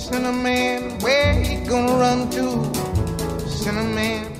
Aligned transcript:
Cinnamon, 0.00 0.98
where 1.02 1.42
you 1.44 1.62
gonna 1.68 1.92
run 1.92 2.30
to? 2.30 2.72
Cinnamon? 3.46 4.32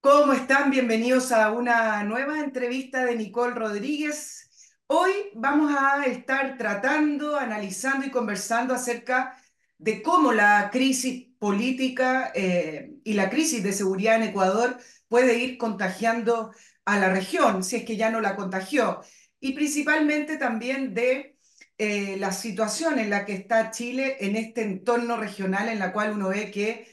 ¿Cómo 0.00 0.32
están? 0.32 0.70
Bienvenidos 0.70 1.32
a 1.32 1.50
una 1.50 2.04
nueva 2.04 2.38
entrevista 2.38 3.04
de 3.04 3.16
Nicole 3.16 3.54
Rodríguez. 3.54 4.48
Hoy 4.86 5.10
vamos 5.34 5.74
a 5.76 6.04
estar 6.06 6.56
tratando, 6.56 7.36
analizando 7.36 8.06
y 8.06 8.10
conversando 8.12 8.74
acerca 8.74 9.36
de 9.76 10.00
cómo 10.00 10.32
la 10.32 10.70
crisis 10.70 11.34
política 11.36 12.30
eh, 12.32 12.92
y 13.02 13.14
la 13.14 13.28
crisis 13.28 13.60
de 13.64 13.72
seguridad 13.72 14.14
en 14.14 14.28
Ecuador 14.28 14.78
puede 15.08 15.36
ir 15.36 15.58
contagiando 15.58 16.52
a 16.84 16.96
la 16.96 17.12
región, 17.12 17.64
si 17.64 17.74
es 17.74 17.84
que 17.84 17.96
ya 17.96 18.08
no 18.08 18.20
la 18.20 18.36
contagió, 18.36 19.00
y 19.40 19.52
principalmente 19.52 20.36
también 20.36 20.94
de 20.94 21.39
eh, 21.82 22.18
la 22.18 22.30
situación 22.30 22.98
en 22.98 23.08
la 23.08 23.24
que 23.24 23.32
está 23.32 23.70
Chile 23.70 24.18
en 24.20 24.36
este 24.36 24.60
entorno 24.60 25.16
regional 25.16 25.70
en 25.70 25.78
la 25.78 25.94
cual 25.94 26.12
uno 26.12 26.28
ve 26.28 26.50
que 26.50 26.86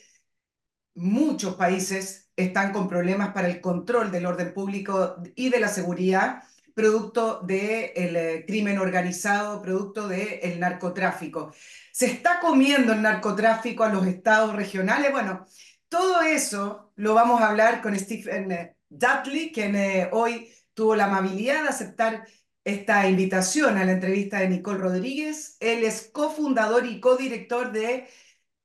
muchos 0.96 1.56
países 1.56 2.32
están 2.38 2.72
con 2.72 2.88
problemas 2.88 3.34
para 3.34 3.50
el 3.50 3.60
control 3.60 4.12
del 4.12 4.26
orden 4.26 4.54
público 4.54 5.18
y 5.36 5.50
de 5.50 5.60
la 5.60 5.68
seguridad, 5.68 6.42
producto 6.74 7.42
del 7.42 8.16
eh, 8.16 8.46
crimen 8.48 8.80
organizado, 8.80 9.62
producto 9.62 10.08
del 10.08 10.58
narcotráfico. 10.58 11.54
¿Se 11.92 12.06
está 12.06 12.40
comiendo 12.40 12.94
el 12.94 13.02
narcotráfico 13.02 13.84
a 13.84 13.90
los 13.90 14.08
estados 14.08 14.56
regionales? 14.56 15.12
Bueno, 15.12 15.46
todo 15.90 16.22
eso 16.22 16.94
lo 16.96 17.14
vamos 17.14 17.42
a 17.42 17.50
hablar 17.50 17.82
con 17.82 17.94
Stephen 18.00 18.54
eh, 18.54 18.78
Dudley, 18.88 19.52
quien 19.52 19.76
hoy 20.14 20.50
tuvo 20.74 20.96
la 20.96 21.08
amabilidad 21.08 21.64
de 21.64 21.70
aceptar 21.70 22.26
esta 22.68 23.08
invitación 23.08 23.78
a 23.78 23.86
la 23.86 23.94
entrevista 23.94 24.40
de 24.40 24.50
Nicole 24.50 24.80
Rodríguez. 24.80 25.56
Él 25.62 25.86
es 25.86 26.10
cofundador 26.12 26.86
y 26.86 27.00
codirector 27.00 27.72
de 27.72 28.08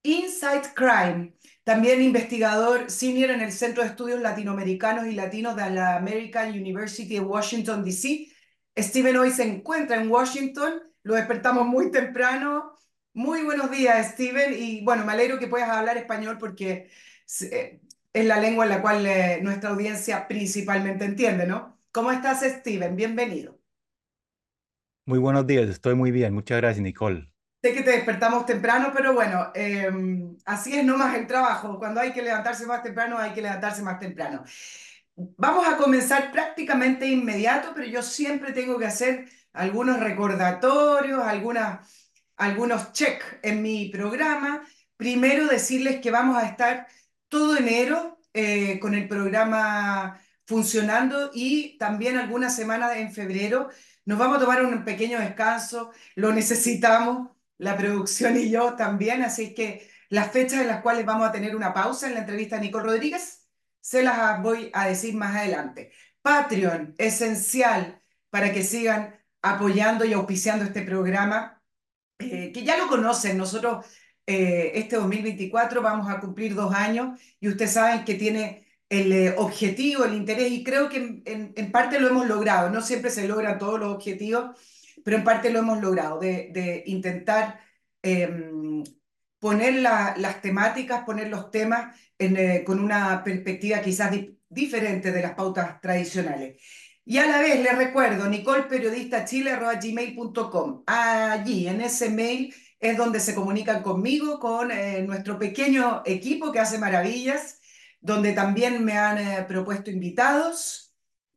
Insight 0.02 0.66
Crime, 0.74 1.34
también 1.64 2.02
investigador 2.02 2.90
senior 2.90 3.30
en 3.30 3.40
el 3.42 3.52
Centro 3.52 3.82
de 3.84 3.90
Estudios 3.90 4.20
Latinoamericanos 4.20 5.06
y 5.06 5.12
Latinos 5.12 5.54
de 5.56 5.70
la 5.70 5.96
American 5.96 6.50
University 6.50 7.18
of 7.18 7.28
Washington, 7.28 7.84
D.C. 7.84 8.28
Steven 8.76 9.16
hoy 9.18 9.30
se 9.30 9.44
encuentra 9.44 9.96
en 10.02 10.10
Washington, 10.10 10.82
lo 11.04 11.14
despertamos 11.14 11.66
muy 11.66 11.90
temprano. 11.92 12.76
Muy 13.14 13.42
buenos 13.42 13.70
días, 13.70 14.12
Steven, 14.14 14.54
y 14.58 14.82
bueno, 14.84 15.04
me 15.04 15.12
alegro 15.12 15.38
que 15.38 15.46
puedas 15.46 15.68
hablar 15.70 15.96
español 15.98 16.38
porque 16.38 16.90
eh, 17.42 17.80
es 18.12 18.24
la 18.26 18.40
lengua 18.40 18.64
en 18.64 18.70
la 18.70 18.82
cual 18.82 19.06
eh, 19.06 19.40
nuestra 19.42 19.70
audiencia 19.70 20.26
principalmente 20.26 21.04
entiende, 21.04 21.46
¿no? 21.46 21.78
¿Cómo 21.92 22.10
estás, 22.10 22.40
Steven? 22.42 22.96
Bienvenido. 22.96 23.61
Muy 25.04 25.18
buenos 25.18 25.46
días, 25.46 25.68
estoy 25.68 25.96
muy 25.96 26.12
bien. 26.12 26.32
Muchas 26.32 26.58
gracias, 26.58 26.82
Nicole. 26.82 27.28
Sé 27.60 27.74
que 27.74 27.82
te 27.82 27.90
despertamos 27.90 28.46
temprano, 28.46 28.92
pero 28.94 29.12
bueno, 29.14 29.50
em, 29.54 30.36
así 30.44 30.74
es 30.76 30.84
nomás 30.84 31.16
el 31.16 31.26
trabajo. 31.26 31.78
Cuando 31.78 32.00
hay 32.00 32.12
que 32.12 32.22
levantarse 32.22 32.66
más 32.66 32.82
temprano, 32.82 33.18
hay 33.18 33.32
que 33.32 33.42
levantarse 33.42 33.82
más 33.82 33.98
temprano. 33.98 34.44
Vamos 35.14 35.66
a 35.66 35.76
comenzar 35.76 36.30
prácticamente 36.32 37.06
inmediato, 37.06 37.72
pero 37.74 37.86
yo 37.86 38.02
siempre 38.02 38.52
tengo 38.52 38.78
que 38.78 38.86
hacer 38.86 39.28
algunos 39.52 40.00
recordatorios, 40.00 41.22
algunas, 41.22 41.88
algunos 42.36 42.92
check 42.92 43.22
en 43.42 43.60
mi 43.62 43.88
programa. 43.90 44.62
Primero 44.96 45.46
decirles 45.48 46.00
que 46.00 46.10
vamos 46.12 46.36
a 46.36 46.46
estar 46.46 46.86
todo 47.28 47.56
enero 47.56 48.18
eh, 48.32 48.78
con 48.80 48.94
el 48.94 49.08
programa 49.08 50.20
funcionando 50.46 51.30
y 51.34 51.76
también 51.78 52.18
algunas 52.18 52.54
semanas 52.54 52.96
en 52.96 53.12
febrero. 53.12 53.68
Nos 54.04 54.18
vamos 54.18 54.38
a 54.38 54.40
tomar 54.40 54.64
un 54.64 54.84
pequeño 54.84 55.18
descanso, 55.20 55.92
lo 56.16 56.32
necesitamos 56.32 57.30
la 57.58 57.76
producción 57.76 58.36
y 58.36 58.50
yo 58.50 58.74
también, 58.74 59.22
así 59.22 59.54
que 59.54 59.88
las 60.08 60.32
fechas 60.32 60.60
en 60.60 60.68
las 60.68 60.82
cuales 60.82 61.06
vamos 61.06 61.28
a 61.28 61.32
tener 61.32 61.54
una 61.56 61.72
pausa 61.72 62.08
en 62.08 62.14
la 62.14 62.20
entrevista 62.20 62.56
a 62.56 62.60
Nicole 62.60 62.84
Rodríguez, 62.84 63.46
se 63.80 64.02
las 64.02 64.42
voy 64.42 64.70
a 64.74 64.88
decir 64.88 65.14
más 65.14 65.36
adelante. 65.36 65.92
Patreon, 66.22 66.94
esencial 66.98 68.02
para 68.30 68.52
que 68.52 68.62
sigan 68.64 69.18
apoyando 69.42 70.04
y 70.04 70.12
auspiciando 70.12 70.64
este 70.64 70.82
programa, 70.82 71.62
eh, 72.18 72.52
que 72.52 72.64
ya 72.64 72.76
lo 72.76 72.88
conocen, 72.88 73.36
nosotros 73.36 73.86
eh, 74.26 74.72
este 74.74 74.96
2024 74.96 75.82
vamos 75.82 76.08
a 76.10 76.20
cumplir 76.20 76.54
dos 76.54 76.74
años 76.74 77.20
y 77.40 77.48
ustedes 77.48 77.72
saben 77.72 78.04
que 78.04 78.14
tiene 78.14 78.66
el 78.92 79.12
eh, 79.12 79.34
objetivo, 79.38 80.04
el 80.04 80.14
interés, 80.14 80.52
y 80.52 80.62
creo 80.62 80.88
que 80.90 81.22
en, 81.24 81.72
parte 81.72 81.98
lo 81.98 82.08
hemos 82.08 82.26
logrado, 82.26 82.68
no 82.68 82.82
siempre 82.82 83.10
se 83.10 83.26
logran 83.26 83.58
todos 83.58 83.80
los 83.80 83.94
objetivos, 83.94 84.54
pero 85.02 85.16
en 85.16 85.24
parte 85.24 85.50
lo 85.50 85.60
hemos 85.60 85.80
logrado, 85.80 86.20
de, 86.20 86.82
intentar 86.86 87.58
eh, 88.02 88.28
poner 89.38 89.76
la, 89.76 90.14
las 90.18 90.42
temáticas, 90.42 91.04
poner 91.04 91.28
los 91.28 91.50
temas 91.50 91.96
eh, 92.18 92.62
con 92.66 92.80
una 92.80 93.24
perspectiva 93.24 93.80
quizás 93.80 94.10
di 94.12 94.38
diferente 94.48 95.12
de 95.12 95.22
las 95.22 95.34
pautas 95.34 95.80
tradicionales. 95.80 96.60
Y 97.04 97.18
a 97.18 97.26
la 97.26 97.40
vez 97.40 97.58
les 97.60 97.76
recuerdo, 97.76 98.28
nicolperiodistachile.gmail.com. 98.28 100.82
Allí, 100.86 101.66
en 101.66 101.80
ese 101.80 102.10
mail, 102.10 102.54
es 102.78 102.96
donde 102.98 103.20
se 103.20 103.34
comunican 103.34 103.82
conmigo, 103.82 104.38
con 104.38 104.70
eh, 104.70 105.02
nuestro 105.02 105.38
pequeño 105.38 106.02
equipo 106.04 106.52
que 106.52 106.60
hace 106.60 106.78
maravillas, 106.78 107.61
donde 108.02 108.34
también 108.34 108.84
me 108.84 108.98
han 108.98 109.18
eh, 109.18 109.44
propuesto 109.48 109.90
invitados 109.90 110.82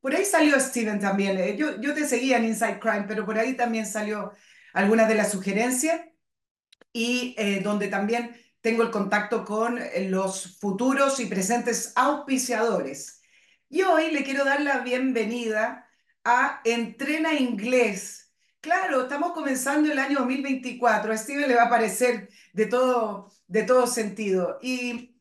por 0.06 0.14
ahí 0.14 0.24
salió 0.24 0.60
Steven 0.60 1.00
también. 1.00 1.40
Eh, 1.40 1.58
yo, 1.58 1.82
yo 1.82 1.96
te 1.96 2.08
seguía 2.08 2.38
en 2.38 2.46
Inside 2.46 2.80
Crime, 2.80 3.06
pero 3.08 3.26
por 3.26 3.40
ahí 3.40 3.56
también 3.56 3.88
salió 3.88 4.34
algunas 4.72 5.08
de 5.08 5.16
las 5.16 5.32
sugerencias 5.32 6.00
y 6.94 7.34
eh, 7.40 7.62
donde 7.64 7.88
también 7.88 8.40
tengo 8.62 8.84
el 8.84 8.92
contacto 8.92 9.44
con 9.44 9.80
los 10.10 10.60
futuros 10.60 11.20
y 11.20 11.26
presentes 11.26 11.92
auspiciadores. 11.96 13.20
Y 13.68 13.82
hoy 13.82 14.12
le 14.12 14.24
quiero 14.24 14.46
dar 14.46 14.62
la 14.62 14.82
bienvenida 14.82 15.90
a 16.24 16.62
Entrena 16.66 17.34
Inglés. 17.34 18.32
Claro, 18.62 19.06
estamos 19.06 19.32
comenzando 19.34 19.92
el 19.92 19.98
año 19.98 20.20
2024. 20.20 21.14
A 21.14 21.18
Steven 21.18 21.48
le 21.48 21.56
va 21.56 21.64
a 21.64 21.70
parecer 21.72 22.30
de 22.54 22.68
todo, 22.68 23.32
de 23.48 23.64
todo 23.64 23.88
sentido. 23.88 24.60
Y 24.62 25.15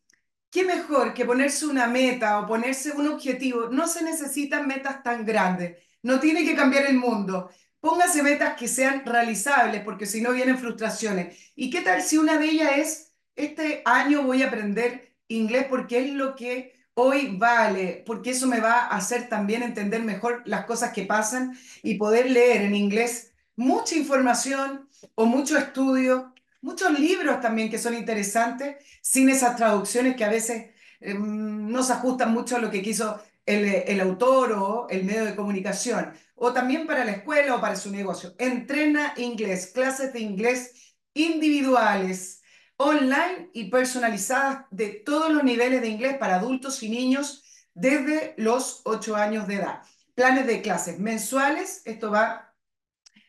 ¿Qué 0.54 0.64
mejor 0.64 1.14
que 1.14 1.24
ponerse 1.24 1.66
una 1.66 1.88
meta 1.88 2.38
o 2.38 2.46
ponerse 2.46 2.92
un 2.92 3.08
objetivo? 3.08 3.70
No 3.70 3.88
se 3.88 4.04
necesitan 4.04 4.68
metas 4.68 5.02
tan 5.02 5.26
grandes, 5.26 5.78
no 6.00 6.20
tiene 6.20 6.44
que 6.44 6.54
cambiar 6.54 6.86
el 6.86 6.96
mundo. 6.96 7.50
Póngase 7.80 8.22
metas 8.22 8.54
que 8.54 8.68
sean 8.68 9.04
realizables, 9.04 9.82
porque 9.82 10.06
si 10.06 10.20
no 10.20 10.30
vienen 10.30 10.56
frustraciones. 10.56 11.36
¿Y 11.56 11.70
qué 11.70 11.80
tal 11.80 12.02
si 12.02 12.18
una 12.18 12.38
de 12.38 12.46
ellas 12.46 12.70
es, 12.76 13.12
este 13.34 13.82
año 13.84 14.22
voy 14.22 14.44
a 14.44 14.46
aprender 14.46 15.16
inglés 15.26 15.66
porque 15.68 15.98
es 15.98 16.10
lo 16.12 16.36
que 16.36 16.72
hoy 16.94 17.36
vale, 17.36 18.04
porque 18.06 18.30
eso 18.30 18.46
me 18.46 18.60
va 18.60 18.82
a 18.82 18.96
hacer 18.96 19.28
también 19.28 19.64
entender 19.64 20.04
mejor 20.04 20.42
las 20.46 20.66
cosas 20.66 20.92
que 20.92 21.02
pasan 21.02 21.58
y 21.82 21.96
poder 21.96 22.30
leer 22.30 22.62
en 22.62 22.76
inglés 22.76 23.32
mucha 23.56 23.96
información 23.96 24.88
o 25.16 25.26
mucho 25.26 25.58
estudio 25.58 26.32
muchos 26.64 26.98
libros 26.98 27.40
también 27.40 27.70
que 27.70 27.78
son 27.78 27.94
interesantes, 27.94 28.76
sin 29.02 29.28
esas 29.28 29.54
traducciones 29.54 30.16
que 30.16 30.24
a 30.24 30.30
veces 30.30 30.70
eh, 31.00 31.14
no 31.14 31.82
se 31.82 31.92
ajustan 31.92 32.32
mucho 32.32 32.56
a 32.56 32.58
lo 32.58 32.70
que 32.70 32.82
quiso 32.82 33.20
el, 33.44 33.66
el, 33.66 34.00
autor 34.00 34.52
o 34.52 34.86
el 34.88 35.04
medio 35.04 35.26
de 35.26 35.36
comunicación, 35.36 36.14
o 36.34 36.54
también 36.54 36.86
para 36.86 37.04
la 37.04 37.12
escuela 37.12 37.54
o 37.54 37.60
para 37.60 37.76
su 37.76 37.90
negocio. 37.90 38.34
Entrena 38.38 39.12
inglés, 39.18 39.72
clases 39.74 40.14
de 40.14 40.20
inglés 40.20 40.96
individuales, 41.12 42.42
online 42.78 43.50
y 43.52 43.64
personalizadas 43.64 44.64
de 44.70 44.88
todos 44.88 45.30
los 45.30 45.44
niveles 45.44 45.82
de 45.82 45.88
inglés 45.88 46.16
para 46.16 46.36
adultos 46.36 46.82
y 46.82 46.88
niños 46.88 47.44
desde 47.74 48.34
los 48.38 48.80
8 48.84 49.16
años 49.16 49.46
de 49.46 49.56
edad. 49.56 49.82
Planes 50.14 50.46
de 50.46 50.62
clases 50.62 50.98
mensuales, 50.98 51.82
esto 51.84 52.10
va 52.10 52.54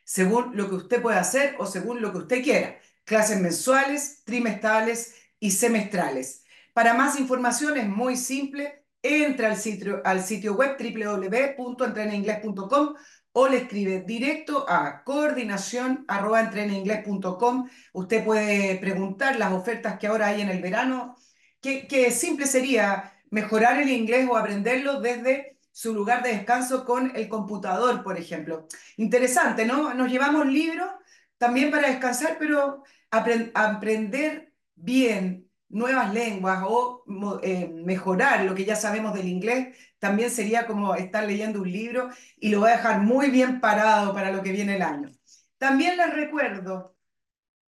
según 0.06 0.56
lo 0.56 0.70
que 0.70 0.76
usted 0.76 1.02
pueda 1.02 1.20
hacer 1.20 1.56
o 1.60 1.66
según 1.66 2.02
lo 2.02 2.12
que 2.14 2.20
usted 2.20 2.44
quiera 2.44 2.80
clases 3.06 3.40
mensuales, 3.40 4.24
trimestrales 4.26 5.16
y 5.40 5.52
semestrales. 5.52 6.44
Para 6.74 6.94
más 6.94 7.18
información 7.20 7.78
es 7.78 7.88
muy 7.88 8.18
simple, 8.18 8.84
entra 9.02 9.48
al 9.48 9.56
sitio, 9.58 10.02
al 10.04 10.22
sitio 10.24 10.56
web 10.56 10.76
www.entrenainglés.com 10.78 12.96
o 13.38 13.48
le 13.48 13.58
escribe 13.58 14.00
directo 14.02 14.66
a 14.68 15.04
coordinación.entrenainglés.com. 15.04 17.70
Usted 17.94 18.26
puede 18.26 18.76
preguntar 18.78 19.38
las 19.38 19.54
ofertas 19.54 20.00
que 20.00 20.08
ahora 20.08 20.28
hay 20.28 20.42
en 20.42 20.50
el 20.50 20.62
verano, 20.62 21.16
que, 21.62 21.88
que 21.88 22.12
simple 22.12 22.48
sería 22.48 23.14
mejorar 23.30 23.82
el 23.82 23.90
inglés 23.90 24.28
o 24.30 24.38
aprenderlo 24.38 25.02
desde 25.02 25.58
su 25.72 25.94
lugar 25.94 26.24
de 26.24 26.30
descanso 26.30 26.86
con 26.86 27.12
el 27.16 27.28
computador, 27.28 28.04
por 28.04 28.18
ejemplo. 28.18 28.68
Interesante, 28.96 29.66
¿no? 29.66 29.94
Nos 29.94 30.10
llevamos 30.10 30.46
libros 30.48 30.90
también 31.38 31.72
para 31.72 31.90
descansar, 31.90 32.38
pero 32.40 32.84
aprender 33.12 34.54
bien 34.76 35.50
nuevas 35.70 36.14
lenguas 36.14 36.64
o 36.68 37.04
eh, 37.44 37.68
mejorar 37.68 38.44
lo 38.46 38.56
que 38.56 38.66
ya 38.66 38.76
sabemos 38.76 39.14
del 39.14 39.28
inglés, 39.28 39.78
también 40.00 40.30
sería 40.30 40.68
como 40.68 40.96
estar 40.96 41.24
leyendo 41.24 41.62
un 41.62 41.72
libro 41.72 42.10
y 42.38 42.50
lo 42.50 42.62
va 42.62 42.70
a 42.70 42.78
dejar 42.78 43.02
muy 43.02 43.30
bien 43.30 43.60
parado 43.60 44.14
para 44.14 44.32
lo 44.32 44.42
que 44.44 44.52
viene 44.52 44.76
el 44.76 44.82
año. 44.82 45.12
También 45.58 45.98
les 45.98 46.14
recuerdo, 46.14 46.96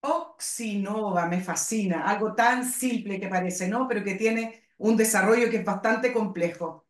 Oxinova 0.01 1.27
me 1.27 1.41
fascina, 1.41 2.05
algo 2.05 2.35
tan 2.35 2.65
simple 2.69 3.19
que 3.19 3.27
parece, 3.27 3.67
¿no? 3.67 3.87
Pero 3.87 4.03
que 4.03 4.15
tiene 4.15 4.63
un 4.77 4.97
desarrollo 4.97 5.49
que 5.49 5.57
es 5.57 5.65
bastante 5.65 6.13
complejo. 6.13 6.85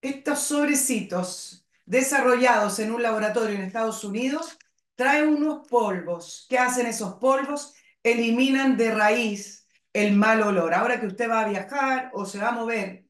Estos 0.00 0.40
sobrecitos 0.40 1.66
desarrollados 1.86 2.78
en 2.78 2.92
un 2.92 3.02
laboratorio 3.02 3.56
en 3.56 3.62
Estados 3.62 4.04
Unidos 4.04 4.58
traen 4.94 5.28
unos 5.28 5.66
polvos. 5.68 6.46
¿Qué 6.48 6.58
hacen 6.58 6.86
esos 6.86 7.14
polvos? 7.14 7.74
Eliminan 8.02 8.76
de 8.76 8.90
raíz 8.92 9.66
el 9.92 10.14
mal 10.14 10.42
olor. 10.42 10.74
Ahora 10.74 11.00
que 11.00 11.06
usted 11.06 11.28
va 11.30 11.40
a 11.40 11.48
viajar 11.48 12.10
o 12.14 12.26
se 12.26 12.38
va 12.38 12.48
a 12.48 12.52
mover 12.52 13.06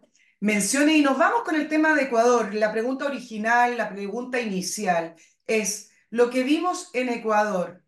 menciones 0.40 0.96
y 0.96 1.02
nos 1.02 1.18
vamos 1.18 1.42
con 1.42 1.56
el 1.56 1.68
tema 1.68 1.94
de 1.94 2.04
Ecuador. 2.04 2.54
La 2.54 2.72
pregunta 2.72 3.04
original, 3.06 3.76
la 3.76 3.90
pregunta 3.90 4.40
inicial 4.40 5.14
es 5.46 5.90
lo 6.08 6.30
que 6.30 6.44
vimos 6.44 6.88
en 6.94 7.10
Ecuador, 7.10 7.84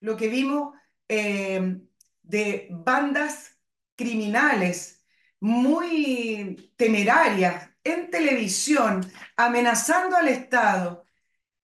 lo 0.00 0.16
que 0.16 0.28
vimos 0.28 0.74
eh, 1.08 1.78
de 2.22 2.68
bandas 2.70 3.58
criminales 3.96 4.96
muy 5.40 6.72
temerarias 6.76 7.70
en 7.86 8.10
televisión 8.10 9.06
amenazando 9.36 10.16
al 10.16 10.28
Estado. 10.28 11.04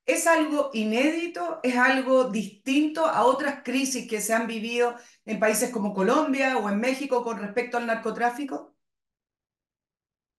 ¿Es 0.04 0.26
algo 0.26 0.70
inédito? 0.72 1.60
¿Es 1.62 1.76
algo 1.76 2.24
distinto 2.24 3.06
a 3.06 3.24
otras 3.24 3.62
crisis 3.64 4.08
que 4.08 4.20
se 4.20 4.32
han 4.32 4.46
vivido 4.46 4.96
en 5.24 5.38
países 5.38 5.70
como 5.70 5.94
Colombia 5.94 6.58
o 6.58 6.68
en 6.68 6.80
México 6.80 7.22
con 7.22 7.38
respecto 7.38 7.76
al 7.76 7.86
narcotráfico? 7.86 8.74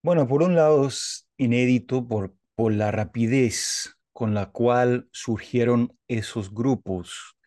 Bueno, 0.01 0.27
por 0.27 0.44
un 0.44 0.56
lado 0.56 0.88
es 0.88 1.27
inédito 1.38 2.07
por, 2.07 2.36
por 2.56 2.74
la 2.74 2.91
rapidez 2.91 3.95
con 4.12 4.33
la 4.33 4.51
cual 4.51 5.07
surgieron 5.12 5.97
esos 6.07 6.53
grupos. 6.53 7.38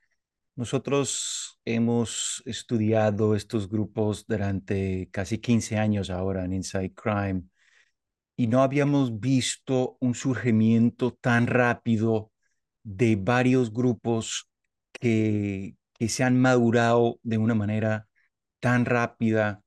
Nosotros 0.56 1.61
hemos 1.67 2.43
estudiado 2.47 3.35
estos 3.35 3.69
grupos 3.69 4.27
durante 4.27 5.11
casi 5.12 5.39
15 5.39 5.77
años 5.77 6.09
ahora 6.09 6.47
en 6.47 6.55
Inside 6.55 6.94
Crime 6.94 7.43
y 8.37 8.49
no 8.49 8.62
habíamos 8.62 9.21
visto 9.21 9.97
un 10.00 10.15
surgimiento 10.15 11.12
tan 11.15 11.47
rápido 11.47 12.33
de 12.83 13.17
varios 13.17 13.73
grupos 13.73 14.49
que, 14.93 15.77
que 15.94 16.09
se 16.09 16.25
han 16.25 16.41
madurado 16.41 17.19
de 17.23 17.38
una 17.38 17.55
manera 17.55 18.09
tan 18.61 18.85
rápida 18.85 19.62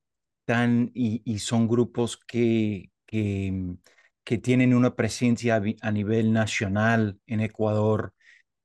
tan, 0.45 0.91
y, 0.93 1.39
son 1.39 1.67
grupos 1.67 2.17
que, 2.17 2.91
que, 3.05 3.75
que 4.23 4.37
tienen 4.39 4.73
una 4.73 4.95
presencia 4.95 5.61
a 5.81 5.91
nivel 5.91 6.33
nacional 6.33 7.19
en 7.27 7.41
Ecuador. 7.41 8.13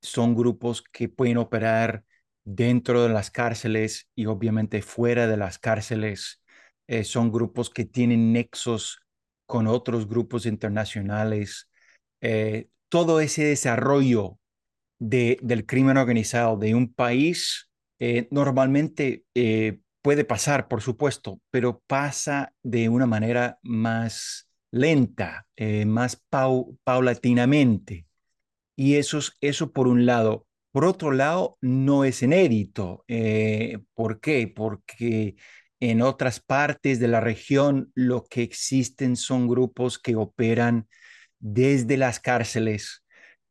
Son 0.01 0.35
grupos 0.35 0.83
que 0.83 1.09
pueden 1.09 1.39
operar 1.39 2.05
dentro 2.45 3.03
de 3.03 3.11
las 3.11 3.31
cárceles 3.31 4.09
y 4.15 4.27
obviamente 4.27 4.83
fuera 4.83 5.27
de 5.27 5.37
las 5.37 5.59
cárceles. 5.59 6.43
Eh, 6.87 7.05
son 7.05 7.33
grupos 7.33 7.71
que 7.71 7.85
tienen 7.85 8.33
nexos 8.33 9.04
con 9.47 9.67
otros 9.67 10.09
grupos 10.09 10.47
internacionales. 10.47 11.69
Eh, 12.21 12.69
todo 12.89 13.21
ese 13.21 13.45
desarrollo 13.45 14.39
de, 14.99 15.39
del 15.43 15.67
crimen 15.67 15.97
organizado 15.97 16.57
de 16.57 16.75
un 16.75 16.93
país 16.93 17.71
eh, 17.99 18.29
normalmente 18.31 19.25
eh, 19.35 19.81
puede 20.03 20.25
pasar, 20.25 20.69
por 20.69 20.83
supuesto, 20.83 21.41
pero 21.51 21.83
pasa 21.87 22.53
de 22.63 22.89
una 22.89 23.07
manera 23.07 23.59
más 23.63 24.49
lenta, 24.71 25.47
más 25.87 26.17
pau 26.29 26.77
paulatinamente. 26.85 28.07
Y 28.77 28.97
eso, 28.97 29.19
es, 29.19 29.33
eso 29.41 29.73
por 29.73 29.87
un 29.89 30.05
lado. 30.05 30.47
Por 30.73 30.85
otro 30.85 31.13
lado, 31.13 31.57
no 31.61 32.05
es 32.05 32.23
inédito. 32.23 33.05
¿Por 33.95 34.21
qué? 34.21 34.49
Porque 34.49 35.37
en 35.91 36.01
otras 36.01 36.41
partes 36.41 36.99
de 36.99 37.09
la 37.09 37.21
región 37.21 37.93
lo 37.95 38.25
que 38.25 38.43
existen 38.43 39.17
son 39.17 39.49
grupos 39.49 39.99
que 39.99 40.17
operan 40.17 40.89
desde 41.39 41.97
las 41.99 42.21
cárceles 42.21 43.05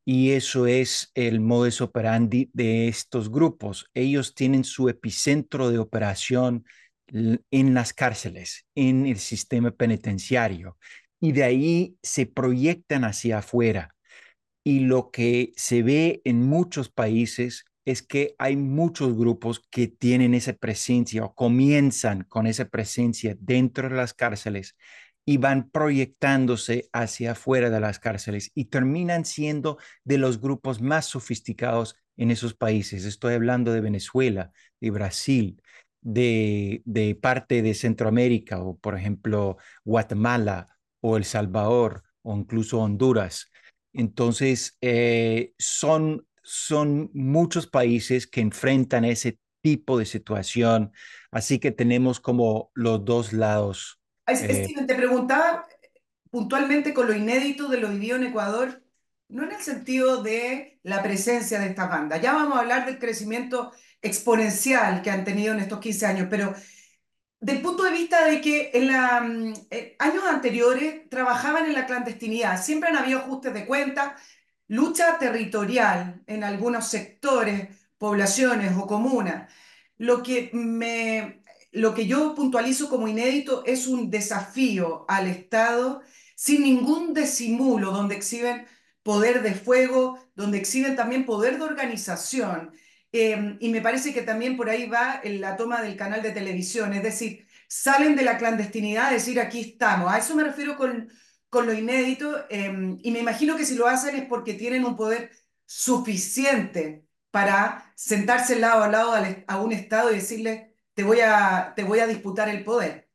y 0.03 0.31
eso 0.31 0.67
es 0.67 1.11
el 1.13 1.39
modus 1.39 1.79
operandi 1.79 2.49
de 2.53 2.87
estos 2.87 3.31
grupos. 3.31 3.89
Ellos 3.93 4.33
tienen 4.33 4.63
su 4.63 4.89
epicentro 4.89 5.69
de 5.69 5.77
operación 5.77 6.65
en 7.07 7.73
las 7.73 7.93
cárceles, 7.93 8.65
en 8.75 9.05
el 9.05 9.19
sistema 9.19 9.71
penitenciario, 9.71 10.77
y 11.21 11.31
de 11.31 11.43
ahí 11.43 11.95
se 12.01 12.25
proyectan 12.25 13.05
hacia 13.05 13.37
afuera. 13.37 13.95
Y 14.65 14.81
lo 14.81 15.11
que 15.11 15.53
se 15.55 15.83
ve 15.83 16.21
en 16.25 16.41
muchos 16.41 16.89
países 16.89 17.65
es 17.85 18.01
que 18.01 18.35
hay 18.37 18.55
muchos 18.55 19.17
grupos 19.17 19.61
que 19.69 19.87
tienen 19.87 20.33
esa 20.33 20.53
presencia 20.53 21.25
o 21.25 21.35
comienzan 21.35 22.23
con 22.23 22.47
esa 22.47 22.65
presencia 22.69 23.35
dentro 23.39 23.89
de 23.89 23.95
las 23.95 24.13
cárceles 24.13 24.75
y 25.25 25.37
van 25.37 25.69
proyectándose 25.69 26.89
hacia 26.91 27.31
afuera 27.31 27.69
de 27.69 27.79
las 27.79 27.99
cárceles 27.99 28.51
y 28.53 28.65
terminan 28.65 29.25
siendo 29.25 29.77
de 30.03 30.17
los 30.17 30.41
grupos 30.41 30.81
más 30.81 31.05
sofisticados 31.05 31.95
en 32.17 32.31
esos 32.31 32.53
países. 32.53 33.05
Estoy 33.05 33.35
hablando 33.35 33.71
de 33.73 33.81
Venezuela, 33.81 34.51
de 34.79 34.91
Brasil, 34.91 35.61
de, 36.01 37.17
parte 37.21 37.61
de 37.61 37.73
Centroamérica 37.73 38.61
o, 38.61 38.77
por 38.77 38.97
ejemplo, 38.97 39.57
Guatemala 39.85 40.77
o 41.01 41.17
El 41.17 41.23
Salvador 41.25 42.03
o 42.21 42.35
incluso 42.37 42.79
Honduras. 42.79 43.51
Entonces, 43.93 44.77
eh, 44.81 45.53
son, 45.57 46.25
son 46.43 47.09
muchos 47.13 47.67
países 47.67 48.27
que 48.27 48.41
enfrentan 48.41 49.05
ese 49.05 49.39
tipo 49.61 49.97
de 49.97 50.05
situación, 50.05 50.91
así 51.31 51.59
que 51.59 51.71
tenemos 51.71 52.19
como 52.19 52.71
los 52.73 53.03
dos 53.05 53.33
lados 53.33 53.99
eh, 54.27 54.35
Steven, 54.35 54.87
te 54.87 54.95
preguntaba 54.95 55.67
puntualmente 56.29 56.93
con 56.93 57.07
lo 57.07 57.13
inédito 57.13 57.67
de 57.67 57.77
lo 57.77 57.89
vivido 57.89 58.15
en 58.15 58.23
Ecuador, 58.23 58.81
no 59.27 59.43
en 59.43 59.51
el 59.51 59.61
sentido 59.61 60.23
de 60.23 60.79
la 60.83 61.03
presencia 61.03 61.59
de 61.59 61.67
estas 61.67 61.89
bandas. 61.89 62.21
Ya 62.21 62.33
vamos 62.33 62.57
a 62.57 62.61
hablar 62.61 62.85
del 62.85 62.99
crecimiento 62.99 63.71
exponencial 64.01 65.01
que 65.01 65.11
han 65.11 65.23
tenido 65.23 65.53
en 65.53 65.59
estos 65.59 65.79
15 65.79 66.05
años, 66.05 66.27
pero 66.29 66.53
del 67.39 67.61
punto 67.61 67.83
de 67.83 67.91
vista 67.91 68.25
de 68.25 68.41
que 68.41 68.71
en 68.73 68.87
la, 68.87 69.21
mm, 69.21 69.53
eh, 69.69 69.95
años 69.99 70.23
anteriores 70.25 71.09
trabajaban 71.09 71.65
en 71.65 71.73
la 71.73 71.85
clandestinidad, 71.85 72.61
siempre 72.61 72.89
han 72.89 72.97
habido 72.97 73.19
ajustes 73.19 73.53
de 73.53 73.65
cuentas, 73.65 74.13
lucha 74.73 75.19
territorial 75.19 76.23
en 76.25 76.43
algunos 76.43 76.87
sectores, 76.87 77.67
poblaciones 77.97 78.75
o 78.75 78.87
comunas. 78.87 79.51
Lo 79.97 80.23
que 80.23 80.49
me 80.53 81.43
lo 81.71 81.93
que 81.95 82.05
yo 82.05 82.35
puntualizo 82.35 82.89
como 82.89 83.07
inédito 83.07 83.63
es 83.65 83.87
un 83.87 84.09
desafío 84.09 85.05
al 85.07 85.27
Estado 85.27 86.01
sin 86.35 86.63
ningún 86.63 87.13
disimulo, 87.13 87.91
donde 87.91 88.15
exhiben 88.15 88.65
poder 89.01 89.41
de 89.41 89.53
fuego, 89.53 90.19
donde 90.35 90.59
exhiben 90.59 90.95
también 90.95 91.25
poder 91.25 91.57
de 91.57 91.63
organización. 91.63 92.73
Eh, 93.11 93.57
y 93.59 93.69
me 93.69 93.81
parece 93.81 94.13
que 94.13 94.23
también 94.23 94.57
por 94.57 94.69
ahí 94.69 94.87
va 94.87 95.21
la 95.23 95.55
toma 95.55 95.81
del 95.81 95.95
canal 95.95 96.21
de 96.21 96.31
televisión, 96.31 96.93
es 96.93 97.03
decir, 97.03 97.47
salen 97.67 98.15
de 98.15 98.23
la 98.23 98.37
clandestinidad 98.37 99.07
a 99.07 99.13
decir 99.13 99.39
aquí 99.39 99.61
estamos. 99.61 100.11
A 100.11 100.17
eso 100.17 100.35
me 100.35 100.43
refiero 100.43 100.77
con, 100.77 101.09
con 101.53 101.67
lo 101.67 101.73
inédito 101.73 102.45
eh, 102.49 102.97
y 103.03 103.11
me 103.11 103.19
imagino 103.19 103.55
que 103.55 103.63
si 103.63 103.75
lo 103.75 103.87
hacen 103.87 104.15
es 104.15 104.25
porque 104.25 104.55
tienen 104.55 104.85
un 104.85 104.95
poder 104.95 105.29
suficiente 105.67 107.05
para 107.29 107.93
sentarse 107.95 108.59
lado 108.59 108.83
a 108.83 108.87
lado 108.87 109.13
a 109.47 109.61
un 109.61 109.71
Estado 109.71 110.11
y 110.11 110.15
decirle, 110.15 110.73
te 110.95 111.03
voy 111.03 111.19
a, 111.19 111.73
te 111.75 111.83
voy 111.83 111.99
a 111.99 112.07
disputar 112.07 112.49
el 112.49 112.63
poder. 112.63 113.07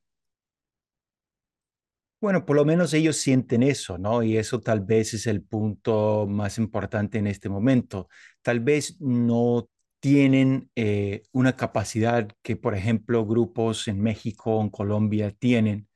Bueno, 2.20 2.46
por 2.46 2.54
lo 2.54 2.64
menos 2.64 2.94
ellos 2.94 3.16
sienten 3.16 3.64
eso, 3.64 3.98
¿no? 3.98 4.22
Y 4.22 4.36
eso 4.36 4.60
tal 4.60 4.80
vez 4.82 5.14
es 5.14 5.26
el 5.26 5.42
punto 5.42 6.26
más 6.28 6.58
importante 6.58 7.18
en 7.18 7.26
este 7.26 7.48
momento. 7.48 8.08
Tal 8.42 8.60
vez 8.60 9.00
no 9.00 9.68
tienen 9.98 10.70
eh, 10.76 11.22
una 11.32 11.56
capacidad 11.56 12.28
que, 12.42 12.54
por 12.56 12.76
ejemplo, 12.76 13.26
grupos 13.26 13.88
en 13.88 14.00
México 14.00 14.56
o 14.58 14.62
en 14.62 14.70
Colombia 14.70 15.32
tienen, 15.32 15.88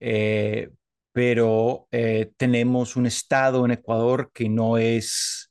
eh, 0.00 0.70
pero 1.12 1.88
eh, 1.90 2.32
tenemos 2.36 2.96
un 2.96 3.06
Estado 3.06 3.64
en 3.64 3.72
Ecuador 3.72 4.30
que 4.32 4.48
no 4.48 4.78
es 4.78 5.50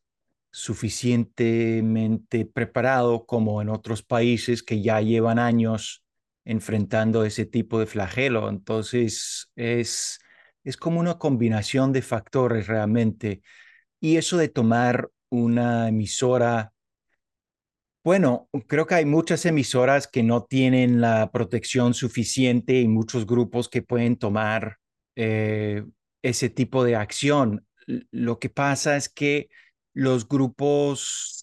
suficientemente 0.51 2.45
preparado 2.45 3.25
como 3.25 3.61
en 3.61 3.69
otros 3.69 4.03
países 4.03 4.63
que 4.63 4.81
ya 4.81 5.01
llevan 5.01 5.39
años 5.39 6.03
enfrentando 6.45 7.23
ese 7.25 7.45
tipo 7.45 7.79
de 7.79 7.85
flagelo. 7.85 8.49
Entonces, 8.49 9.51
es, 9.55 10.19
es 10.63 10.77
como 10.77 10.99
una 10.99 11.17
combinación 11.17 11.93
de 11.93 12.01
factores 12.01 12.67
realmente. 12.67 13.41
Y 13.99 14.17
eso 14.17 14.37
de 14.37 14.49
tomar 14.49 15.09
una 15.29 15.89
emisora, 15.89 16.73
bueno, 18.03 18.49
creo 18.67 18.87
que 18.87 18.95
hay 18.95 19.05
muchas 19.05 19.45
emisoras 19.45 20.07
que 20.07 20.23
no 20.23 20.43
tienen 20.43 21.01
la 21.01 21.31
protección 21.31 21.93
suficiente 21.93 22.79
y 22.79 22.87
muchos 22.87 23.25
grupos 23.25 23.69
que 23.69 23.81
pueden 23.81 24.17
tomar 24.17 24.77
eh, 25.15 25.83
ese 26.21 26.49
tipo 26.49 26.83
de 26.83 26.95
acción. 26.95 27.65
Lo 28.11 28.39
que 28.39 28.49
pasa 28.49 28.95
es 28.97 29.09
que 29.09 29.49
los 29.93 30.27
grupos 30.27 31.39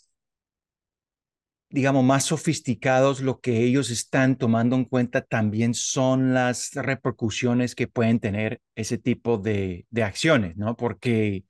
digamos, 1.68 2.04
más 2.04 2.24
sofisticados, 2.24 3.20
lo 3.20 3.40
que 3.40 3.62
ellos 3.64 3.90
están 3.90 4.36
tomando 4.36 4.76
en 4.76 4.84
cuenta 4.84 5.22
también 5.22 5.74
son 5.74 6.32
las 6.32 6.72
repercusiones 6.74 7.74
que 7.74 7.88
pueden 7.88 8.20
tener 8.20 8.60
ese 8.74 8.98
tipo 8.98 9.38
de, 9.38 9.86
acciones, 10.02 10.56
¿no? 10.56 10.76
Porque 10.76 11.44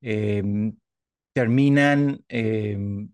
em, 0.00 0.76
terminan 1.32 2.22
em, 2.28 3.10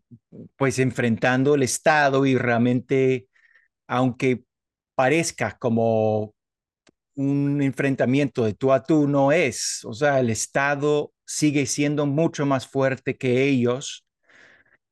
pues 0.57 0.79
enfrentando 0.79 1.55
el 1.55 1.63
Estado 1.63 2.27
y 2.27 2.37
realmente, 2.37 3.29
aunque 3.89 4.45
parezca 4.95 5.57
como 5.59 6.35
un 7.21 7.63
enfrentamiento 7.63 8.45
de 8.45 8.55
tú 8.55 8.73
a 8.73 8.83
tú, 8.83 9.09
no 9.09 9.33
es. 9.33 9.85
O 9.85 9.93
sea, 9.95 10.21
el 10.21 10.31
Estado 10.31 11.13
sigue 11.27 11.67
siendo 11.67 12.07
mucho 12.07 12.47
más 12.47 12.67
fuerte 12.69 13.17
que 13.17 13.45
ellos 13.45 14.05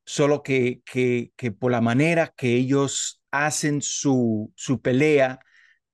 solo 0.05 0.43
que, 0.43 0.81
que, 0.85 1.31
que 1.35 1.51
por 1.51 1.71
la 1.71 1.81
manera 1.81 2.33
que 2.35 2.55
ellos 2.55 3.21
hacen 3.31 3.81
su, 3.81 4.51
su 4.55 4.81
pelea, 4.81 5.39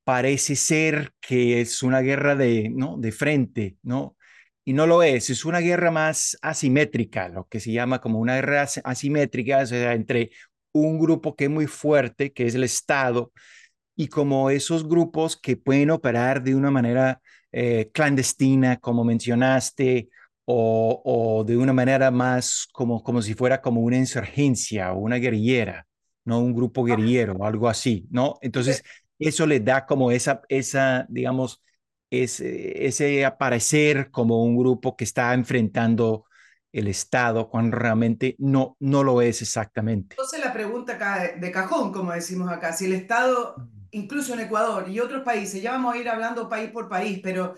parece 0.03 0.55
ser 0.55 1.11
que 1.19 1.61
es 1.61 1.83
una 1.83 2.01
guerra 2.01 2.35
de, 2.35 2.69
¿no? 2.69 2.97
de 2.97 3.11
frente, 3.11 3.77
¿no? 3.83 4.15
Y 4.63 4.73
no 4.73 4.87
lo 4.87 5.03
es, 5.03 5.29
es 5.29 5.45
una 5.45 5.59
guerra 5.59 5.91
más 5.91 6.37
asimétrica, 6.41 7.29
lo 7.29 7.47
que 7.47 7.59
se 7.59 7.71
llama 7.71 8.01
como 8.01 8.19
una 8.19 8.35
guerra 8.35 8.67
asimétrica, 8.83 9.59
o 9.59 9.65
sea, 9.65 9.93
entre 9.93 10.31
un 10.71 10.99
grupo 10.99 11.35
que 11.35 11.45
es 11.45 11.49
muy 11.49 11.67
fuerte, 11.67 12.33
que 12.33 12.45
es 12.47 12.55
el 12.55 12.63
Estado, 12.63 13.31
y 13.95 14.07
como 14.07 14.49
esos 14.49 14.87
grupos 14.87 15.37
que 15.37 15.57
pueden 15.57 15.91
operar 15.91 16.43
de 16.43 16.55
una 16.55 16.71
manera 16.71 17.21
eh, 17.51 17.89
clandestina, 17.93 18.77
como 18.77 19.03
mencionaste, 19.03 20.09
o, 20.45 21.43
de 21.45 21.57
una 21.57 21.73
manera 21.73 22.11
más 22.11 22.67
como, 22.71 23.03
como 23.03 23.21
si 23.21 23.33
fuera 23.33 23.61
como 23.61 23.81
una 23.81 23.97
insurgencia 23.97 24.93
o 24.93 24.99
una 24.99 25.15
guerrillera, 25.15 25.87
¿no? 26.23 26.39
Un 26.39 26.53
grupo 26.53 26.83
guerrillero 26.83 27.33
o 27.33 27.45
algo 27.45 27.67
así, 27.67 28.07
¿no? 28.11 28.37
Entonces, 28.41 28.83
eso 29.17 29.47
le 29.47 29.59
da 29.59 29.85
como 29.85 30.11
esa, 30.11 30.41
esa 30.49 31.05
digamos, 31.09 31.63
ese, 32.09 32.85
ese 32.85 33.25
aparecer 33.25 34.11
como 34.11 34.43
un 34.43 34.57
grupo 34.57 34.95
que 34.95 35.03
está 35.03 35.33
enfrentando 35.33 36.25
el 36.71 36.87
Estado 36.87 37.49
cuando 37.49 37.77
realmente 37.77 38.35
no, 38.37 38.75
no 38.79 39.03
lo 39.03 39.21
es 39.21 39.41
exactamente. 39.41 40.15
Entonces 40.15 40.43
la 40.43 40.51
pregunta 40.51 40.97
de 41.37 41.51
cajón, 41.51 41.93
como 41.93 42.11
decimos 42.11 42.51
acá, 42.51 42.73
si 42.73 42.85
el 42.85 42.93
Estado, 42.93 43.55
mm. 43.57 43.84
Incluso 43.95 44.33
en 44.33 44.41
Ecuador 44.41 44.89
y 44.89 44.99
otros 44.99 45.23
países, 45.23 45.61
ya 45.61 45.71
vamos 45.71 45.95
a 45.95 45.97
ir 45.97 46.09
hablando 46.09 46.49
país 46.49 46.69
por 46.71 46.89
país, 46.89 47.19
pero 47.23 47.55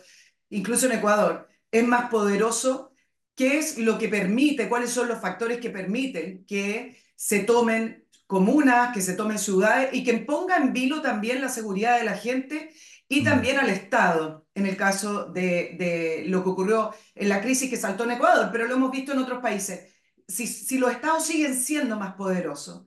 incluso 0.49 0.85
en 0.85 0.93
Ecuador, 0.93 1.47
es 1.71 1.85
más 1.85 2.09
poderoso, 2.09 2.93
qué 3.35 3.57
es 3.57 3.77
lo 3.77 3.97
que 3.97 4.07
permite, 4.07 4.69
cuáles 4.69 4.91
son 4.91 5.07
los 5.07 5.19
factores 5.19 5.59
que 5.59 5.69
permiten 5.69 6.45
que 6.45 6.97
se 7.15 7.39
tomen 7.39 8.05
comunas, 8.27 8.93
que 8.93 9.01
se 9.01 9.13
tomen 9.13 9.39
ciudades 9.39 9.89
y 9.93 10.03
que 10.03 10.13
ponga 10.19 10.57
en 10.57 10.73
vilo 10.73 11.01
también 11.01 11.41
la 11.41 11.49
seguridad 11.49 11.97
de 11.97 12.05
la 12.05 12.17
gente 12.17 12.71
y 13.09 13.23
también 13.23 13.57
al 13.57 13.69
Estado, 13.69 14.45
en 14.53 14.65
el 14.65 14.75
caso 14.77 15.25
de, 15.25 16.25
lo 16.27 16.43
que 16.43 16.49
ocurrió 16.49 16.93
en 17.15 17.29
la 17.29 17.41
crisis 17.41 17.69
que 17.69 17.77
saltó 17.77 18.03
en 18.03 18.11
Ecuador, 18.11 18.49
pero 18.51 18.67
lo 18.67 18.75
hemos 18.75 18.91
visto 18.91 19.13
en 19.13 19.19
otros 19.19 19.41
países. 19.41 19.93
Si, 20.27 20.77
los 20.77 20.91
estados 20.91 21.25
siguen 21.25 21.55
siendo 21.55 21.97
más 21.97 22.15
poderosos, 22.15 22.85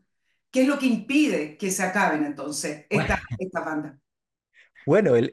¿qué 0.50 0.62
es 0.62 0.68
lo 0.68 0.78
que 0.78 0.86
impide 0.86 1.56
que 1.56 1.70
se 1.70 1.82
acaben 1.82 2.24
entonces 2.24 2.86
esta, 2.88 3.22
esta 3.38 3.60
banda? 3.60 3.98
Bueno, 4.86 5.14
el, 5.14 5.32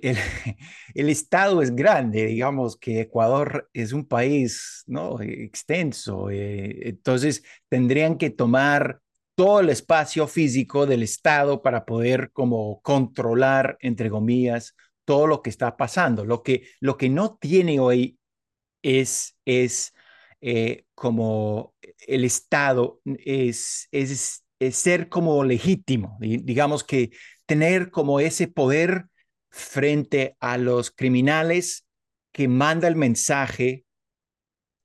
el, 0.94 1.10
Estado 1.10 1.62
es 1.62 1.74
grande, 1.74 2.26
digamos 2.26 2.78
que 2.78 3.02
Ecuador 3.02 3.70
es 3.74 3.94
un 3.94 4.06
país 4.06 4.84
¿no? 4.88 5.22
extenso, 5.22 6.30
eh, 6.30 6.90
entonces 6.90 7.44
tendrían 7.70 8.18
que 8.18 8.30
tomar 8.30 9.02
todo 9.36 9.60
el 9.60 9.70
espacio 9.70 10.28
físico 10.28 10.86
del 10.86 11.04
Estado 11.04 11.62
para 11.62 11.86
poder 11.86 12.32
como 12.34 12.82
controlar, 12.82 13.78
entre 13.82 14.10
comillas, 14.10 14.76
todo 15.06 15.28
lo 15.28 15.42
que 15.42 15.52
está 15.52 15.78
pasando. 15.78 16.26
Lo 16.26 16.44
que, 16.44 16.68
lo 16.80 16.98
que 16.98 17.10
no 17.10 17.38
tiene 17.38 17.80
hoy 17.80 18.20
es, 18.82 19.38
es 19.46 19.94
eh, 20.42 20.86
como 20.96 21.76
el 22.08 22.26
Estado, 22.26 23.00
es, 23.06 23.88
es, 23.92 24.44
es 24.60 24.78
ser 24.78 25.10
como 25.10 25.44
legítimo, 25.44 26.18
digamos 26.20 26.84
que 26.84 27.12
tener 27.46 27.92
como 27.92 28.20
ese 28.20 28.48
poder 28.48 29.06
frente 29.50 30.36
a 30.40 30.58
los 30.58 30.92
criminales 30.92 31.86
que 32.32 32.48
manda 32.48 32.88
el 32.88 32.96
mensaje 32.96 33.86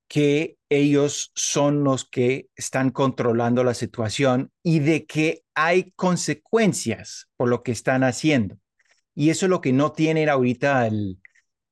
que 0.09 0.59
ellos 0.69 1.33
son 1.35 1.85
los 1.85 2.05
que 2.05 2.49
están 2.55 2.91
controlando 2.91 3.65
la 3.65 3.73
situación 3.73 4.53
y 4.63 4.81
de 4.81 5.07
que 5.07 5.43
hay 5.55 5.93
consecuencias 5.97 7.29
por 7.37 7.49
lo 7.49 7.63
que 7.63 7.73
están 7.73 8.05
haciendo. 8.05 8.59
Y 9.15 9.31
eso 9.31 9.47
es 9.47 9.51
lo 9.51 9.63
que 9.63 9.73
no 9.73 9.93
tiene 9.93 10.29
ahorita 10.29 10.87
el, 10.87 11.19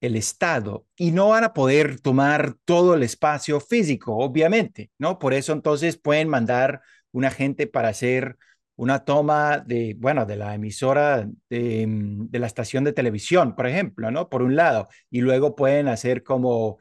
el 0.00 0.16
Estado. 0.16 0.86
Y 0.96 1.12
no 1.12 1.28
van 1.28 1.44
a 1.44 1.52
poder 1.52 2.00
tomar 2.00 2.54
todo 2.64 2.94
el 2.94 3.02
espacio 3.02 3.60
físico, 3.60 4.16
obviamente, 4.16 4.90
¿no? 4.98 5.18
Por 5.18 5.34
eso 5.34 5.52
entonces 5.52 5.98
pueden 5.98 6.28
mandar 6.28 6.80
una 7.12 7.30
gente 7.30 7.66
para 7.66 7.88
hacer 7.88 8.36
una 8.76 9.04
toma 9.04 9.58
de, 9.58 9.94
bueno, 9.98 10.24
de 10.24 10.36
la 10.36 10.54
emisora 10.54 11.28
de, 11.50 12.28
la 12.32 12.46
estación 12.46 12.84
de 12.84 12.92
televisión, 12.94 13.54
por 13.54 13.66
ejemplo, 13.66 14.10
¿no? 14.10 14.28
Por 14.30 14.42
un 14.42 14.56
lado, 14.56 14.88
y 15.10 15.20
luego 15.20 15.54
pueden 15.54 15.88
hacer 15.88 16.22
como 16.22 16.78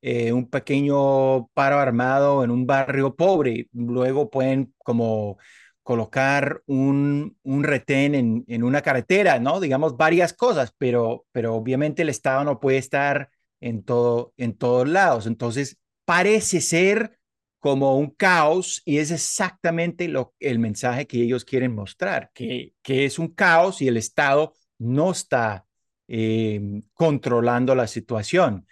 eh, 0.00 0.32
un 0.32 0.48
pequeño 0.48 1.48
paro 1.48 1.78
armado 1.78 2.42
en 2.44 2.50
un 2.50 2.66
barrio 2.66 3.14
pobre, 3.16 3.68
luego 3.72 4.30
pueden 4.30 4.74
como 4.78 5.38
colocar 5.82 6.62
un, 6.66 7.36
un 7.42 7.64
retén 7.64 8.14
en, 8.14 8.44
en, 8.48 8.62
una 8.64 8.82
carretera, 8.82 9.38
¿no? 9.40 9.60
Digamos 9.60 9.96
varias 9.96 10.32
cosas, 10.32 10.74
pero, 10.78 11.26
pero 11.32 11.54
obviamente 11.54 12.02
el 12.02 12.08
Estado 12.08 12.44
no 12.44 12.60
puede 12.60 12.78
estar 12.78 13.30
en, 13.60 13.82
todo, 13.84 14.32
en 14.36 14.56
todos 14.56 14.88
lados. 14.88 15.26
Entonces, 15.26 15.78
parece 16.04 16.60
ser 16.60 17.18
como 17.62 17.96
un 17.96 18.10
caos 18.10 18.82
y 18.84 18.98
es 18.98 19.12
exactamente 19.12 20.08
lo, 20.08 20.34
el 20.40 20.58
mensaje 20.58 21.06
que 21.06 21.22
ellos 21.22 21.44
quieren 21.44 21.72
mostrar, 21.72 22.32
que, 22.34 22.74
que 22.82 23.04
es 23.04 23.20
un 23.20 23.28
caos 23.28 23.80
y 23.80 23.86
el 23.86 23.96
Estado 23.96 24.54
no 24.78 25.12
está 25.12 25.64
em, 26.08 26.82
controlando 26.92 27.76
la 27.76 27.86
situación. 27.86 28.66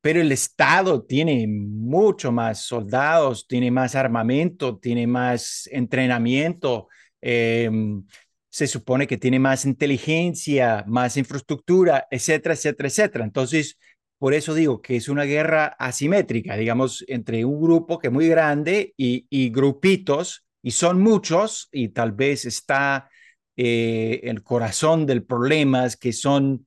Pero 0.00 0.22
el 0.22 0.32
Estado 0.32 1.04
tiene 1.04 1.46
mucho 1.46 2.32
más 2.32 2.62
soldados, 2.64 3.46
tiene 3.46 3.70
más 3.70 3.94
armamento, 3.94 4.78
tiene 4.78 5.06
más 5.06 5.68
entrenamiento, 5.70 6.88
em, 7.20 8.02
se 8.48 8.66
supone 8.66 9.06
que 9.06 9.18
tiene 9.18 9.38
más 9.38 9.66
inteligencia, 9.66 10.84
más 10.86 11.18
infraestructura, 11.18 12.06
etcétera, 12.10 12.54
etcétera, 12.54 12.88
etcétera. 12.88 13.24
Entonces, 13.26 13.76
por 14.18 14.34
eso 14.34 14.54
digo 14.54 14.80
que 14.80 14.96
es 14.96 15.08
una 15.08 15.24
guerra 15.24 15.76
asimétrica, 15.78 16.56
digamos, 16.56 17.04
entre 17.08 17.44
un 17.44 17.60
grupo 17.60 17.98
que 17.98 18.08
es 18.08 18.12
muy 18.12 18.28
grande 18.28 18.94
y, 18.96 19.50
grupitos, 19.50 20.46
y 20.62 20.70
son 20.70 21.00
muchos, 21.00 21.68
y 21.72 21.90
tal 21.90 22.12
vez 22.12 22.44
está 22.46 23.10
eh, 23.56 24.20
el 24.24 24.42
corazón 24.42 25.06
del 25.06 25.24
problema 25.24 25.86
es 25.86 25.96
que 25.96 26.12
son 26.12 26.66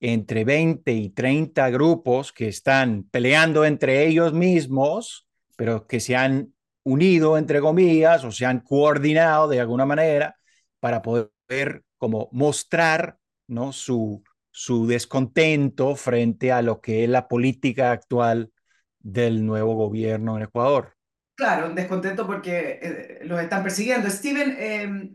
entre 0.00 0.44
20 0.44 0.92
y 0.92 1.10
30 1.10 1.70
grupos 1.70 2.32
que 2.32 2.48
están 2.48 3.04
peleando 3.10 3.64
entre 3.64 4.06
ellos 4.06 4.34
mismos, 4.34 5.26
pero 5.56 5.86
que 5.86 6.00
se 6.00 6.16
han 6.16 6.52
unido, 6.82 7.38
entre 7.38 7.60
comillas, 7.60 8.24
o 8.24 8.32
se 8.32 8.44
han 8.44 8.60
coordinado 8.60 9.48
de 9.48 9.60
alguna 9.60 9.86
manera 9.86 10.36
para 10.80 11.00
poder 11.00 11.82
como 11.96 12.28
mostrar 12.32 13.18
¿no? 13.46 13.72
su, 13.72 14.22
su 14.56 14.86
descontento 14.86 15.96
frente 15.96 16.52
a 16.52 16.62
lo 16.62 16.80
que 16.80 17.02
es 17.02 17.10
la 17.10 17.26
política 17.26 17.90
actual 17.90 18.52
del 19.00 19.44
nuevo 19.44 19.74
gobierno 19.74 20.36
en 20.36 20.44
Ecuador. 20.44 20.94
Claro, 21.34 21.66
un 21.66 21.74
descontento 21.74 22.24
porque 22.24 22.78
eh, 22.80 23.18
los 23.24 23.40
están 23.40 23.64
persiguiendo. 23.64 24.08
Steven, 24.08 24.56
eh, 24.56 25.10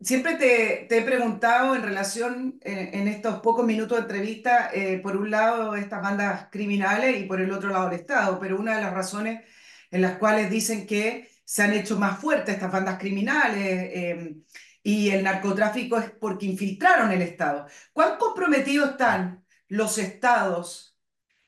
siempre 0.00 0.34
te, 0.36 0.84
te, 0.86 0.98
he 0.98 1.02
preguntado 1.02 1.74
en 1.74 1.82
relación, 1.82 2.58
eh, 2.62 2.90
en 2.92 3.08
estos 3.08 3.40
pocos 3.40 3.64
minutos 3.64 3.96
de 3.96 4.02
entrevista, 4.02 4.70
eh, 4.74 4.98
por 4.98 5.16
un 5.16 5.30
lado 5.30 5.74
estas 5.74 6.02
bandas 6.02 6.48
criminales 6.50 7.18
y 7.18 7.24
por 7.24 7.40
el 7.40 7.50
otro 7.50 7.70
lado 7.70 7.88
el 7.88 7.94
Estado, 7.94 8.38
pero 8.38 8.58
una 8.60 8.76
de 8.76 8.82
las 8.82 8.92
razones 8.92 9.44
en 9.90 10.02
las 10.02 10.18
cuales 10.18 10.50
dicen 10.50 10.86
que 10.86 11.30
se 11.42 11.62
han 11.62 11.72
hecho 11.72 11.98
más 11.98 12.20
fuertes 12.20 12.56
estas 12.56 12.70
bandas 12.70 12.98
criminales 12.98 13.64
eh, 13.64 14.36
y 14.82 15.10
el 15.10 15.24
narcotráfico 15.24 15.98
es 15.98 16.10
porque 16.10 16.46
infiltraron 16.46 17.12
el 17.12 17.22
Estado. 17.22 17.66
¿Cuán 17.92 18.16
comprometidos 18.18 18.90
están 18.90 19.44
los 19.68 19.98
estados 19.98 20.98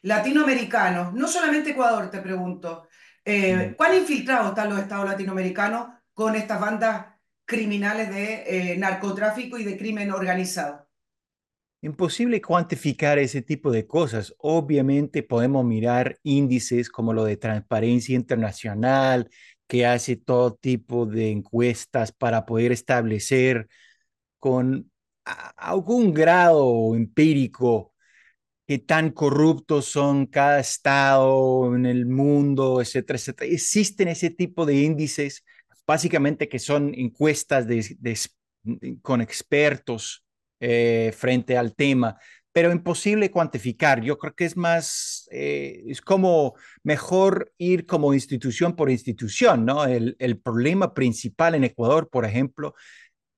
latinoamericanos, 0.02 1.12
no 1.14 1.28
solamente 1.28 1.70
Ecuador, 1.70 2.10
te 2.10 2.20
pregunto, 2.20 2.86
eh, 3.24 3.74
¿cuán 3.76 3.96
infiltrados 3.96 4.50
están 4.50 4.70
los 4.70 4.78
estados 4.78 5.08
latinoamericanos 5.08 5.88
con 6.14 6.34
estas 6.36 6.60
bandas 6.60 7.06
criminales 7.44 8.10
de 8.10 8.72
eh, 8.72 8.76
narcotráfico 8.78 9.58
y 9.58 9.64
de 9.64 9.76
crimen 9.76 10.10
organizado? 10.10 10.88
Imposible 11.82 12.42
cuantificar 12.42 13.18
ese 13.18 13.40
tipo 13.40 13.70
de 13.70 13.86
cosas. 13.86 14.34
Obviamente 14.38 15.22
podemos 15.22 15.64
mirar 15.64 16.18
índices 16.22 16.90
como 16.90 17.14
lo 17.14 17.24
de 17.24 17.38
Transparencia 17.38 18.14
Internacional, 18.14 19.30
que 19.70 19.86
hace 19.86 20.16
todo 20.16 20.56
tipo 20.56 21.06
de 21.06 21.30
encuestas 21.30 22.10
para 22.10 22.44
poder 22.44 22.72
establecer 22.72 23.68
con 24.40 24.90
algún 25.24 26.12
grado 26.12 26.96
empírico 26.96 27.94
qué 28.66 28.80
tan 28.80 29.10
corruptos 29.10 29.84
son 29.84 30.26
cada 30.26 30.58
estado 30.58 31.72
en 31.76 31.86
el 31.86 32.04
mundo, 32.06 32.80
etcétera, 32.80 33.16
etcétera. 33.16 33.52
Existen 33.52 34.08
ese 34.08 34.30
tipo 34.30 34.66
de 34.66 34.74
índices, 34.74 35.44
básicamente 35.86 36.48
que 36.48 36.58
son 36.58 36.92
encuestas 36.96 37.66
con 39.02 39.20
expertos 39.20 40.24
eh, 40.58 41.14
frente 41.16 41.56
al 41.56 41.76
tema, 41.76 42.18
pero 42.52 42.72
imposible 42.72 43.30
cuantificar. 43.30 44.00
Yo 44.02 44.18
creo 44.18 44.34
que 44.34 44.44
es 44.44 44.56
más, 44.56 45.28
eh, 45.30 45.82
es 45.86 46.00
como 46.00 46.54
mejor 46.82 47.52
ir 47.58 47.86
como 47.86 48.14
institución 48.14 48.74
por 48.76 48.90
institución, 48.90 49.64
¿no? 49.64 49.84
El, 49.84 50.16
el 50.18 50.38
problema 50.38 50.94
principal 50.94 51.54
en 51.54 51.64
Ecuador, 51.64 52.08
por 52.10 52.24
ejemplo, 52.24 52.74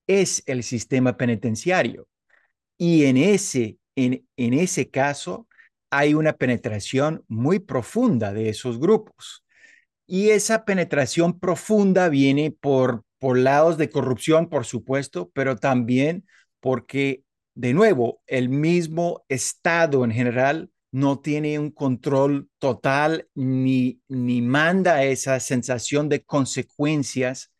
es 0.07 0.42
el 0.47 0.62
sistema 0.62 1.16
penitenciario. 1.16 2.09
Y 2.78 3.04
en 3.04 3.16
ese, 3.16 3.78
en, 3.97 4.26
en 4.37 4.54
ese 4.54 4.90
caso 4.90 5.47
hay 5.90 6.14
una 6.14 6.33
penetración 6.33 7.25
muy 7.28 7.59
profunda 7.59 8.33
de 8.33 8.49
esos 8.49 8.78
grupos. 8.81 9.45
Y 10.07 10.31
esa 10.31 10.64
penetración 10.64 11.38
profunda 11.38 12.09
viene 12.09 12.50
por, 12.50 13.04
por 13.19 13.38
lados 13.38 13.78
de 13.78 13.90
corrupción, 13.90 14.49
por 14.49 14.64
supuesto, 14.64 15.31
pero 15.35 15.57
también 15.57 16.26
porque, 16.61 17.23
de 17.55 17.75
nuevo, 17.75 18.23
el 18.27 18.49
mismo 18.49 19.25
Estado 19.29 20.05
en 20.05 20.11
general 20.13 20.71
no 20.91 21.21
tiene 21.21 21.59
un 21.59 21.71
control 21.71 22.49
total 22.59 23.29
ni, 23.35 24.01
ni 24.09 24.43
manda 24.43 25.05
esa 25.05 25.41
sensación 25.41 26.09
de 26.09 26.23
consecuencias 26.23 27.51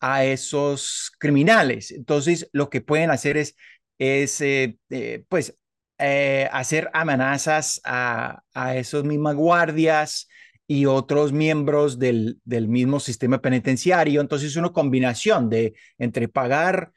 a 0.00 0.24
esos 0.24 1.12
criminales. 1.18 1.90
Entonces, 1.90 2.48
lo 2.52 2.70
que 2.70 2.80
pueden 2.80 3.10
hacer 3.10 3.36
es, 3.36 3.56
es 3.98 4.40
eh, 4.40 4.78
eh, 4.90 5.24
pues, 5.28 5.56
eh, 5.98 6.48
hacer 6.52 6.90
amenazas 6.94 7.80
a, 7.84 8.42
a 8.54 8.76
esos 8.76 9.04
mismas 9.04 9.34
guardias 9.34 10.28
y 10.66 10.86
otros 10.86 11.32
miembros 11.32 11.98
del, 11.98 12.38
del 12.44 12.68
mismo 12.68 13.00
sistema 13.00 13.40
penitenciario. 13.40 14.20
Entonces, 14.20 14.50
es 14.50 14.56
una 14.56 14.72
combinación 14.72 15.50
de 15.50 15.74
entre 15.98 16.28
pagar 16.28 16.92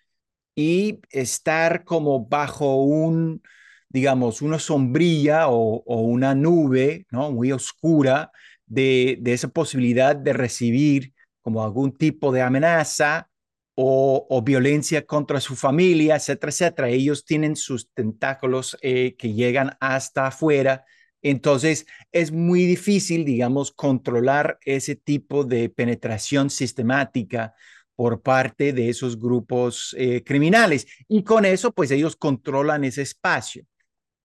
y 0.55 0.99
estar 1.11 1.83
como 1.83 2.25
bajo 2.25 2.83
un, 2.83 3.41
digamos, 3.89 4.41
una 4.41 4.59
sombrilla 4.59 5.47
o, 5.49 5.83
una 6.01 6.35
nube, 6.35 7.05
¿no? 7.11 7.31
Muy 7.31 7.51
oscura 7.51 8.31
de, 8.65 9.17
de, 9.21 9.33
esa 9.33 9.49
posibilidad 9.49 10.15
de 10.15 10.33
recibir 10.33 11.13
como 11.41 11.63
algún 11.63 11.97
tipo 11.97 12.31
de 12.31 12.41
amenaza 12.41 13.29
o, 13.75 14.27
o, 14.29 14.41
violencia 14.41 15.05
contra 15.05 15.39
su 15.41 15.55
familia, 15.55 16.15
etcétera, 16.15 16.51
etcétera. 16.51 16.89
Ellos 16.89 17.25
tienen 17.25 17.55
sus 17.55 17.89
tentáculos 17.93 18.77
eh, 18.81 19.15
que 19.17 19.33
llegan 19.33 19.77
hasta 19.79 20.27
afuera. 20.27 20.85
Entonces, 21.21 21.85
es 22.11 22.31
muy 22.31 22.65
difícil, 22.65 23.25
digamos, 23.25 23.71
controlar 23.71 24.57
ese 24.65 24.95
tipo 24.95 25.43
de 25.43 25.69
penetración 25.69 26.49
sistemática 26.49 27.53
por 28.01 28.19
parte 28.19 28.73
de 28.73 28.89
esos 28.89 29.19
grupos 29.19 29.95
eh, 29.95 30.23
criminales. 30.23 30.87
Y 31.07 31.21
con 31.21 31.45
eso, 31.45 31.71
pues 31.71 31.91
ellos 31.91 32.15
controlan 32.15 32.83
ese 32.83 33.03
espacio. 33.03 33.63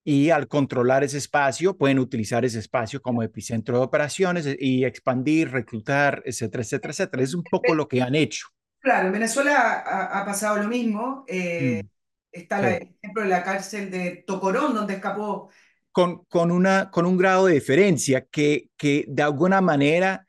Y 0.03 0.31
al 0.31 0.49
controlar 0.49 1.05
ese 1.05 1.19
espacio, 1.19 1.77
pueden 1.77 1.99
utilizar 1.99 2.43
ese 2.47 2.59
espacio 2.59 3.03
como 3.03 3.23
epicentro 3.23 3.77
de 3.77 3.85
operaciones 3.85 4.49
y 4.59 4.87
expandir, 4.87 5.51
reclutar, 5.51 6.23
etcétera, 6.25 6.63
etcétera, 6.63 6.93
etcétera. 6.93 7.23
Es 7.23 7.35
un 7.35 7.43
poco 7.43 7.75
lo 7.75 7.87
que 7.87 8.01
han 8.01 8.15
hecho. 8.15 8.47
Claro, 8.79 9.09
en 9.09 9.13
Venezuela 9.13 9.83
ha, 9.85 10.23
ha 10.23 10.25
pasado 10.25 10.57
lo 10.57 10.69
mismo. 10.69 11.27
Eh, 11.29 11.83
mm. 11.85 11.89
Está 12.33 12.61
sí. 12.61 12.65
el 12.65 12.97
ejemplo 12.99 13.23
de 13.25 13.29
la 13.29 13.43
cárcel 13.43 13.91
de 13.91 14.25
Tocorón, 14.27 14.73
donde 14.73 14.95
escapó. 14.95 15.51
Con, 15.93 16.25
con, 16.31 16.51
una, 16.51 16.91
con 16.91 17.05
un 17.05 17.19
grado 17.19 17.45
de 17.45 17.53
diferencia 17.53 18.25
que, 18.25 18.71
que 18.79 19.05
de 19.07 19.23
alguna 19.23 19.61
manera 19.61 20.26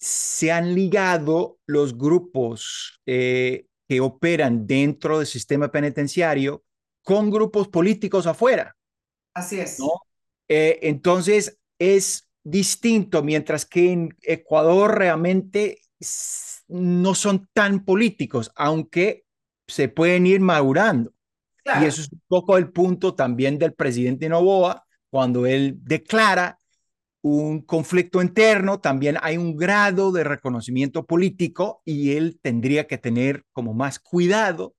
se 0.00 0.50
han 0.50 0.74
ligado 0.74 1.58
los 1.66 1.96
grupos 1.96 3.00
eh, 3.04 3.66
que 3.86 4.00
operan 4.00 4.66
dentro 4.66 5.18
del 5.18 5.26
sistema 5.26 5.70
penitenciario 5.70 6.64
con 7.04 7.30
grupos 7.30 7.68
políticos 7.68 8.26
afuera. 8.26 8.76
Así 9.34 9.60
es. 9.60 9.78
¿no? 9.78 9.90
Eh, 10.48 10.78
entonces 10.82 11.58
es 11.78 12.30
distinto, 12.42 13.22
mientras 13.22 13.66
que 13.66 13.92
en 13.92 14.16
Ecuador 14.22 14.96
realmente 14.96 15.82
no 16.68 17.14
son 17.14 17.48
tan 17.52 17.84
políticos, 17.84 18.50
aunque 18.56 19.24
se 19.68 19.88
pueden 19.88 20.26
ir 20.26 20.40
madurando. 20.40 21.12
Claro. 21.62 21.84
Y 21.84 21.88
eso 21.88 22.00
es 22.00 22.10
un 22.10 22.22
poco 22.26 22.56
el 22.56 22.72
punto 22.72 23.14
también 23.14 23.58
del 23.58 23.74
presidente 23.74 24.28
Novoa, 24.30 24.86
cuando 25.10 25.44
él 25.44 25.74
declara 25.82 26.59
un 27.22 27.60
conflicto 27.62 28.22
interno, 28.22 28.80
también 28.80 29.16
hay 29.22 29.36
un 29.36 29.56
grado 29.56 30.12
de 30.12 30.24
reconocimiento 30.24 31.04
político 31.04 31.82
y 31.84 32.16
él 32.16 32.38
tendría 32.42 32.86
que 32.86 32.98
tener 32.98 33.44
como 33.52 33.74
más 33.74 33.98
cuidado 33.98 34.74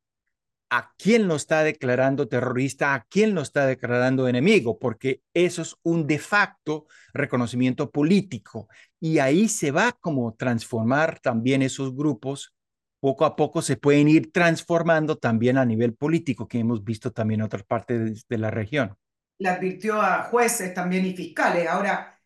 a 0.71 0.93
quién 0.97 1.27
lo 1.27 1.35
está 1.35 1.63
declarando 1.63 2.29
terrorista, 2.29 2.93
a 2.93 3.03
quién 3.03 3.35
lo 3.35 3.41
está 3.41 3.65
declarando 3.65 4.29
enemigo, 4.29 4.79
porque 4.79 5.21
eso 5.33 5.61
es 5.61 5.75
un 5.83 6.07
de 6.07 6.17
facto 6.17 6.87
reconocimiento 7.13 7.91
político 7.91 8.69
y 8.97 9.19
ahí 9.19 9.49
se 9.49 9.71
va 9.71 9.91
como 9.91 10.33
transformar 10.33 11.19
también 11.19 11.61
esos 11.61 11.93
grupos. 11.93 12.55
Poco 13.01 13.25
a 13.25 13.35
poco 13.35 13.61
se 13.61 13.77
pueden 13.77 14.07
ir 14.07 14.31
transformando 14.31 15.17
también 15.17 15.57
a 15.57 15.65
nivel 15.65 15.93
político, 15.93 16.47
que 16.47 16.59
hemos 16.59 16.83
visto 16.83 17.11
también 17.11 17.41
en 17.41 17.45
otras 17.45 17.63
partes 17.63 17.99
de, 17.99 18.21
de 18.29 18.37
la 18.37 18.49
región. 18.49 18.95
Le 19.39 19.49
advirtió 19.49 19.99
a 20.01 20.23
jueces 20.23 20.73
también 20.73 21.05
y 21.05 21.13
fiscales. 21.13 21.67
Ahora, 21.67 22.20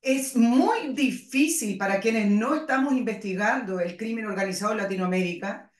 es 0.00 0.36
muy 0.36 0.94
difícil 0.94 1.76
para 1.76 2.00
quienes 2.00 2.30
no 2.30 2.54
estamos 2.54 2.94
investigando 2.94 3.80
el 3.80 3.96
crimen 3.96 4.26
organizado 4.26 4.72
en 4.72 4.78
Latinoamérica 4.78 5.70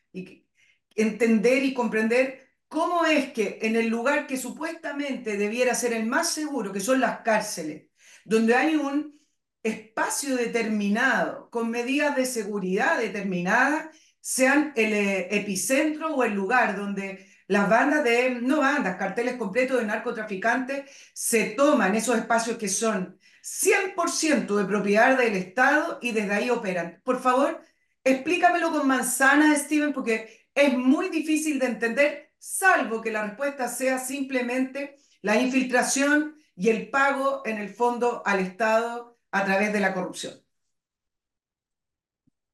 entender 0.94 1.64
y 1.64 1.74
comprender 1.74 2.48
cómo 2.68 3.04
es 3.04 3.32
que 3.32 3.58
en 3.62 3.76
el 3.76 3.88
lugar 3.88 4.26
que 4.26 4.36
supuestamente 4.36 5.36
debiera 5.36 5.74
ser 5.74 5.92
el 5.92 6.06
más 6.06 6.30
seguro, 6.30 6.72
que 6.72 6.80
son 6.80 7.00
las 7.00 7.20
cárceles, 7.20 7.86
donde 8.24 8.54
hay 8.54 8.76
un 8.76 9.18
espacio 9.62 10.36
determinado, 10.36 11.50
con 11.50 11.70
medidas 11.70 12.16
de 12.16 12.26
seguridad 12.26 12.98
determinadas, 12.98 13.94
sean 14.20 14.72
el 14.76 14.92
eh, 14.92 15.28
epicentro 15.30 16.14
o 16.14 16.24
el 16.24 16.34
lugar 16.34 16.76
donde 16.76 17.26
las 17.46 17.68
bandas 17.68 18.04
de, 18.04 18.38
no 18.42 18.58
bandas, 18.58 18.96
carteles 18.96 19.34
completos 19.36 19.80
de 19.80 19.86
narcotraficantes 19.86 20.90
se 21.12 21.50
toman 21.50 21.94
esos 21.96 22.16
espacios 22.16 22.56
que 22.56 22.68
son 22.68 23.18
100% 23.42 24.56
de 24.56 24.64
propiedad 24.64 25.16
del 25.18 25.36
Estado 25.36 25.98
y 26.02 26.12
desde 26.12 26.32
ahí 26.32 26.50
operan. 26.50 27.00
Por 27.04 27.20
favor, 27.20 27.60
explícamelo 28.04 28.70
con 28.70 28.86
manzanas, 28.86 29.62
Steven, 29.62 29.92
porque 29.92 30.46
es 30.54 30.76
muy 30.76 31.08
difícil 31.08 31.58
de 31.58 31.66
entender, 31.66 32.32
salvo 32.38 33.00
que 33.00 33.10
la 33.10 33.26
respuesta 33.26 33.68
sea 33.68 33.98
simplemente 33.98 34.96
la 35.22 35.40
infiltración 35.40 36.36
y 36.56 36.68
el 36.68 36.90
pago 36.90 37.42
en 37.44 37.58
el 37.58 37.68
fondo 37.68 38.22
al 38.24 38.40
Estado 38.40 39.18
a 39.30 39.44
través 39.44 39.72
de 39.72 39.80
la 39.80 39.94
corrupción. 39.94 40.34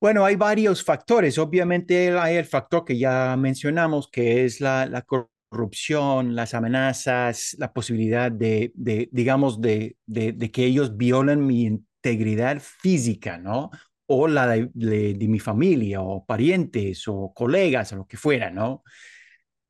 Bueno, 0.00 0.24
hay 0.24 0.36
varios 0.36 0.84
factores. 0.84 1.38
Obviamente 1.38 2.16
hay 2.18 2.36
el 2.36 2.44
factor 2.44 2.84
que 2.84 2.98
ya 2.98 3.34
mencionamos, 3.36 4.08
que 4.10 4.44
es 4.44 4.60
la, 4.60 4.86
la 4.86 5.02
corrupción, 5.02 5.35
las 5.50 6.54
amenazas, 6.54 7.56
la 7.58 7.72
posibilidad 7.72 8.30
de, 8.30 8.72
de 8.74 9.08
digamos, 9.12 9.60
de, 9.60 9.96
de, 10.06 10.32
de, 10.32 10.50
que 10.50 10.64
ellos 10.64 10.96
violen 10.96 11.46
mi 11.46 11.64
integridad 11.64 12.60
física, 12.60 13.38
¿no? 13.38 13.70
O 14.06 14.28
la 14.28 14.46
de, 14.48 15.16
mi 15.28 15.38
familia, 15.38 16.00
o 16.02 16.24
parientes, 16.24 17.08
o 17.08 17.32
colegas, 17.34 17.92
o 17.92 17.96
lo 17.96 18.06
que 18.06 18.16
fuera, 18.16 18.50
¿no? 18.50 18.82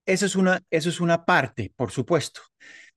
Eso 0.04 0.26
es 0.26 0.36
una, 0.36 0.62
eso 0.70 0.88
es 0.88 1.00
una 1.00 1.24
parte, 1.24 1.72
por 1.76 1.90
supuesto. 1.90 2.40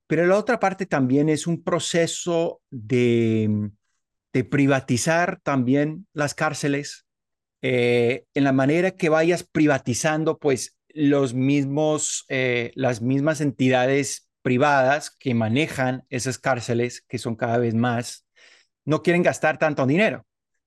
Pero 0.08 0.26
la 0.26 0.38
otra 0.38 0.60
parte 0.60 0.86
también 0.86 1.30
es 1.30 1.48
un 1.48 1.64
proceso 1.64 2.62
de, 2.70 3.70
de 4.34 4.44
privatizar 4.44 5.40
también 5.44 6.08
las 6.14 6.34
cárceles, 6.34 7.06
eh, 7.62 8.26
en 8.34 8.44
la 8.44 8.54
manera 8.54 8.92
que 8.92 9.10
vayas 9.10 9.44
privatizando, 9.44 10.38
pues 10.40 10.79
los 10.90 11.34
mismos, 11.34 12.26
eh, 12.30 12.72
las 12.76 13.02
mismas 13.02 13.42
entidades 13.42 14.30
privadas 14.42 15.12
que 15.12 15.34
manejan 15.34 16.06
esas 16.10 16.38
cárceles, 16.38 17.02
que 17.02 17.18
son 17.18 17.36
cada 17.36 17.58
vez 17.58 17.76
más, 17.76 18.26
no 18.86 19.02
quieren 19.02 19.24
gastar 19.24 19.58
tanto 19.58 19.86
dinero. 19.86 20.26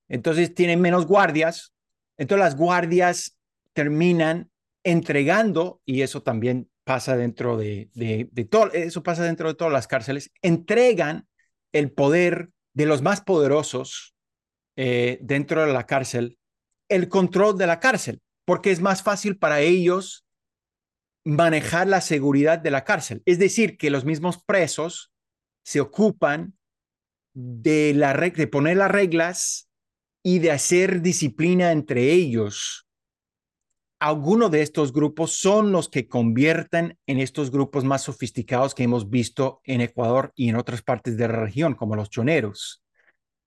Entonces 0.08 0.54
tienen 0.54 0.80
menos 0.80 1.06
guardias. 1.06 1.72
Entonces 2.16 2.44
las 2.44 2.56
guardias 2.56 3.38
terminan 3.72 4.50
entregando, 4.84 5.80
y 5.84 6.02
eso 6.02 6.22
también 6.22 6.68
pasa 6.84 7.16
dentro 7.16 7.56
de, 7.56 7.90
de, 7.94 8.28
de 8.32 8.44
todo, 8.44 8.72
eso 8.72 9.02
pasa 9.02 9.22
dentro 9.22 9.48
de 9.48 9.54
todas 9.54 9.72
las 9.72 9.86
cárceles, 9.86 10.32
entregan 10.42 11.26
el 11.72 11.92
poder 11.92 12.50
de 12.74 12.86
los 12.86 13.02
más 13.02 13.20
poderosos 13.20 14.14
eh, 14.76 15.18
dentro 15.22 15.64
de 15.64 15.72
la 15.72 15.86
cárcel 15.86 16.38
el 16.92 17.08
control 17.08 17.56
de 17.56 17.66
la 17.66 17.80
cárcel, 17.80 18.20
porque 18.44 18.70
es 18.70 18.80
más 18.80 19.02
fácil 19.02 19.38
para 19.38 19.60
ellos 19.60 20.26
manejar 21.24 21.86
la 21.86 22.00
seguridad 22.00 22.58
de 22.58 22.70
la 22.70 22.84
cárcel. 22.84 23.22
Es 23.24 23.38
decir, 23.38 23.76
que 23.76 23.90
los 23.90 24.04
mismos 24.04 24.42
presos 24.44 25.12
se 25.64 25.80
ocupan 25.80 26.54
de, 27.34 27.94
la, 27.94 28.14
de 28.14 28.46
poner 28.46 28.76
las 28.76 28.90
reglas 28.90 29.68
y 30.24 30.38
de 30.40 30.50
hacer 30.50 31.02
disciplina 31.02 31.72
entre 31.72 32.12
ellos. 32.12 32.86
Algunos 34.00 34.50
de 34.50 34.62
estos 34.62 34.92
grupos 34.92 35.38
son 35.38 35.70
los 35.70 35.88
que 35.88 36.08
convierten 36.08 36.98
en 37.06 37.20
estos 37.20 37.52
grupos 37.52 37.84
más 37.84 38.02
sofisticados 38.02 38.74
que 38.74 38.82
hemos 38.82 39.10
visto 39.10 39.60
en 39.62 39.80
Ecuador 39.80 40.32
y 40.34 40.48
en 40.48 40.56
otras 40.56 40.82
partes 40.82 41.16
de 41.16 41.28
la 41.28 41.36
región, 41.36 41.74
como 41.74 41.94
los 41.94 42.10
choneros. 42.10 42.82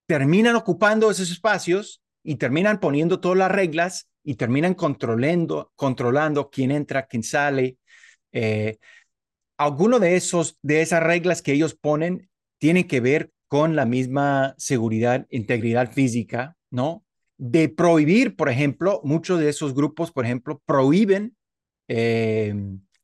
Terminan 0.07 0.55
ocupando 0.55 1.11
esos 1.11 1.29
espacios 1.29 2.01
y 2.25 2.35
terminan 2.35 2.79
poniendo 2.79 3.19
todas 3.19 3.37
las 3.37 3.51
reglas 3.51 4.09
y 4.23 4.35
terminan 4.35 4.73
controlando, 4.73 5.71
controlando 5.75 6.49
quién 6.49 6.71
entra, 6.71 7.05
quién 7.05 7.23
sale. 7.23 7.77
Eh, 8.31 8.79
de 9.57 10.15
esos 10.15 10.57
de 10.61 10.81
esas 10.81 11.01
reglas 11.01 11.41
que 11.41 11.53
ellos 11.53 11.75
ponen 11.75 12.29
tienen 12.57 12.85
que 12.85 12.99
ver 12.99 13.31
con 13.47 13.75
la 13.75 13.85
misma 13.85 14.55
seguridad, 14.57 15.27
integridad 15.29 15.91
física, 15.93 16.57
¿no? 16.71 17.05
De 17.37 17.69
prohibir, 17.69 18.35
por 18.35 18.49
ejemplo, 18.49 19.01
muchos 19.03 19.39
de 19.39 19.49
esos 19.49 19.73
grupos, 19.75 20.11
por 20.11 20.25
ejemplo, 20.25 20.61
prohíben 20.65 21.37
eh, 21.87 22.55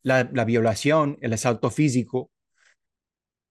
la, 0.02 0.30
la, 0.34 0.46
violación, 0.46 1.18
el 1.22 1.34
asalto 1.34 1.70
físico, 1.70 2.32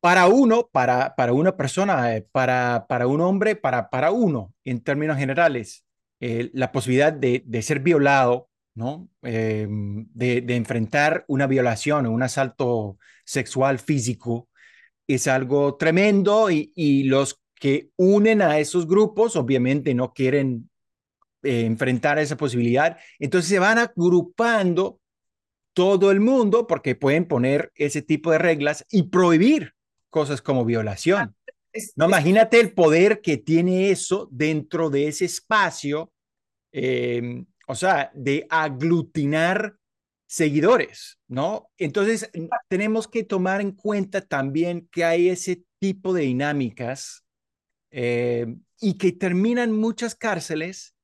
para 0.00 0.28
uno, 0.28 0.68
para, 0.72 1.14
para 1.16 1.32
una 1.32 1.56
persona, 1.56 2.16
eh, 2.16 2.26
para, 2.32 2.86
para 2.88 3.06
un 3.06 3.20
hombre, 3.20 3.56
para, 3.56 3.90
para 3.90 4.10
uno, 4.10 4.54
en 4.64 4.80
términos 4.80 5.18
generales, 5.18 5.84
eh, 6.20 6.50
la 6.52 6.72
posibilidad 6.72 7.12
de, 7.12 7.42
de, 7.46 7.62
ser 7.62 7.80
violado, 7.80 8.50
¿no? 8.74 9.08
Eh, 9.22 9.66
de, 9.68 10.40
de, 10.40 10.56
enfrentar 10.56 11.24
una 11.28 11.46
violación 11.46 12.06
o 12.06 12.12
un 12.12 12.22
asalto 12.22 12.98
sexual 13.24 13.78
físico 13.78 14.48
es 15.06 15.26
algo 15.26 15.76
tremendo 15.76 16.50
y, 16.50 16.72
y 16.76 17.04
los 17.04 17.40
que 17.54 17.90
unen 17.96 18.42
a 18.42 18.58
esos 18.58 18.86
grupos 18.86 19.36
obviamente 19.36 19.94
no 19.94 20.12
quieren 20.12 20.70
eh, 21.42 21.64
enfrentar 21.64 22.18
esa 22.18 22.36
posibilidad, 22.36 22.98
entonces 23.18 23.48
se 23.48 23.58
van 23.58 23.78
agrupando 23.78 25.00
todo 25.72 26.10
el 26.10 26.20
mundo 26.20 26.66
porque 26.66 26.94
pueden 26.94 27.26
poner 27.26 27.72
ese 27.76 28.02
tipo 28.02 28.30
de 28.30 28.38
reglas 28.38 28.84
y 28.90 29.04
prohibir 29.04 29.74
cosas 30.10 30.42
como 30.42 30.64
violación. 30.64 31.34
No, 31.96 32.06
imagínate 32.06 32.58
el 32.60 32.72
poder 32.72 33.20
que 33.20 33.36
tiene 33.36 33.90
eso 33.90 34.28
dentro 34.32 34.90
de 34.90 35.08
ese 35.08 35.24
espacio, 35.24 36.12
eh, 36.72 37.44
o 37.66 37.74
sea, 37.74 38.10
de 38.14 38.46
aglutinar 38.50 39.76
seguidores, 40.26 41.18
¿no? 41.28 41.70
Entonces, 41.76 42.30
tenemos 42.68 43.08
que 43.08 43.24
tomar 43.24 43.60
en 43.60 43.72
cuenta 43.72 44.20
también 44.20 44.88
que 44.92 45.04
hay 45.04 45.28
ese 45.28 45.64
tipo 45.80 46.12
de 46.12 46.22
dinámicas 46.22 47.24
eh, 47.90 48.56
y 48.80 48.96
que 48.96 49.12
terminan 49.12 49.72
muchas 49.72 50.14
cárceles 50.14 50.94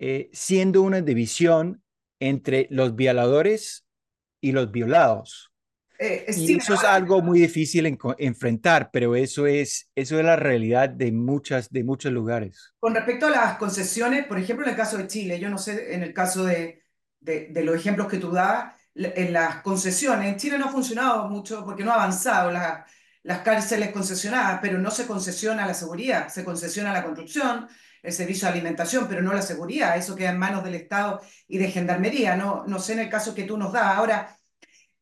eh, 0.00 0.30
siendo 0.32 0.82
una 0.82 1.00
división 1.00 1.82
entre 2.18 2.66
los 2.70 2.96
violadores 2.96 3.86
y 4.40 4.50
los 4.50 4.72
violados. 4.72 5.51
Eh, 6.04 6.26
y 6.36 6.56
eso 6.56 6.74
es 6.74 6.82
algo 6.82 7.22
muy 7.22 7.40
difícil 7.40 7.86
en, 7.86 7.96
enfrentar, 8.18 8.90
pero 8.92 9.14
eso 9.14 9.46
es, 9.46 9.88
eso 9.94 10.18
es 10.18 10.24
la 10.24 10.34
realidad 10.34 10.88
de, 10.88 11.12
muchas, 11.12 11.70
de 11.70 11.84
muchos 11.84 12.12
lugares. 12.12 12.74
Con 12.80 12.92
respecto 12.92 13.26
a 13.26 13.30
las 13.30 13.56
concesiones, 13.56 14.26
por 14.26 14.36
ejemplo, 14.36 14.64
en 14.66 14.72
el 14.72 14.76
caso 14.76 14.98
de 14.98 15.06
Chile, 15.06 15.38
yo 15.38 15.48
no 15.48 15.58
sé, 15.58 15.94
en 15.94 16.02
el 16.02 16.12
caso 16.12 16.44
de, 16.44 16.82
de, 17.20 17.48
de 17.50 17.62
los 17.62 17.76
ejemplos 17.76 18.08
que 18.08 18.18
tú 18.18 18.32
das, 18.32 18.74
en 18.94 19.32
las 19.32 19.62
concesiones, 19.62 20.28
en 20.28 20.36
Chile 20.38 20.58
no 20.58 20.66
ha 20.66 20.72
funcionado 20.72 21.28
mucho 21.28 21.64
porque 21.64 21.84
no 21.84 21.92
ha 21.92 21.94
avanzado 21.94 22.50
la, 22.50 22.84
las 23.22 23.38
cárceles 23.38 23.92
concesionadas, 23.92 24.58
pero 24.60 24.78
no 24.78 24.90
se 24.90 25.06
concesiona 25.06 25.66
la 25.66 25.74
seguridad, 25.74 26.28
se 26.28 26.44
concesiona 26.44 26.92
la 26.92 27.04
construcción, 27.04 27.68
el 28.02 28.12
servicio 28.12 28.48
de 28.48 28.54
alimentación, 28.54 29.06
pero 29.08 29.22
no 29.22 29.32
la 29.32 29.42
seguridad, 29.42 29.96
eso 29.96 30.16
queda 30.16 30.30
en 30.30 30.38
manos 30.38 30.64
del 30.64 30.74
Estado 30.74 31.20
y 31.46 31.58
de 31.58 31.70
Gendarmería, 31.70 32.36
no, 32.36 32.64
no 32.66 32.80
sé 32.80 32.94
en 32.94 32.98
el 32.98 33.08
caso 33.08 33.34
que 33.34 33.44
tú 33.44 33.56
nos 33.56 33.72
das. 33.72 33.96
Ahora, 33.96 34.36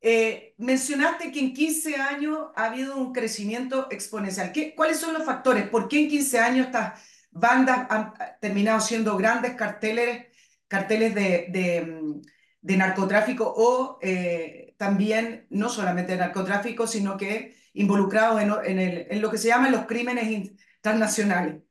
eh, 0.00 0.54
mencionaste 0.56 1.30
que 1.30 1.40
en 1.40 1.52
15 1.52 1.96
años 1.96 2.48
ha 2.56 2.66
habido 2.66 2.96
un 2.96 3.12
crecimiento 3.12 3.88
exponencial. 3.90 4.50
¿Qué, 4.52 4.74
¿Cuáles 4.74 4.98
son 4.98 5.12
los 5.12 5.24
factores? 5.24 5.68
¿Por 5.68 5.88
qué 5.88 6.00
en 6.00 6.08
15 6.08 6.38
años 6.38 6.66
estas 6.66 7.00
bandas 7.30 7.86
han 7.90 8.14
terminado 8.40 8.80
siendo 8.80 9.16
grandes 9.16 9.54
carteles, 9.54 10.26
carteles 10.68 11.14
de, 11.14 12.22
de 12.62 12.76
narcotráfico 12.76 13.52
o 13.54 13.98
eh, 14.02 14.74
también 14.76 15.46
no 15.50 15.68
solamente 15.68 16.12
de 16.12 16.18
narcotráfico, 16.18 16.86
sino 16.86 17.16
que 17.16 17.56
involucrados 17.74 18.40
en, 18.64 19.20
lo 19.20 19.30
que 19.30 19.38
se 19.38 19.48
llaman 19.48 19.72
los 19.72 19.86
crímenes 19.86 20.52
transnacionales? 20.80 21.62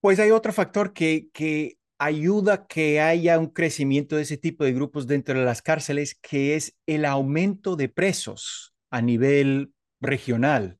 Pues 0.00 0.20
hay 0.20 0.30
otro 0.30 0.52
factor 0.52 0.92
que 0.92 1.78
ayuda 1.98 2.66
que 2.66 3.00
haya 3.00 3.38
un 3.38 3.48
crecimiento 3.48 4.16
de 4.16 4.22
ese 4.22 4.36
tipo 4.36 4.64
de 4.64 4.72
grupos 4.72 5.06
dentro 5.06 5.38
de 5.38 5.44
las 5.44 5.62
cárceles, 5.62 6.14
que 6.20 6.54
es 6.56 6.76
el 6.86 7.04
aumento 7.04 7.76
de 7.76 7.88
presos 7.88 8.74
a 8.90 9.02
nivel 9.02 9.72
regional. 10.00 10.78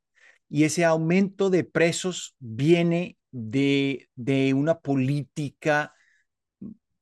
Y 0.49 0.65
ese 0.65 0.85
aumento 0.85 1.51
de 1.51 1.65
presos 1.65 2.37
viene 2.39 3.19
de, 3.33 4.09
de 4.15 4.55
una 4.55 4.79
política, 4.81 5.95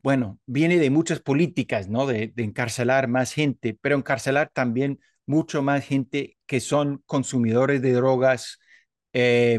bueno, 0.02 0.40
viene 0.46 0.78
de 0.78 0.90
muchas 0.90 1.20
políticas, 1.20 1.88
¿no? 1.88 2.06
De, 2.06 2.32
encarcelar 2.36 3.08
más 3.08 3.32
gente, 3.32 3.78
pero 3.80 3.96
encarcelar 3.96 4.50
también 4.52 5.00
mucho 5.26 5.62
más 5.62 5.84
gente 5.84 6.36
que 6.46 6.60
son 6.60 7.02
consumidores 7.06 7.80
de 7.82 7.92
drogas 7.92 8.58
eh, 9.12 9.58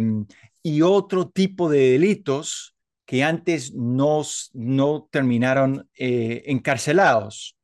y 0.61 0.81
otro 0.81 1.29
tipo 1.29 1.69
de 1.69 1.91
delitos 1.91 2.74
que 3.05 3.23
antes 3.23 3.73
no, 3.73 4.23
no 4.53 5.07
terminaron 5.11 5.89
eh, 5.97 6.43
encarcelados. 6.47 7.55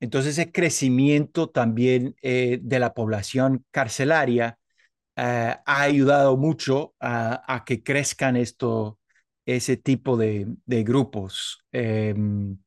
Entonces, 0.00 0.38
ese 0.38 0.52
crecimiento 0.52 1.48
también 1.48 2.16
eh, 2.22 2.58
de 2.62 2.78
la 2.78 2.94
población 2.94 3.64
carcelaria 3.70 4.58
eh, 5.16 5.56
ha 5.64 5.82
ayudado 5.82 6.36
mucho 6.36 6.94
a, 7.00 7.64
que 7.66 7.82
crezcan 7.82 8.36
esto, 8.36 8.98
ese 9.46 9.76
tipo 9.76 10.16
de, 10.16 10.46
de 10.66 10.84
grupos. 10.84 11.64
Em, 11.72 12.58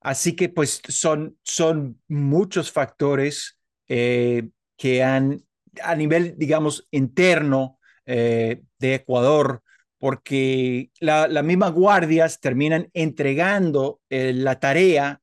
así 0.00 0.36
que, 0.36 0.48
pues, 0.48 0.82
son, 0.88 1.38
son 1.42 2.00
muchos 2.08 2.70
factores 2.70 3.58
que 3.86 5.02
han, 5.02 5.42
a 5.82 5.96
nivel, 5.96 6.34
digamos, 6.38 6.86
interno 6.92 7.78
de 8.06 8.64
Ecuador, 8.80 9.62
porque 10.00 10.90
la, 10.98 11.28
las 11.28 11.44
mismas 11.44 11.72
guardias 11.72 12.40
terminan 12.40 12.88
entregando 12.94 14.00
eh, 14.08 14.32
la 14.32 14.58
tarea 14.58 15.20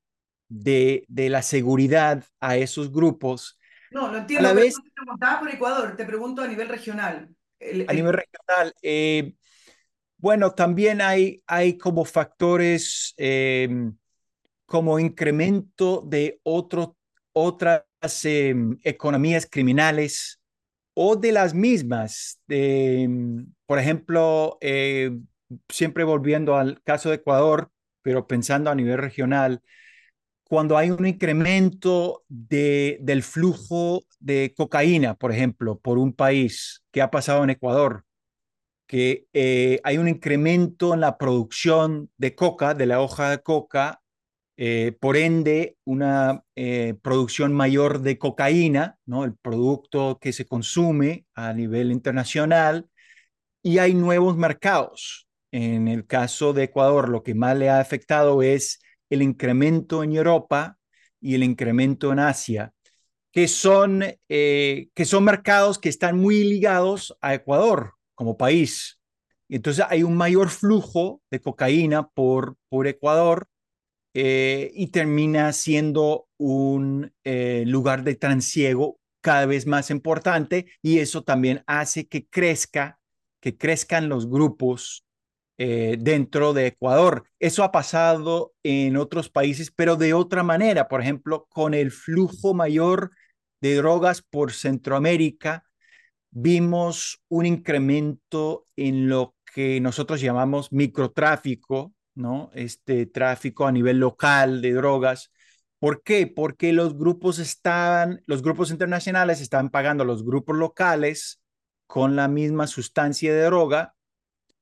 de, 0.47 1.03
de, 1.07 1.29
la 1.29 1.41
seguridad 1.41 2.23
a 2.39 2.57
esos 2.57 2.91
grupos. 2.91 3.57
No, 3.89 4.11
lo 4.11 4.19
entiendo, 4.19 4.47
a 4.47 4.53
la 4.53 4.59
vez, 4.61 4.75
no 4.77 4.83
te 4.83 4.91
preguntaba 4.91 5.39
por 5.39 5.49
Ecuador, 5.49 5.95
te 5.97 6.05
pregunto 6.05 6.43
a 6.43 6.47
nivel 6.47 6.69
regional. 6.69 7.27
El, 7.59 7.81
a 7.81 7.91
el... 7.91 7.97
nivel 7.97 8.13
regional, 8.13 8.73
eh, 8.83 9.33
Bueno, 10.17 10.51
también 10.51 11.01
hay, 11.01 11.41
hay 11.47 11.75
como 11.75 12.05
factores 12.05 13.15
em, 13.17 13.97
como 14.67 14.99
incremento 14.99 16.03
de 16.05 16.39
otro, 16.43 16.97
otras 17.33 17.83
em, 18.25 18.77
economías 18.83 19.47
criminales 19.49 20.39
o 20.93 21.15
de 21.15 21.31
las 21.31 21.55
mismas. 21.55 22.39
Em, 22.47 23.47
por 23.67 23.79
ejemplo, 23.79 24.57
eh, 24.61 25.11
siempre 25.69 26.03
volviendo 26.03 26.55
al 26.57 26.81
caso 26.83 27.09
de 27.09 27.17
Ecuador, 27.17 27.69
pero 28.01 28.25
pensando 28.27 28.71
a 28.71 28.75
nivel 28.75 28.97
regional, 28.97 29.61
cuando 30.43 30.77
hay 30.77 30.91
un 30.91 31.05
incremento 31.05 32.23
de, 32.29 32.97
del 33.01 33.21
flujo 33.21 34.05
de 34.19 34.53
cocaína, 34.55 35.15
por 35.15 35.33
ejemplo, 35.33 35.77
por 35.79 35.97
un 35.97 36.13
país, 36.13 36.83
que 36.91 37.01
ha 37.01 37.11
pasado 37.11 37.43
en 37.43 37.49
Ecuador, 37.49 38.05
que 38.87 39.27
eh, 39.33 39.81
hay 39.83 39.97
un 39.97 40.07
incremento 40.07 40.93
en 40.93 41.01
la 41.01 41.17
producción 41.17 42.09
de 42.17 42.33
coca, 42.33 42.73
de 42.73 42.85
la 42.85 43.01
hoja 43.01 43.29
de 43.31 43.39
coca, 43.41 44.01
eh, 44.55 44.95
por 44.99 45.17
ende, 45.17 45.77
una 45.83 46.43
eh, 46.55 46.95
producción 47.03 47.53
mayor 47.53 47.99
de 48.01 48.17
cocaína, 48.17 48.97
¿no? 49.05 49.23
el 49.23 49.35
producto 49.35 50.17
que 50.19 50.33
se 50.33 50.47
consume 50.47 51.25
a 51.35 51.53
nivel 51.53 51.91
internacional, 51.91 52.89
y 53.67 53.79
hay 53.79 53.93
nuevos 53.93 54.37
mercados. 54.37 55.27
En 55.51 55.89
el 55.89 56.07
caso 56.07 56.53
de 56.53 56.63
Ecuador, 56.63 57.09
lo 57.09 57.21
que 57.21 57.35
más 57.35 57.57
le 57.57 57.69
ha 57.69 57.81
afectado 57.81 58.41
es 58.41 58.79
el 59.09 59.21
incremento 59.21 60.03
en 60.03 60.15
Europa 60.15 60.77
y 61.19 61.35
el 61.35 61.43
incremento 61.43 62.13
en 62.13 62.19
Asia, 62.19 62.71
que 63.33 63.49
son, 63.49 64.03
que 64.29 65.05
son 65.05 65.23
mercados 65.25 65.79
que 65.79 65.89
están 65.89 66.17
muy 66.17 66.45
ligados 66.45 67.17
a 67.19 67.33
Ecuador 67.33 67.95
como 68.15 68.37
país. 68.37 69.01
Entonces 69.49 69.85
hay 69.89 70.03
un 70.03 70.15
mayor 70.15 70.47
flujo 70.47 71.21
de 71.29 71.41
cocaína 71.41 72.07
por, 72.07 72.55
por 72.69 72.87
Ecuador 72.87 73.47
eh, 74.13 74.71
y 74.75 74.87
termina 74.87 75.51
siendo 75.51 76.29
un 76.37 77.11
eh, 77.25 77.65
lugar 77.67 78.05
de 78.05 78.15
transiego 78.15 78.97
cada 79.19 79.45
vez 79.45 79.67
más 79.67 79.89
importante 79.89 80.67
y 80.81 80.99
eso 80.99 81.23
también 81.23 81.63
hace 81.67 82.07
que 82.07 82.27
crezca, 82.27 82.96
que 83.47 83.57
crezcan 83.57 84.09
los 84.09 84.29
grupos 84.29 85.05
eh, 85.57 85.95
dentro 85.97 86.51
de 86.51 86.67
Ecuador. 86.67 87.23
Eso 87.39 87.63
ha 87.63 87.71
pasado 87.71 88.53
en 88.61 88.97
otros 88.97 89.29
países, 89.29 89.71
pero 89.71 89.95
de 89.95 90.13
otra 90.13 90.43
manera, 90.43 90.89
por 90.89 91.01
ejemplo, 91.01 91.47
con 91.49 91.73
el 91.73 91.91
flujo 91.91 92.53
mayor 92.53 93.11
de 93.61 93.75
drogas 93.75 94.21
por 94.21 94.51
Centroamérica, 94.51 95.63
vimos 96.29 97.21
un 97.29 97.45
incremento 97.45 98.65
en 98.75 99.07
lo 99.07 99.33
que 99.53 99.79
nosotros 99.79 100.19
llamamos 100.19 100.73
microtráfico, 100.73 101.93
¿no? 102.15 102.51
Este 102.53 103.05
tráfico 103.05 103.65
a 103.65 103.71
nivel 103.71 103.97
local 103.97 104.61
de 104.61 104.73
drogas. 104.73 105.31
¿Por 105.79 106.03
qué? 106.03 106.27
Porque 106.27 106.73
los 106.73 106.97
grupos 106.97 107.39
estaban, 107.39 108.21
los 108.25 108.41
grupos 108.41 108.71
internacionales 108.71 109.39
estaban 109.39 109.69
pagando 109.69 110.03
a 110.03 110.07
los 110.07 110.25
grupos 110.25 110.57
locales 110.57 111.39
con 111.87 112.15
la 112.15 112.27
misma 112.27 112.67
sustancia 112.67 113.33
de 113.33 113.43
droga, 113.43 113.95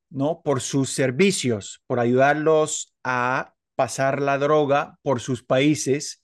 ¿no? 0.09 0.41
Por 0.43 0.61
sus 0.61 0.91
servicios, 0.91 1.81
por 1.87 1.99
ayudarlos 1.99 2.95
a 3.03 3.55
pasar 3.75 4.21
la 4.21 4.37
droga 4.37 4.99
por 5.01 5.19
sus 5.19 5.43
países, 5.43 6.23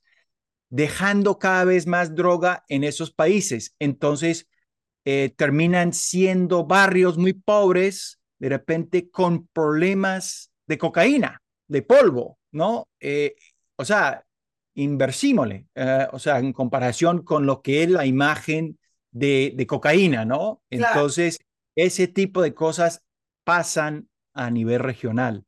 dejando 0.69 1.37
cada 1.37 1.65
vez 1.65 1.87
más 1.87 2.15
droga 2.15 2.63
en 2.69 2.83
esos 2.83 3.11
países. 3.11 3.75
Entonces, 3.79 4.47
eh, 5.03 5.33
terminan 5.35 5.93
siendo 5.93 6.65
barrios 6.65 7.17
muy 7.17 7.33
pobres, 7.33 8.19
de 8.39 8.49
repente 8.49 9.09
con 9.09 9.47
problemas 9.47 10.51
de 10.67 10.77
cocaína, 10.77 11.41
de 11.67 11.81
polvo, 11.81 12.39
¿no? 12.51 12.87
Eh, 12.99 13.35
o 13.75 13.83
sea, 13.83 14.23
inversímosle, 14.75 15.67
eh, 15.75 16.07
o 16.11 16.19
sea, 16.19 16.39
en 16.39 16.53
comparación 16.53 17.23
con 17.23 17.45
lo 17.45 17.61
que 17.61 17.83
es 17.83 17.89
la 17.89 18.05
imagen 18.05 18.79
de, 19.11 19.53
de 19.55 19.67
cocaína, 19.67 20.25
¿no? 20.25 20.61
Entonces, 20.69 21.39
ese 21.75 22.07
tipo 22.07 22.41
de 22.41 22.53
cosas 22.53 23.03
pasan 23.43 24.09
a 24.33 24.49
nivel 24.49 24.79
regional. 24.79 25.45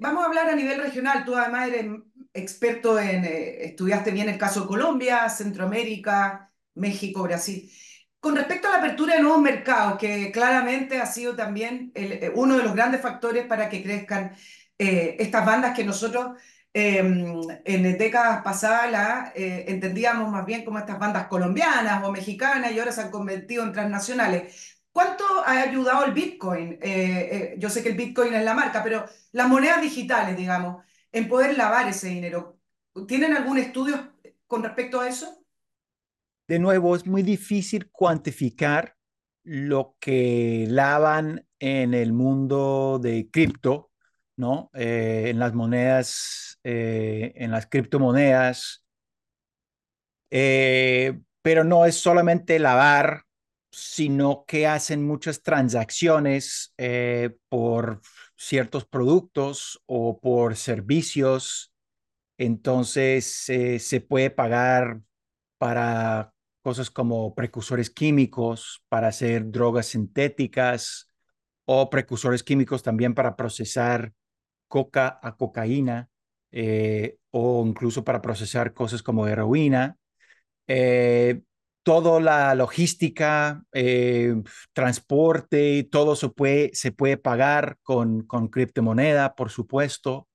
vamos 0.00 0.22
a 0.22 0.26
hablar 0.26 0.48
a 0.48 0.54
nivel 0.54 0.80
regional. 0.80 1.24
Tú 1.24 1.34
además 1.34 1.68
eres 1.68 1.86
experto 2.32 2.98
en, 2.98 3.24
estudiaste 3.24 4.10
bien 4.10 4.28
el 4.28 4.38
caso 4.38 4.62
de 4.62 4.66
Colombia, 4.66 5.28
Centroamérica, 5.28 6.52
México, 6.74 7.22
Brasil. 7.22 7.70
Con 8.20 8.36
respecto 8.36 8.68
a 8.68 8.72
la 8.72 8.78
apertura 8.78 9.14
de 9.14 9.22
nuevos 9.22 9.40
mercados, 9.40 9.98
que 9.98 10.30
claramente 10.32 11.00
ha 11.00 11.06
sido 11.06 11.36
también 11.36 11.92
eh, 11.94 12.30
uno 12.34 12.56
de 12.56 12.64
los 12.64 12.74
grandes 12.74 13.00
factores 13.00 13.46
para 13.46 13.68
que 13.68 13.82
crezcan 13.82 14.34
eh, 14.78 15.16
estas 15.18 15.46
bandas 15.46 15.76
que 15.76 15.84
nosotros 15.84 16.36
em, 16.78 17.40
en 17.64 17.98
décadas 17.98 18.42
pasadas 18.42 19.32
eh, 19.34 19.64
entendíamos 19.68 20.30
más 20.30 20.44
bien 20.44 20.64
como 20.64 20.78
estas 20.78 20.98
bandas 20.98 21.26
colombianas 21.28 22.04
o 22.04 22.12
mexicanas 22.12 22.72
y 22.72 22.78
ahora 22.78 22.92
se 22.92 23.02
han 23.02 23.10
convertido 23.10 23.64
en 23.64 23.72
transnacionales. 23.72 24.80
¿Cuánto 24.92 25.24
ha 25.44 25.60
ayudado 25.62 26.04
el 26.04 26.12
Bitcoin? 26.12 26.78
yo 27.58 27.70
sé 27.70 27.82
que 27.82 27.90
el 27.90 27.96
Bitcoin 27.96 28.32
es 28.34 28.44
la 28.44 28.54
marca, 28.54 28.82
pero 28.82 29.04
las 29.32 29.48
monedas 29.48 29.82
digitales, 29.82 30.36
digamos, 30.36 30.84
en 31.12 31.28
poder 31.28 31.56
lavar 31.56 31.88
ese 31.88 32.08
dinero. 32.08 32.58
¿Tienen 33.06 33.36
algún 33.36 33.58
estudio 33.58 34.14
con 34.46 34.62
respecto 34.62 35.00
a 35.00 35.08
eso? 35.08 35.46
de 36.48 36.58
nuevo, 36.58 36.94
es 36.94 37.06
muy 37.06 37.22
difícil 37.22 37.90
cuantificar 37.90 38.96
lo 39.42 39.96
que 40.00 40.66
lavan 40.68 41.46
en 41.58 41.94
el 41.94 42.12
mundo 42.12 42.98
de 43.02 43.28
cripto, 43.30 43.90
¿no? 44.36 44.70
Eh, 44.74 45.26
en 45.28 45.38
las 45.38 45.54
monedas, 45.54 46.45
eh, 46.68 47.32
en 47.36 47.52
las 47.52 47.66
criptomonedas. 47.68 48.84
Eh, 50.30 51.20
pero 51.42 51.62
no 51.62 51.86
es 51.86 51.94
solamente 51.94 52.58
lavar, 52.58 53.22
sino 53.70 54.44
que 54.48 54.66
hacen 54.66 55.06
muchas 55.06 55.42
transacciones 55.42 56.74
por 57.48 58.00
ciertos 58.36 58.84
productos 58.84 59.80
o 59.86 60.18
por 60.18 60.56
servicios. 60.56 61.72
Entonces, 62.36 63.26
se 63.26 64.00
puede 64.00 64.30
pagar 64.30 65.02
para 65.58 66.32
cosas 66.62 66.90
como 66.90 67.32
precursores 67.36 67.90
químicos 67.90 68.82
para 68.88 69.06
hacer 69.06 69.52
drogas 69.52 69.86
sintéticas 69.86 71.12
o 71.64 71.88
precursores 71.88 72.42
químicos 72.42 72.82
también 72.82 73.14
para 73.14 73.36
procesar 73.36 74.12
coca 74.66 75.20
a 75.22 75.36
cocaína 75.36 76.10
eh, 76.56 77.18
o 77.30 77.64
incluso 77.66 78.04
para 78.04 78.22
procesar 78.22 78.72
cosas 78.72 79.02
como 79.02 79.26
heroína. 79.28 79.96
Eh, 80.66 81.42
toda 81.82 82.20
la 82.20 82.54
logística, 82.54 83.62
eh, 83.72 84.34
transporte, 84.72 85.88
todo 85.90 86.16
se 86.16 86.28
puede, 86.30 86.70
se 86.74 86.92
puede 86.92 87.18
pagar 87.18 87.78
con, 87.82 88.22
con 88.26 88.48
criptomoneda, 88.48 89.34
por 89.34 89.50
supuesto 89.50 90.28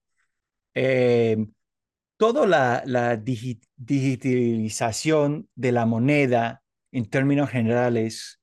toda 2.21 2.45
la, 2.85 3.17
digitalización 3.17 5.49
de 5.55 5.71
la 5.71 5.87
moneda 5.87 6.61
en 6.91 7.09
términos 7.09 7.49
generales 7.49 8.39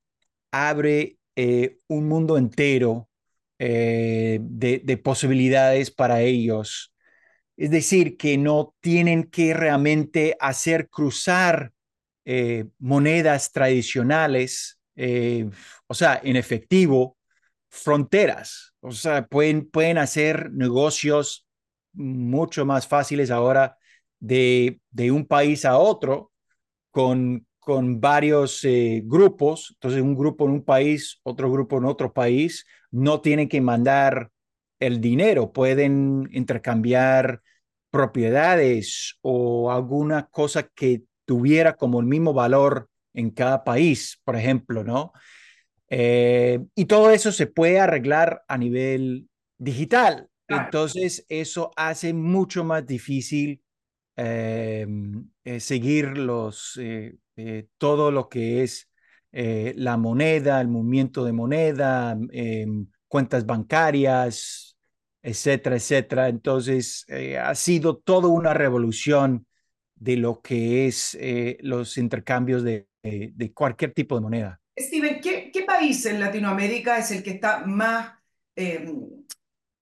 abre 0.51 1.17
eh, 1.37 1.77
un 1.87 2.09
mundo 2.09 2.37
entero 2.37 3.07
eh, 3.57 4.39
de, 4.41 4.97
posibilidades 4.97 5.91
para 5.91 6.19
ellos. 6.19 6.88
Es 7.59 7.71
decir, 7.71 8.15
que 8.17 8.37
no 8.37 8.73
tienen 8.79 9.25
que 9.25 9.53
realmente 9.53 10.37
hacer 10.39 10.89
cruzar 10.89 11.73
eh, 12.25 12.65
monedas 12.79 13.51
tradicionales, 13.51 14.79
o 15.87 15.93
sea, 15.93 16.19
en 16.23 16.35
efectivo, 16.35 17.17
fronteras. 17.69 18.73
O 18.81 18.91
sea, 18.91 19.27
pueden, 19.27 19.69
pueden 19.69 19.97
hacer 19.97 20.51
negocios 20.51 21.45
mucho 21.93 22.65
más 22.65 22.87
fáciles 22.87 23.31
ahora 23.31 23.77
de, 24.19 24.79
de 24.91 25.11
un 25.11 25.25
país 25.25 25.65
a 25.65 25.77
otro 25.77 26.31
con, 26.91 27.45
con 27.59 28.01
varios 28.01 28.63
eh, 28.65 29.01
grupos. 29.05 29.71
Entonces, 29.75 30.01
un 30.01 30.15
grupo 30.15 30.45
en 30.45 30.51
un 30.51 30.63
país, 30.63 31.19
otro 31.23 31.51
grupo 31.51 31.77
en 31.77 31.85
otro 31.85 32.13
país, 32.13 32.65
no 32.91 33.21
tienen 33.21 33.49
que 33.49 33.61
mandar 33.61 34.31
el 34.79 35.01
dinero, 35.01 35.51
pueden 35.51 36.29
intercambiar 36.31 37.41
propiedades 37.89 39.17
o 39.21 39.71
alguna 39.71 40.27
cosa 40.27 40.63
que 40.63 41.03
tuviera 41.25 41.75
como 41.75 41.99
el 41.99 42.05
mismo 42.05 42.33
valor 42.33 42.89
en 43.13 43.31
cada 43.31 43.63
país, 43.63 44.19
por 44.23 44.35
ejemplo, 44.35 44.83
¿no? 44.83 45.13
Eh, 45.89 46.59
y 46.75 46.85
todo 46.85 47.11
eso 47.11 47.31
se 47.31 47.47
puede 47.47 47.79
arreglar 47.79 48.43
a 48.47 48.57
nivel 48.57 49.27
digital. 49.57 50.29
Entonces, 50.47 51.25
eso 51.29 51.71
hace 51.75 52.13
mucho 52.13 52.63
más 52.63 52.85
difícil 52.85 53.61
em, 54.15 55.29
eh, 55.43 55.59
seguir 55.59 56.17
los, 56.17 56.77
eh, 56.81 57.15
eh, 57.37 57.67
todo 57.77 58.11
lo 58.11 58.27
que 58.27 58.63
es 58.63 58.89
la 59.31 59.95
moneda, 59.95 60.59
el 60.59 60.67
movimiento 60.67 61.23
de 61.23 61.31
moneda, 61.31 62.17
em, 62.31 62.87
cuentas 63.07 63.45
bancarias, 63.45 64.68
etcétera, 65.29 65.75
etcétera. 65.75 66.29
Entonces, 66.29 67.05
eh, 67.07 67.37
ha 67.37 67.55
sido 67.55 67.97
toda 67.97 68.27
una 68.27 68.53
revolución 68.53 69.45
de 69.95 70.17
lo 70.17 70.41
que 70.41 70.87
es 70.87 71.17
eh, 71.19 71.57
los 71.61 71.97
intercambios 71.97 72.63
de, 72.63 72.87
de, 73.03 73.53
cualquier 73.53 73.93
tipo 73.93 74.15
de 74.15 74.21
moneda. 74.21 74.61
Steven, 74.77 75.19
¿qué, 75.21 75.51
¿qué, 75.51 75.63
país 75.63 76.05
en 76.05 76.19
Latinoamérica 76.19 76.97
es 76.97 77.11
el 77.11 77.21
que 77.21 77.31
está 77.31 77.65
más 77.65 78.13
eh, 78.55 78.93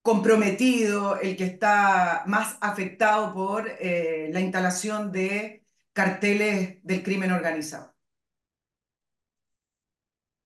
comprometido, 0.02 1.20
el 1.20 1.36
que 1.36 1.44
está 1.44 2.22
más 2.26 2.56
afectado 2.60 3.34
por 3.34 3.68
eh, 3.80 4.30
la 4.32 4.40
instalación 4.40 5.12
de 5.12 5.64
carteles 5.92 6.78
del 6.82 7.02
crimen 7.02 7.32
organizado? 7.32 7.94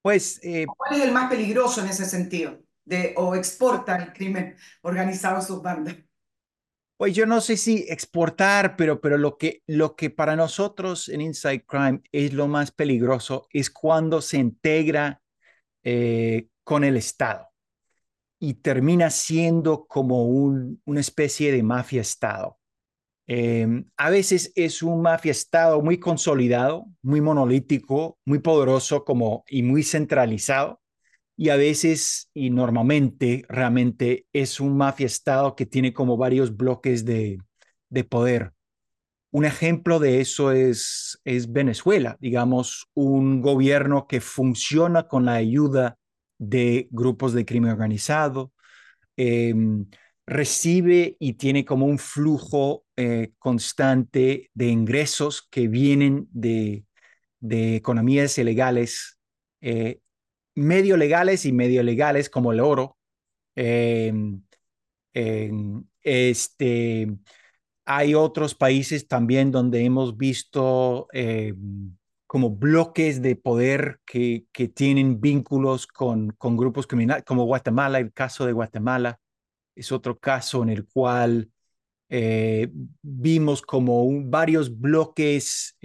Pues, 0.02 0.40
eh, 0.42 0.66
¿cuál 0.76 0.98
es 0.98 1.04
el 1.04 1.12
más 1.12 1.30
peligroso 1.30 1.80
en 1.80 1.88
ese 1.88 2.04
sentido? 2.04 2.60
De, 2.84 3.14
o 3.16 3.34
exporta 3.34 3.96
el 3.96 4.12
crimen 4.12 4.56
organizado 4.82 5.36
a 5.36 5.40
sus 5.40 5.62
bandas. 5.62 5.96
Pues 6.96 7.14
yo 7.14 7.26
no 7.26 7.40
sé 7.40 7.56
si 7.56 7.84
exportar, 7.88 8.76
pero, 8.76 9.00
pero 9.00 9.18
lo, 9.18 9.36
que, 9.36 9.62
lo 9.66 9.96
que 9.96 10.10
para 10.10 10.36
nosotros 10.36 11.08
en 11.08 11.20
Inside 11.20 11.64
Crime 11.66 12.00
es 12.12 12.32
lo 12.32 12.46
más 12.46 12.70
peligroso 12.70 13.48
es 13.52 13.70
cuando 13.70 14.20
se 14.20 14.38
integra 14.38 15.20
eh, 15.82 16.48
con 16.62 16.84
el 16.84 16.96
Estado 16.96 17.48
y 18.38 18.54
termina 18.54 19.10
siendo 19.10 19.86
como 19.86 20.26
un, 20.26 20.80
una 20.84 21.00
especie 21.00 21.50
de 21.52 21.62
mafia-Estado. 21.62 22.58
Em, 23.26 23.88
a 23.96 24.10
veces 24.10 24.52
es 24.54 24.82
un 24.82 25.02
mafia-Estado 25.02 25.80
muy 25.80 25.98
consolidado, 25.98 26.86
muy 27.02 27.20
monolítico, 27.20 28.18
muy 28.24 28.40
poderoso 28.40 29.04
como, 29.04 29.44
y 29.48 29.62
muy 29.62 29.82
centralizado 29.82 30.81
y 31.36 31.48
a 31.50 31.56
veces 31.56 32.30
y 32.34 32.50
normalmente 32.50 33.44
realmente 33.48 34.26
es 34.32 34.60
un 34.60 34.76
mafia-estado 34.76 35.56
que 35.56 35.66
tiene 35.66 35.92
como 35.92 36.16
varios 36.16 36.56
bloques 36.56 37.04
de, 37.04 37.38
de 37.90 38.04
poder. 38.04 38.52
Un 39.30 39.46
ejemplo 39.46 39.98
de 39.98 40.20
eso 40.20 40.52
es, 40.52 41.18
Venezuela, 41.48 42.18
digamos, 42.20 42.88
un 42.94 43.40
gobierno 43.40 44.06
que 44.06 44.20
funciona 44.20 45.08
con 45.08 45.24
la 45.24 45.34
ayuda 45.34 45.96
de 46.38 46.88
grupos 46.90 47.32
de 47.32 47.46
crimen 47.46 47.70
organizado, 47.70 48.52
eh, 49.16 49.54
recibe 50.26 51.16
y 51.18 51.34
tiene 51.34 51.64
como 51.64 51.86
un 51.86 51.98
flujo 51.98 52.84
eh, 52.96 53.32
constante 53.38 54.50
de 54.54 54.66
ingresos 54.68 55.48
que 55.50 55.68
vienen 55.68 56.28
de, 56.32 56.84
de 57.40 57.76
economías 57.76 58.38
ilegales 58.38 59.18
eh, 59.62 60.00
medio 60.54 60.96
legales 60.96 61.44
y 61.46 61.52
medio 61.52 61.82
legales 61.82 62.30
como 62.30 62.52
el 62.52 62.60
oro. 62.60 62.96
Em, 63.54 64.42
este, 66.02 67.08
hay 67.84 68.14
otros 68.14 68.54
países 68.54 69.08
también 69.08 69.50
donde 69.50 69.84
hemos 69.84 70.16
visto 70.16 71.08
em, 71.12 71.96
como 72.26 72.50
bloques 72.50 73.20
de 73.22 73.36
poder 73.36 74.00
que, 74.06 74.46
que 74.52 74.68
tienen 74.68 75.20
vínculos 75.20 75.86
con, 75.86 76.30
con, 76.38 76.56
grupos 76.56 76.86
criminales, 76.86 77.24
como 77.24 77.44
Guatemala, 77.44 77.98
el 77.98 78.12
caso 78.12 78.46
de 78.46 78.52
Guatemala 78.52 79.20
es 79.74 79.92
otro 79.92 80.18
caso 80.18 80.62
en 80.62 80.70
el 80.70 80.86
cual 80.86 81.50
eh, 82.08 82.68
vimos 83.02 83.62
como 83.62 84.06
varios 84.24 84.78
bloques 84.78 85.76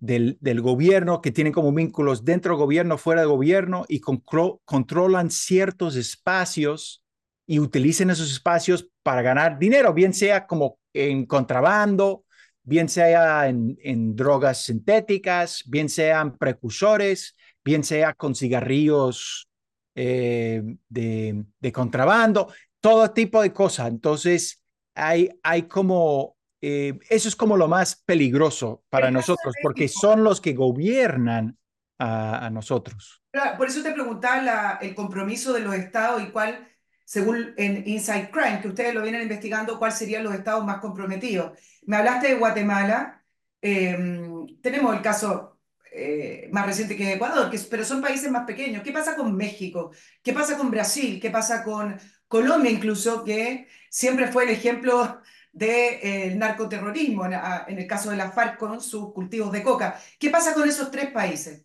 em, 0.00 0.36
del, 0.40 0.60
gobierno 0.60 1.20
que 1.20 1.32
tienen 1.32 1.52
como 1.52 1.72
vínculos 1.72 2.24
dentro 2.24 2.52
del 2.52 2.58
gobierno, 2.58 2.98
fuera 2.98 3.22
del 3.22 3.30
gobierno 3.30 3.84
y 3.88 4.00
controlan 4.00 5.30
ciertos 5.30 5.96
espacios 5.96 7.02
y 7.46 7.58
utilizan 7.58 8.10
esos 8.10 8.30
espacios 8.30 8.90
para 9.02 9.22
ganar 9.22 9.58
dinero, 9.58 9.94
bien 9.94 10.12
sea 10.12 10.46
como 10.46 10.78
en 10.92 11.26
contrabando, 11.26 12.24
bien 12.62 12.88
sea 12.88 13.48
en, 13.48 14.16
drogas 14.16 14.64
sintéticas, 14.64 15.62
bien 15.66 15.88
sean 15.88 16.36
precursores, 16.36 17.36
bien 17.64 17.84
sea 17.84 18.14
con 18.14 18.34
cigarrillos 18.34 19.48
eh, 19.94 20.62
de, 20.88 21.44
de, 21.60 21.72
contrabando, 21.72 22.52
todo 22.80 23.12
tipo 23.12 23.40
de 23.40 23.52
cosas. 23.52 23.88
Entonces, 23.88 24.60
hay, 24.94 25.30
hay 25.42 25.62
como 25.62 26.35
eh, 26.60 26.98
eso 27.10 27.28
es 27.28 27.36
como 27.36 27.56
lo 27.56 27.68
más 27.68 27.96
peligroso 27.96 28.84
para 28.88 29.10
nosotros, 29.10 29.54
porque 29.62 29.88
son 29.88 30.24
los 30.24 30.40
que 30.40 30.54
gobiernan 30.54 31.58
a, 31.98 32.50
nosotros. 32.50 33.22
Por 33.56 33.68
eso 33.68 33.82
te 33.82 33.92
preguntaba 33.92 34.78
el 34.80 34.94
compromiso 34.94 35.52
de 35.52 35.60
los 35.60 35.74
estados 35.74 36.22
y 36.22 36.26
cuál, 36.26 36.68
según 37.04 37.54
en 37.56 37.86
Inside 37.86 38.30
Crime, 38.30 38.60
que 38.60 38.68
ustedes 38.68 38.94
lo 38.94 39.02
vienen 39.02 39.22
investigando, 39.22 39.78
cuáles 39.78 39.98
serían 39.98 40.24
los 40.24 40.34
estados 40.34 40.64
más 40.64 40.80
comprometidos. 40.80 41.58
Me 41.86 41.96
hablaste 41.96 42.28
de 42.28 42.34
Guatemala, 42.34 43.22
em, 43.60 44.46
tenemos 44.60 44.94
el 44.94 45.02
caso 45.02 45.58
eh, 45.92 46.48
más 46.52 46.66
reciente 46.66 46.96
que 46.96 47.14
Ecuador, 47.14 47.50
que, 47.50 47.58
pero 47.70 47.82
son 47.84 48.02
países 48.02 48.30
más 48.30 48.44
pequeños. 48.44 48.82
¿Qué 48.82 48.92
pasa 48.92 49.16
con 49.16 49.34
México? 49.34 49.92
¿Qué 50.22 50.34
pasa 50.34 50.58
con 50.58 50.70
Brasil? 50.70 51.18
¿Qué 51.20 51.30
pasa 51.30 51.64
con 51.64 51.98
Colombia 52.28 52.70
incluso, 52.70 53.24
que 53.24 53.66
siempre 53.88 54.28
fue 54.28 54.44
el 54.44 54.50
ejemplo 54.50 55.22
del 55.56 56.00
de, 56.02 56.34
narcoterrorismo, 56.36 57.24
en, 57.24 57.78
el 57.78 57.86
caso 57.86 58.10
de 58.10 58.16
la 58.16 58.30
FARC 58.30 58.58
con 58.58 58.80
sus 58.80 59.12
cultivos 59.12 59.50
de 59.50 59.62
coca. 59.62 59.98
¿Qué 60.18 60.28
pasa 60.28 60.52
con 60.52 60.68
esos 60.68 60.90
tres 60.90 61.10
países? 61.10 61.64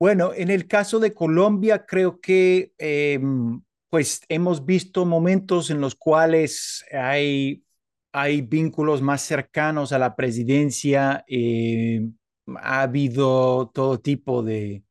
Bueno, 0.00 0.32
en 0.34 0.50
el 0.50 0.66
caso 0.66 0.98
de 0.98 1.12
Colombia, 1.12 1.84
creo 1.86 2.18
que 2.18 2.72
em, 2.78 3.62
pues 3.90 4.22
hemos 4.28 4.64
visto 4.64 5.04
momentos 5.04 5.70
en 5.70 5.80
los 5.80 5.94
cuales 5.94 6.84
hay, 6.90 7.62
hay 8.10 8.40
vínculos 8.40 9.02
más 9.02 9.20
cercanos 9.20 9.92
a 9.92 9.98
la 9.98 10.16
presidencia. 10.16 11.24
Eh, 11.28 12.08
ha 12.56 12.82
habido 12.82 13.70
todo 13.72 14.00
tipo 14.00 14.42
de, 14.42 14.82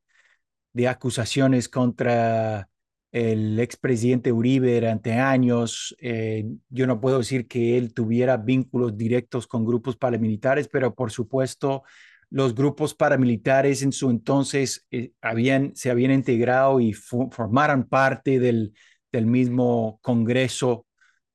de 0.72 0.88
acusaciones 0.88 1.68
contra 1.68 2.70
el 3.12 3.60
expresidente 3.60 4.32
Uribe 4.32 4.74
durante 4.74 5.12
años. 5.12 5.94
Eh, 6.00 6.46
yo 6.70 6.86
no 6.86 7.00
puedo 7.00 7.18
decir 7.18 7.46
que 7.46 7.76
él 7.78 7.92
tuviera 7.94 8.38
vínculos 8.38 8.96
directos 8.96 9.46
con 9.46 9.64
grupos 9.66 9.96
paramilitares, 9.96 10.68
pero 10.68 10.94
por 10.94 11.12
supuesto 11.12 11.84
los 12.30 12.54
grupos 12.54 12.94
paramilitares 12.94 13.82
en 13.82 13.92
su 13.92 14.08
entonces 14.08 14.86
eh, 14.90 15.12
habían, 15.20 15.76
se 15.76 15.90
habían 15.90 16.12
integrado 16.12 16.80
y 16.80 16.94
formaron 16.94 17.84
parte 17.84 18.40
del, 18.40 18.72
del 19.12 19.26
mismo 19.26 19.98
Congreso 20.02 20.86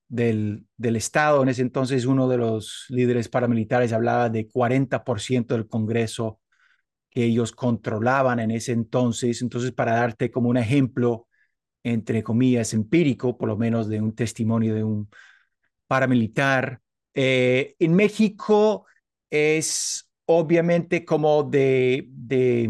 del, 0.07 0.65
del, 0.77 0.95
Estado. 0.95 1.43
En 1.43 1.49
ese 1.49 1.61
entonces 1.61 2.05
uno 2.05 2.27
de 2.27 2.37
los 2.37 2.85
líderes 2.89 3.29
paramilitares 3.29 3.93
hablaba 3.93 4.29
de 4.29 4.47
40% 4.49 5.47
del 5.53 5.67
Congreso 5.67 6.39
que 7.11 7.25
ellos 7.25 7.51
controlaban 7.51 8.39
en 8.39 8.51
ese 8.51 8.71
entonces. 8.71 9.41
Entonces, 9.41 9.71
para 9.71 9.93
darte 9.93 10.31
como 10.31 10.49
un 10.49 10.57
ejemplo, 10.57 11.26
entre 11.87 12.23
comillas, 12.23 12.73
empírico, 12.73 13.37
por 13.37 13.49
lo 13.49 13.57
menos 13.57 13.87
de 13.87 14.01
un 14.01 14.13
testimonio 14.15 14.75
de 14.75 14.83
un 14.83 15.09
paramilitar. 15.87 16.81
Eh, 17.13 17.75
en 17.79 17.95
México 17.95 18.85
es 19.29 20.09
obviamente 20.25 21.05
como 21.05 21.43
de, 21.43 22.05
de, 22.09 22.69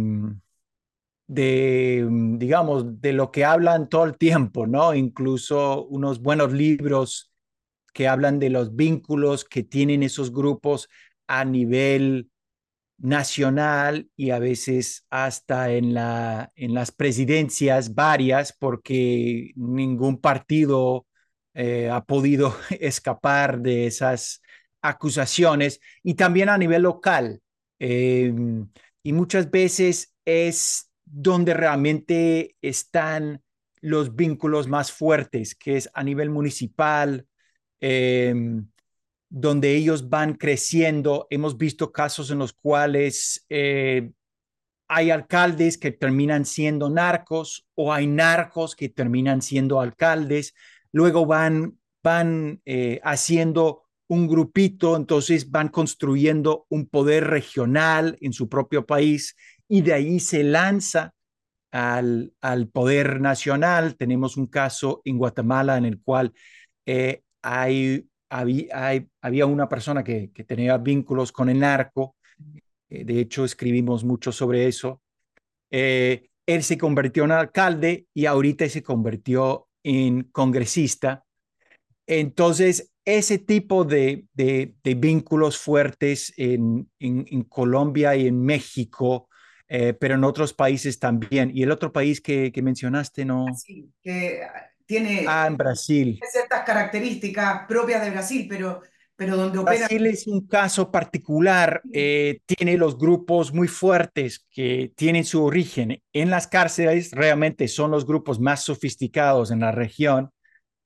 de, 1.28 2.08
digamos, 2.38 3.02
de 3.02 3.14
lo 3.14 3.32
que 3.32 3.46
hablan 3.46 3.90
todo 3.90 4.06
el 4.06 4.18
tiempo, 4.18 4.68
¿no? 4.68 4.94
Incluso 4.94 5.86
unos 5.88 6.22
buenos 6.22 6.54
libros 6.54 7.32
que 7.94 8.08
hablan 8.08 8.40
de 8.40 8.50
los 8.50 8.76
vínculos 8.76 9.44
que 9.44 9.64
tienen 9.64 10.04
esos 10.04 10.32
grupos 10.32 10.88
a 11.28 11.44
nivel 11.46 12.30
nacional 12.98 14.10
y 14.16 14.32
a 14.32 14.40
veces 14.40 15.06
hasta 15.10 15.72
en, 15.72 15.94
la, 15.94 16.52
en 16.56 16.74
las 16.74 16.92
presidencias 16.92 17.94
varias, 17.96 18.54
porque 18.58 19.52
ningún 19.56 20.20
partido 20.20 21.06
eh, 21.54 21.90
ha 21.90 22.04
podido 22.06 22.56
escapar 22.80 23.60
de 23.62 23.88
esas 23.88 24.42
acusaciones 24.82 25.80
y 26.04 26.16
también 26.16 26.50
a 26.50 26.58
nivel 26.58 26.84
local. 26.84 27.42
Em, 27.80 28.70
y 29.04 29.14
muchas 29.14 29.50
veces 29.52 30.14
es 30.26 30.92
donde 31.06 31.54
realmente 31.54 32.56
están 32.62 33.42
los 33.82 34.16
vínculos 34.16 34.68
más 34.68 34.92
fuertes, 34.92 35.56
que 35.56 35.78
es 35.78 35.90
a 35.94 36.04
nivel 36.04 36.30
municipal, 36.30 37.28
eh, 37.80 38.34
donde 39.30 39.76
ellos 39.76 40.10
van 40.10 40.36
creciendo. 40.36 41.28
Hemos 41.30 41.58
visto 41.58 41.92
casos 41.92 42.32
en 42.32 42.40
los 42.40 42.54
cuales 42.54 43.46
eh, 43.50 44.12
hay 44.88 45.12
alcaldes 45.12 45.78
que 45.78 45.92
terminan 45.92 46.46
siendo 46.46 46.90
narcos 46.90 47.68
o 47.76 47.92
hay 47.94 48.08
narcos 48.08 48.76
que 48.76 48.90
terminan 48.90 49.42
siendo 49.42 49.82
alcaldes. 49.82 50.54
Luego 50.92 51.26
van, 51.26 51.78
van 52.04 52.62
eh, 52.66 53.00
haciendo 53.04 53.84
un 54.08 54.28
grupito, 54.28 54.96
entonces 54.96 55.52
van 55.52 55.68
construyendo 55.68 56.66
un 56.70 56.88
poder 56.88 57.26
regional 57.26 58.18
en 58.22 58.32
su 58.32 58.48
propio 58.48 58.86
país 58.86 59.36
y 59.68 59.82
de 59.82 59.94
ahí 59.94 60.20
se 60.20 60.44
lanza 60.44 61.14
al, 61.72 62.34
al 62.42 62.70
poder 62.70 63.20
nacional. 63.20 63.98
Tenemos 63.98 64.38
un 64.38 64.48
caso 64.48 65.02
en 65.04 65.18
Guatemala 65.18 65.78
en 65.78 65.86
el 65.86 66.02
cual 66.02 66.34
eh, 66.86 67.24
hay, 67.42 68.08
había, 68.30 69.08
había, 69.22 69.46
una 69.46 69.70
persona 69.70 70.04
que, 70.04 70.32
que, 70.32 70.44
tenía 70.44 70.78
vínculos 70.78 71.32
con 71.32 71.50
el 71.50 71.60
narco. 71.60 72.16
Eh, 72.90 73.04
de 73.04 73.20
hecho, 73.20 73.46
escribimos 73.46 74.04
mucho 74.04 74.32
sobre 74.32 74.68
eso. 74.68 75.02
Eh, 75.72 76.30
él 76.46 76.64
se 76.64 76.78
convirtió 76.78 77.26
en 77.26 77.32
alcalde 77.32 78.08
y 78.14 78.26
ahorita 78.26 78.68
se 78.70 78.84
convirtió 78.84 79.68
en 79.84 80.24
congresista. 80.24 81.24
Entonces, 82.06 82.92
ese 83.04 83.38
tipo 83.38 83.84
de, 83.84 84.26
de, 84.34 84.74
de 84.84 84.96
vínculos 84.96 85.58
fuertes 85.58 86.34
en, 86.38 86.90
en, 87.00 87.26
en, 87.30 87.44
Colombia 87.44 88.16
y 88.16 88.28
en 88.28 88.42
México, 88.42 89.30
eh, 89.68 89.94
pero 89.94 90.16
en 90.16 90.24
otros 90.24 90.54
países 90.54 91.00
también. 91.00 91.52
Y 91.54 91.64
el 91.64 91.72
otro 91.72 91.92
país 91.92 92.22
que, 92.22 92.52
que 92.52 92.62
mencionaste, 92.62 93.26
¿no? 93.26 93.46
Sí, 93.56 93.90
que 94.02 94.42
tiene 94.88 95.26
ah, 95.28 95.46
en 95.48 95.58
Brasil. 95.58 96.20
ciertas 96.32 96.64
características 96.64 97.68
propias 97.68 98.04
de 98.04 98.10
Brasil, 98.10 98.48
pero, 98.50 98.82
pero 99.16 99.36
donde 99.36 99.60
opera... 99.60 99.80
Brasil 99.80 100.06
es 100.08 100.26
un 100.26 100.48
caso 100.48 100.90
particular, 100.92 101.82
eh, 101.94 102.40
tiene 102.46 102.78
los 102.78 102.98
grupos 102.98 103.54
muy 103.54 103.68
fuertes 103.68 104.48
que 104.50 104.92
tienen 104.96 105.26
su 105.26 105.44
origen 105.44 106.02
en 106.14 106.30
las 106.30 106.48
cárceles, 106.48 107.12
realmente 107.12 107.68
son 107.68 107.92
los 107.92 108.06
grupos 108.06 108.40
más 108.40 108.64
sofisticados 108.64 109.52
en 109.52 109.60
la 109.60 109.72
región, 109.72 110.32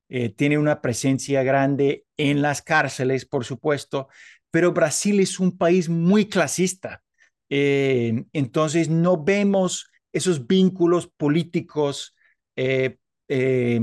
eh, 0.09 0.29
tiene 0.29 0.57
una 0.57 0.81
presencia 0.81 1.43
grande 1.43 2.03
en 2.17 2.41
las 2.41 2.61
cárceles, 2.61 3.25
por 3.25 3.45
supuesto, 3.45 4.09
pero 4.49 4.73
Brasil 4.73 5.21
es 5.21 5.39
un 5.39 5.57
país 5.57 5.87
muy 5.87 6.25
clasista, 6.25 7.01
eh, 7.49 8.25
entonces 8.33 8.89
no 8.89 9.23
vemos 9.23 9.91
esos 10.11 10.47
vínculos 10.47 11.07
políticos 11.07 12.15
eh, 12.55 12.97
eh, 13.31 13.79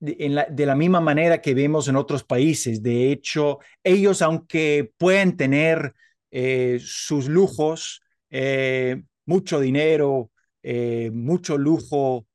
de, 0.00 0.28
la, 0.28 0.46
de, 0.46 0.66
la, 0.66 0.74
misma 0.74 1.00
manera 1.00 1.40
que 1.40 1.54
vemos 1.54 1.88
en 1.88 1.96
otros 1.96 2.24
países. 2.24 2.82
De 2.82 3.12
hecho, 3.12 3.58
ellos, 3.84 4.22
aunque 4.22 4.92
pueden 4.96 5.36
tener 5.36 5.94
eh, 6.30 6.78
sus 6.80 7.28
lujos, 7.28 8.02
eh, 8.30 9.02
mucho 9.26 9.60
dinero, 9.60 10.30
eh, 10.62 11.10
mucho 11.12 11.58
lujo, 11.58 12.26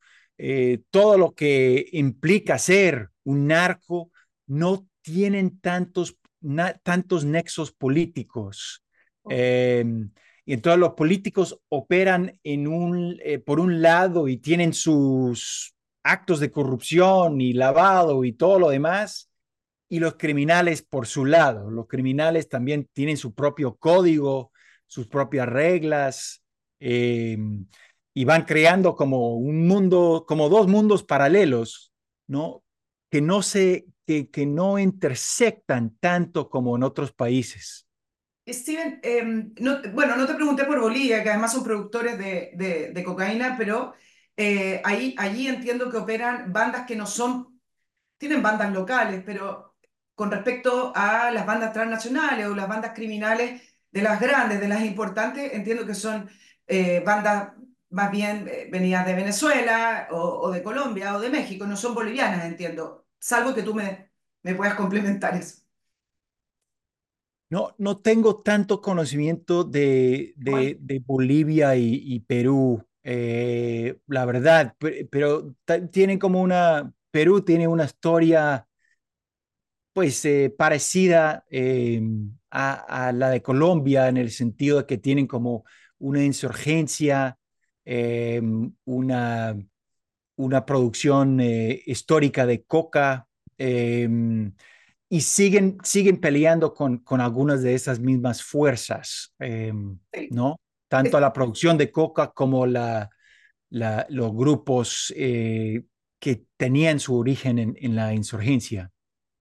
todo 0.89 1.17
lo 1.17 1.33
que 1.33 1.87
implica 1.93 2.57
ser 2.57 3.09
un 3.23 3.47
narco, 3.47 4.11
no 4.47 4.85
tienen 5.01 5.61
tantos, 5.61 6.17
na, 6.41 6.73
tantos 6.73 7.23
nexos 7.23 7.71
políticos. 7.71 8.83
Okay. 9.27 9.83
y 10.45 10.53
entonces 10.53 10.79
los 10.79 10.93
políticos 10.93 11.59
operan 11.69 12.39
en 12.43 12.67
un, 12.67 13.19
por 13.43 13.59
un 13.59 13.81
lado 13.81 14.27
y 14.27 14.37
tienen 14.37 14.71
sus 14.73 15.74
actos 16.05 16.39
de 16.39 16.51
corrupción 16.51 17.41
y 17.41 17.53
lavado 17.53 18.23
y 18.23 18.31
todo 18.31 18.59
lo 18.59 18.69
demás, 18.69 19.31
y 19.89 19.99
los 19.99 20.15
criminales 20.15 20.83
por 20.83 21.07
su 21.07 21.25
lado. 21.25 21.71
Los 21.71 21.87
criminales 21.87 22.47
también 22.47 22.87
tienen 22.93 23.17
su 23.17 23.33
propio 23.33 23.75
código, 23.75 24.51
sus 24.85 25.07
propias 25.07 25.49
reglas, 25.49 26.43
eh, 26.79 27.37
y 28.13 28.23
van 28.23 28.43
creando 28.45 28.95
como 28.95 29.35
un 29.35 29.67
mundo, 29.67 30.25
como 30.27 30.47
dos 30.47 30.67
mundos 30.67 31.03
paralelos, 31.03 31.91
¿no? 32.27 32.63
Que 33.09 33.21
no 33.21 33.41
se, 33.41 33.87
que, 34.05 34.29
que 34.29 34.45
no 34.45 34.77
intersectan 34.77 35.97
tanto 35.99 36.49
como 36.49 36.75
en 36.75 36.83
otros 36.83 37.11
países. 37.13 37.87
Steven, 38.47 39.55
no, 39.59 39.81
bueno, 39.93 40.15
no 40.15 40.27
te 40.27 40.35
pregunté 40.35 40.65
por 40.65 40.79
Bolivia, 40.79 41.23
que 41.23 41.31
además 41.31 41.51
son 41.51 41.63
productores 41.63 42.17
de, 42.19 42.91
de 42.93 43.03
cocaína, 43.03 43.55
pero 43.57 43.93
eh, 44.37 44.81
ahí, 44.83 45.15
allí 45.17 45.47
entiendo 45.47 45.89
que 45.89 45.97
operan 45.97 46.51
bandas 46.53 46.85
que 46.85 46.95
no 46.95 47.05
son, 47.07 47.59
tienen 48.17 48.43
bandas 48.43 48.73
locales, 48.73 49.23
pero 49.25 49.75
con 50.15 50.31
respecto 50.31 50.91
a 50.95 51.31
las 51.31 51.45
bandas 51.45 51.73
transnacionales 51.73 52.47
o 52.47 52.55
las 52.55 52.67
bandas 52.67 52.93
criminales 52.95 53.61
de 53.91 54.01
las 54.01 54.19
grandes, 54.19 54.59
de 54.59 54.67
las 54.67 54.83
importantes, 54.83 55.53
entiendo 55.53 55.85
que 55.85 55.95
son 55.95 56.29
eh, 56.67 57.01
bandas 57.05 57.53
más 57.89 58.11
bien 58.11 58.47
eh, 58.49 58.67
venidas 58.71 59.05
de 59.05 59.15
Venezuela 59.15 60.07
o, 60.11 60.17
o, 60.17 60.51
de 60.51 60.63
Colombia 60.63 61.15
o 61.15 61.19
de 61.21 61.29
México, 61.29 61.65
no 61.65 61.77
son 61.77 61.95
bolivianas, 61.95 62.45
entiendo, 62.45 63.05
salvo 63.19 63.53
que 63.55 63.63
tú 63.63 63.73
me, 63.73 64.11
me 64.43 64.55
puedas 64.55 64.75
complementar 64.75 65.35
eso. 65.35 65.59
No, 67.49 67.75
no 67.77 67.99
tengo 67.99 68.41
tanto 68.41 68.81
conocimiento 68.81 69.63
de, 69.63 70.33
de, 70.35 70.77
de 70.79 70.99
Bolivia 70.99 71.75
y, 71.75 72.01
y 72.03 72.19
Perú. 72.21 72.83
Eh, 73.07 73.99
la 74.07 74.25
verdad, 74.25 74.75
pero 75.11 75.53
tienen 75.91 76.17
como 76.17 76.41
una, 76.41 76.91
Perú 77.11 77.41
tiene 77.41 77.67
una 77.67 77.85
historia 77.85 78.67
pues 79.93 80.25
eh, 80.25 80.53
parecida 80.57 81.45
eh, 81.51 82.01
a, 82.49 83.07
a, 83.07 83.11
la 83.11 83.29
de 83.29 83.43
Colombia 83.43 84.07
en 84.07 84.17
el 84.17 84.31
sentido 84.31 84.79
de 84.79 84.85
que 84.87 84.97
tienen 84.97 85.27
como 85.27 85.65
una 85.99 86.23
insurgencia, 86.23 87.37
una, 88.85 89.55
una 90.35 90.65
producción 90.65 91.39
histórica 91.39 92.47
de 92.47 92.63
coca 92.63 93.27
y 93.57 95.21
siguen, 95.21 95.77
siguen 95.83 96.19
peleando 96.19 96.73
con, 96.73 96.97
con 96.97 97.21
algunas 97.21 97.61
de 97.61 97.75
esas 97.75 97.99
mismas 97.99 98.41
fuerzas. 98.41 99.35
¿no? 100.31 100.57
Tanto 100.95 101.19
la 101.19 101.33
producción 101.33 101.77
de 101.77 101.91
coca 101.91 102.31
como 102.31 102.65
la, 102.65 103.09
la, 103.69 104.05
los 104.09 104.33
grupos 104.33 105.13
eh, 105.15 105.83
que 106.19 106.45
tenían 106.57 106.99
su 106.99 107.17
origen 107.17 107.59
en, 107.59 107.75
en 107.79 107.95
la 107.95 108.13
insurgencia. 108.13 108.91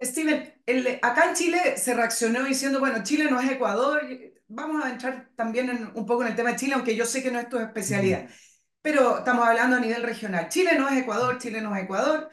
Steven, 0.03 0.55
el, 0.67 0.99
acá 1.01 1.29
en 1.29 1.35
Chile 1.35 1.77
se 1.77 1.95
reaccionó 1.95 2.43
diciendo, 2.45 2.81
bueno, 2.81 3.03
Chile 3.03 3.31
no 3.31 3.41
es 3.41 3.51
Ecuador, 3.51 4.03
vamos 4.49 4.85
a 4.85 4.91
entrar 4.91 5.31
también 5.37 5.71
en, 5.71 5.91
un 5.95 6.05
poco 6.05 6.23
en 6.23 6.29
el 6.29 6.37
tema 6.37 6.51
de 6.51 6.57
Chile, 6.57 6.75
aunque 6.75 6.97
yo 6.97 7.07
sé 7.07 7.23
que 7.23 7.31
no 7.31 7.39
es 7.39 7.49
tu 7.49 7.59
especialidad, 7.59 8.29
pero 8.83 9.19
estamos 9.19 9.47
hablando 9.47 9.77
a 9.77 9.81
nivel 9.81 10.03
regional. 10.03 10.49
Chile 10.49 10.73
no 10.77 10.89
es 10.89 10.99
Ecuador, 10.99 11.39
Chile 11.39 11.61
no 11.61 11.75
es 11.75 11.85
Ecuador. 11.85 12.29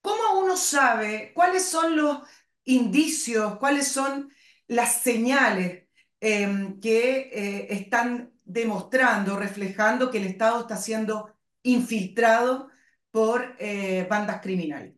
¿Cómo 0.00 0.40
uno 0.40 0.56
sabe 0.56 1.32
cuáles 1.34 1.64
son 1.64 1.96
los 1.96 2.18
indicios, 2.64 3.58
cuáles 3.58 3.88
son 3.88 4.32
las 4.68 5.02
señales 5.02 5.84
eh, 6.20 6.74
que 6.80 7.30
eh, 7.32 7.66
están 7.70 8.31
demostrando, 8.44 9.38
reflejando 9.38 10.10
que 10.10 10.18
el 10.18 10.26
Estado 10.26 10.60
está 10.60 10.76
siendo 10.76 11.34
infiltrado 11.62 12.68
por 13.10 13.54
eh, 13.58 14.06
bandas 14.08 14.40
criminales? 14.40 14.94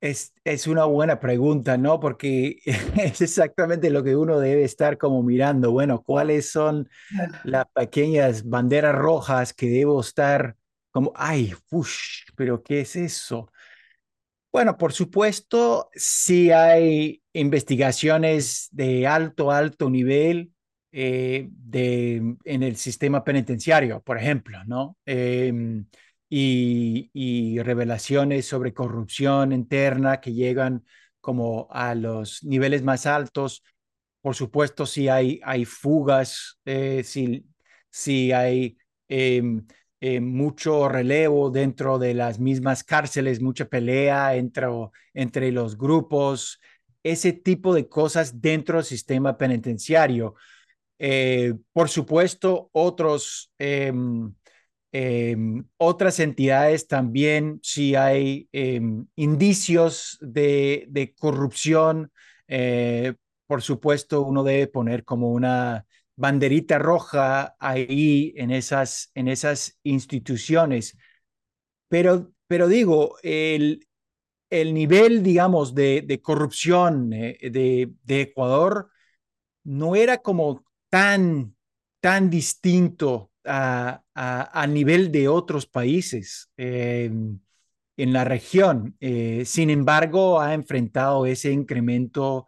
Es, 0.00 0.32
es, 0.44 0.68
una 0.68 0.84
buena 0.84 1.18
pregunta, 1.18 1.76
¿no? 1.76 1.98
Porque 1.98 2.60
es 2.96 3.20
exactamente 3.20 3.90
lo 3.90 4.04
que 4.04 4.14
uno 4.14 4.38
debe 4.38 4.62
estar 4.62 4.96
como 4.96 5.22
mirando. 5.22 5.72
Bueno, 5.72 6.02
¿cuáles 6.02 6.50
son 6.50 6.88
las 7.42 7.66
pequeñas 7.74 8.48
banderas 8.48 8.94
rojas 8.94 9.52
que 9.52 9.68
debo 9.68 10.00
estar 10.00 10.56
como, 10.90 11.12
ay, 11.16 11.54
uff, 11.70 11.92
pero 12.36 12.62
¿qué 12.62 12.80
es 12.82 12.94
eso? 12.96 13.50
Bueno, 14.52 14.78
por 14.78 14.92
supuesto, 14.92 15.90
sí 15.94 16.50
hay 16.50 17.22
investigaciones 17.32 18.68
de 18.70 19.06
alto, 19.06 19.50
alto 19.50 19.90
nivel 19.90 20.52
eh, 21.00 21.48
de, 21.52 22.36
en 22.42 22.62
el 22.64 22.74
sistema 22.74 23.22
penitenciario, 23.22 24.00
por 24.02 24.18
ejemplo, 24.18 24.58
¿no? 24.64 24.96
Eh, 25.06 25.52
y, 26.28 27.60
revelaciones 27.62 28.46
sobre 28.46 28.74
corrupción 28.74 29.52
interna 29.52 30.20
que 30.20 30.32
llegan 30.32 30.84
como 31.20 31.68
a 31.70 31.94
los 31.94 32.42
niveles 32.42 32.82
más 32.82 33.06
altos. 33.06 33.62
Por 34.20 34.34
supuesto, 34.34 34.86
si 34.86 35.08
hay, 35.08 35.40
hay 35.44 35.64
fugas, 35.64 36.58
eh, 36.64 37.02
si, 37.04 37.46
si 37.90 38.32
hay 38.32 38.76
em, 39.08 39.66
eh, 40.00 40.20
mucho 40.20 40.88
relevo 40.88 41.50
dentro 41.50 41.98
de 42.00 42.14
las 42.14 42.40
mismas 42.40 42.82
cárceles, 42.82 43.40
mucha 43.40 43.66
pelea 43.66 44.34
entre, 44.34 44.66
entre 45.14 45.52
los 45.52 45.78
grupos, 45.78 46.60
ese 47.04 47.32
tipo 47.32 47.72
de 47.72 47.88
cosas 47.88 48.40
dentro 48.40 48.78
del 48.78 48.84
sistema 48.84 49.36
penitenciario. 49.38 50.34
Eh, 50.98 51.54
por 51.72 51.88
supuesto, 51.88 52.70
otros, 52.72 53.52
eh, 53.58 53.92
eh, 54.92 55.36
otras 55.76 56.18
entidades 56.20 56.88
también, 56.88 57.60
si 57.62 57.94
hay 57.94 58.48
em, 58.52 59.06
indicios 59.16 60.18
de, 60.20 61.14
corrupción, 61.18 62.10
eh, 62.48 63.14
por 63.46 63.62
supuesto, 63.62 64.22
uno 64.22 64.42
debe 64.44 64.66
poner 64.66 65.04
como 65.04 65.30
una 65.32 65.86
banderita 66.16 66.78
roja 66.78 67.54
ahí 67.58 68.32
en 68.36 68.50
esas, 68.50 69.10
en 69.14 69.28
esas 69.28 69.78
instituciones. 69.82 70.96
Pero, 71.88 72.32
pero 72.46 72.68
digo, 72.68 73.16
el, 73.22 73.86
el 74.50 74.74
nivel, 74.74 75.22
digamos, 75.22 75.74
de, 75.74 76.20
corrupción 76.22 77.12
eh, 77.12 77.38
de 77.50 78.20
Ecuador 78.20 78.90
no 79.64 79.96
era 79.96 80.18
como 80.18 80.64
tan, 80.90 81.54
tan 82.00 82.30
distinto 82.30 83.30
a, 83.44 84.02
a, 84.14 84.66
nivel 84.66 85.10
de 85.10 85.28
otros 85.28 85.66
países 85.66 86.50
eh, 86.56 87.10
en 87.96 88.12
la 88.12 88.24
región. 88.24 88.96
Eh, 89.00 89.44
sin 89.46 89.70
embargo, 89.70 90.40
ha 90.40 90.54
enfrentado 90.54 91.26
ese 91.26 91.52
incremento 91.52 92.46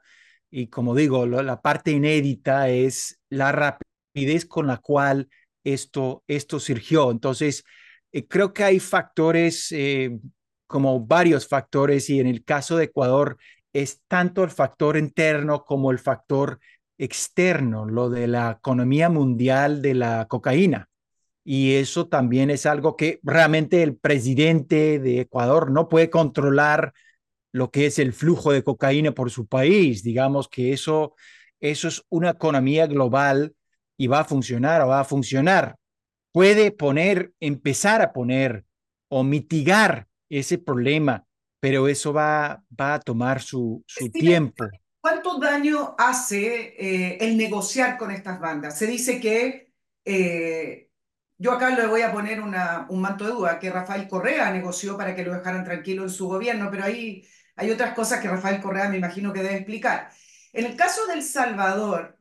y 0.51 0.67
como 0.69 0.95
digo, 0.95 1.27
la 1.27 1.61
parte 1.63 1.93
inédita 1.93 2.69
es 2.69 3.21
la 3.29 3.53
rapidez 3.53 4.47
con 4.47 4.67
la 4.67 4.79
cual 4.79 5.29
esto, 5.65 6.25
esto 6.27 6.59
surgió. 6.59 7.11
Entonces, 7.11 7.65
eh, 8.13 8.27
creo 8.27 8.53
que 8.53 8.65
hay 8.65 8.81
factores, 8.81 9.71
eh, 9.73 10.19
como 10.67 11.07
varios 11.07 11.47
factores, 11.49 12.11
y 12.11 12.21
en 12.21 12.27
el 12.27 12.45
caso 12.45 12.77
de 12.77 12.85
Ecuador 12.87 13.39
es 13.73 14.03
tanto 14.09 14.43
el 14.45 14.51
factor 14.51 14.97
interno 14.97 15.65
como 15.65 15.93
el 15.93 15.99
factor 16.01 16.61
externo, 17.01 17.87
lo 17.87 18.11
de 18.11 18.29
la 18.29 18.59
economía 18.59 19.09
mundial 19.09 19.81
de 19.81 19.95
la 19.95 20.29
cocaína. 20.29 20.89
Y 21.43 21.77
eso 21.77 22.09
también 22.09 22.51
es 22.51 22.67
algo 22.67 22.95
que 22.95 23.19
realmente 23.23 23.83
el 23.83 23.97
presidente 23.97 24.99
de 24.99 25.21
Ecuador 25.21 25.71
no 25.71 25.89
puede 25.89 26.11
controlar 26.11 26.93
lo 27.53 27.71
que 27.71 27.87
es 27.87 27.99
el 27.99 28.13
flujo 28.13 28.53
de 28.53 28.63
cocaína 28.63 29.13
por 29.13 29.31
su 29.31 29.47
país. 29.47 30.03
Digamos 30.03 30.47
que 30.49 30.75
eso, 30.75 31.15
eso 31.59 31.89
es 31.89 32.05
una 32.11 32.31
economía 32.31 32.87
global 32.87 33.55
y 33.97 34.07
va 34.07 34.21
a 34.21 34.25
funcionar 34.25 34.83
o 34.83 34.89
va 34.89 35.01
a 35.01 35.05
funcionar. 35.05 35.77
Puede 36.33 36.71
poner, 36.71 37.33
empezar 37.41 38.03
a 38.03 38.13
poner 38.13 38.65
o 39.09 39.25
mitigar 39.25 40.07
ese 40.29 40.59
problema, 40.59 41.25
pero 41.61 41.89
eso 41.89 42.13
va, 42.13 42.63
va 42.79 42.95
a 42.95 43.01
tomar 43.01 43.41
su, 43.41 43.83
su 43.87 44.11
tiempo. 44.11 44.67
¿Cuánto 45.01 45.39
daño 45.39 45.95
hace 45.99 46.75
eh, 46.79 47.19
el 47.21 47.37
negociar 47.39 47.97
con 47.97 48.11
estas 48.11 48.39
bandas? 48.39 48.79
Se 48.79 48.87
dice 48.87 49.19
que, 49.21 49.73
eh, 50.05 50.91
yo 51.39 51.53
acá 51.53 51.71
le 51.71 51.87
voy 51.87 52.03
a 52.03 52.13
poner 52.13 52.41
una, 52.41 52.87
un 52.91 53.01
manto 53.01 53.25
de 53.25 53.31
duda, 53.33 53.59
que 53.59 53.71
Rafael 53.71 54.07
Correa 54.09 54.51
negoció 54.53 54.97
para 54.99 55.15
que 55.15 55.25
lo 55.25 55.33
dejaran 55.33 55.65
tranquilo 55.65 56.03
en 56.03 56.11
su 56.11 56.29
gobierno, 56.29 56.71
pero 56.71 56.85
ahí 56.85 57.27
hay 57.57 57.71
otras 57.71 57.95
cosas 57.95 58.21
que 58.21 58.29
Rafael 58.29 58.61
Correa 58.61 58.89
me 58.91 58.99
imagino 58.99 59.33
que 59.33 59.43
debe 59.43 59.57
explicar. 59.57 60.11
En 60.53 60.67
el 60.67 60.77
caso 60.77 61.07
del 61.07 61.23
Salvador, 61.23 62.19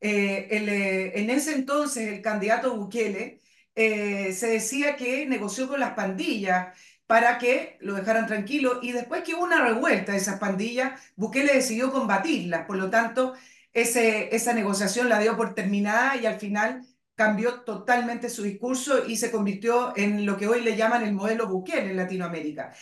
eh, 0.00 0.48
el, 0.50 0.68
en 0.68 1.30
ese 1.30 1.54
entonces 1.54 2.08
el 2.08 2.22
candidato 2.22 2.76
Bukele 2.76 3.42
se 3.74 4.46
decía 4.46 4.96
que 4.96 5.26
negoció 5.26 5.68
con 5.68 5.80
las 5.80 5.92
pandillas 5.92 6.78
para 7.06 7.38
que 7.38 7.76
lo 7.80 7.94
dejaran 7.94 8.26
tranquilo. 8.26 8.80
Y 8.82 8.92
después 8.92 9.22
que 9.22 9.34
hubo 9.34 9.44
una 9.44 9.62
revuelta 9.64 10.12
de 10.12 10.18
esas 10.18 10.38
pandillas, 10.38 11.00
Bukele 11.16 11.54
decidió 11.54 11.92
combatirlas, 11.92 12.66
por 12.66 12.76
lo 12.76 12.90
tanto 12.90 13.34
ese, 13.72 14.34
esa 14.34 14.52
negociación 14.52 15.08
la 15.08 15.18
dio 15.18 15.36
por 15.36 15.54
terminada 15.54 16.16
y 16.16 16.26
al 16.26 16.40
final 16.40 16.86
cambió 17.14 17.62
totalmente 17.62 18.28
su 18.28 18.42
discurso 18.42 19.06
y 19.06 19.16
se 19.16 19.30
convirtió 19.30 19.96
en 19.96 20.26
lo 20.26 20.36
que 20.36 20.46
hoy 20.46 20.62
le 20.62 20.76
llaman 20.76 21.02
el 21.02 21.14
modelo 21.14 21.48
Bukele 21.48 21.90
en 21.90 21.96
Latinoamérica. 21.96 22.72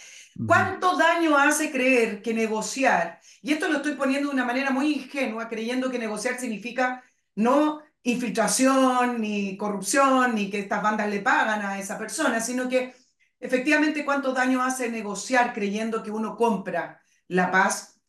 ¿Cuánto 0.46 0.96
daño 0.96 1.38
hace 1.38 1.70
creer 1.70 2.20
que 2.20 2.34
negociar, 2.34 3.20
y 3.42 3.52
esto 3.52 3.68
lo 3.68 3.76
estoy 3.76 3.92
poniendo 3.92 4.28
de 4.28 4.34
una 4.34 4.44
manera 4.44 4.70
muy 4.70 4.92
ingenua, 4.92 5.48
creyendo 5.48 5.88
que 5.88 6.00
negociar 6.00 6.40
significa 6.40 7.04
no 7.36 7.80
infiltración, 8.02 9.20
ni 9.20 9.56
corrupción, 9.56 10.34
ni 10.34 10.50
que 10.50 10.58
estas 10.58 10.82
bandas 10.82 11.08
le 11.08 11.20
pagan 11.20 11.62
a 11.62 11.78
esa 11.78 11.96
persona, 11.96 12.40
sino 12.40 12.68
que 12.68 12.92
efectivamente 13.40 14.04
cuánto 14.04 14.32
daño 14.32 14.62
hace 14.62 14.90
negociar 14.90 15.52
creyendo 15.52 16.02
que 16.02 16.10
uno 16.10 16.36
compra 16.36 17.00
la 17.28 17.50
paz 17.50 18.00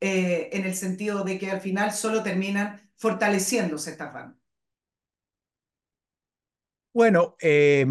eh, 0.00 0.50
en 0.52 0.64
el 0.64 0.74
sentido 0.74 1.24
de 1.24 1.38
que 1.38 1.50
al 1.50 1.60
final 1.60 1.92
solo 1.92 2.22
terminan 2.22 2.90
fortaleciéndose 2.96 3.90
estas 3.90 4.12
bandas. 4.12 4.46
Bueno, 6.96 7.36
eh, 7.42 7.84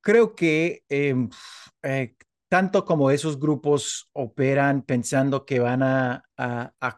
creo 0.00 0.36
que 0.36 0.84
eh, 0.88 1.28
eh, 1.82 2.14
tanto 2.48 2.84
como 2.84 3.10
esos 3.10 3.40
grupos 3.40 4.10
operan 4.12 4.82
pensando 4.82 5.44
que 5.44 5.58
van 5.58 5.82
a, 5.82 6.22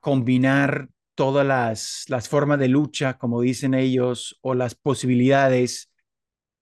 combinar 0.02 0.90
todas 1.14 1.46
las, 1.46 2.28
formas 2.28 2.59
de 2.59 2.68
lucha, 2.68 3.16
como 3.16 3.40
dicen 3.40 3.72
ellos, 3.72 4.38
o 4.42 4.52
las 4.52 4.74
posibilidades, 4.74 5.90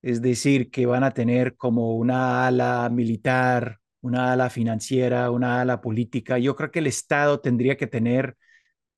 es 0.03 0.20
decir, 0.20 0.70
que 0.70 0.86
van 0.86 1.05
a 1.05 1.12
tener 1.12 1.57
como 1.57 1.96
una 1.96 2.46
ala 2.46 2.88
militar, 2.90 3.78
una 4.00 4.32
ala 4.32 4.50
financiera, 4.50 5.30
una 5.30 5.61
ala 5.61 5.80
política. 5.80 6.38
Yo 6.38 6.57
creo 6.57 6.70
que 6.70 6.80
el 6.80 6.88
Estado 6.88 7.40
tendría 7.40 7.76
que 7.76 7.86
tener 7.86 8.36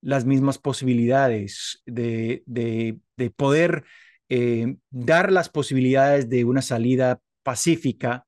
las 0.01 0.25
mismas 0.25 0.59
posibilidades 0.59 1.83
de, 1.87 2.43
de, 2.47 2.99
de 3.17 3.31
poder 3.31 3.85
eh, 4.29 4.77
dar 4.91 5.31
las 5.31 5.49
posibilidades 5.49 6.29
de 6.29 6.45
una 6.45 6.63
salida 6.63 7.21
pacífica, 7.43 8.27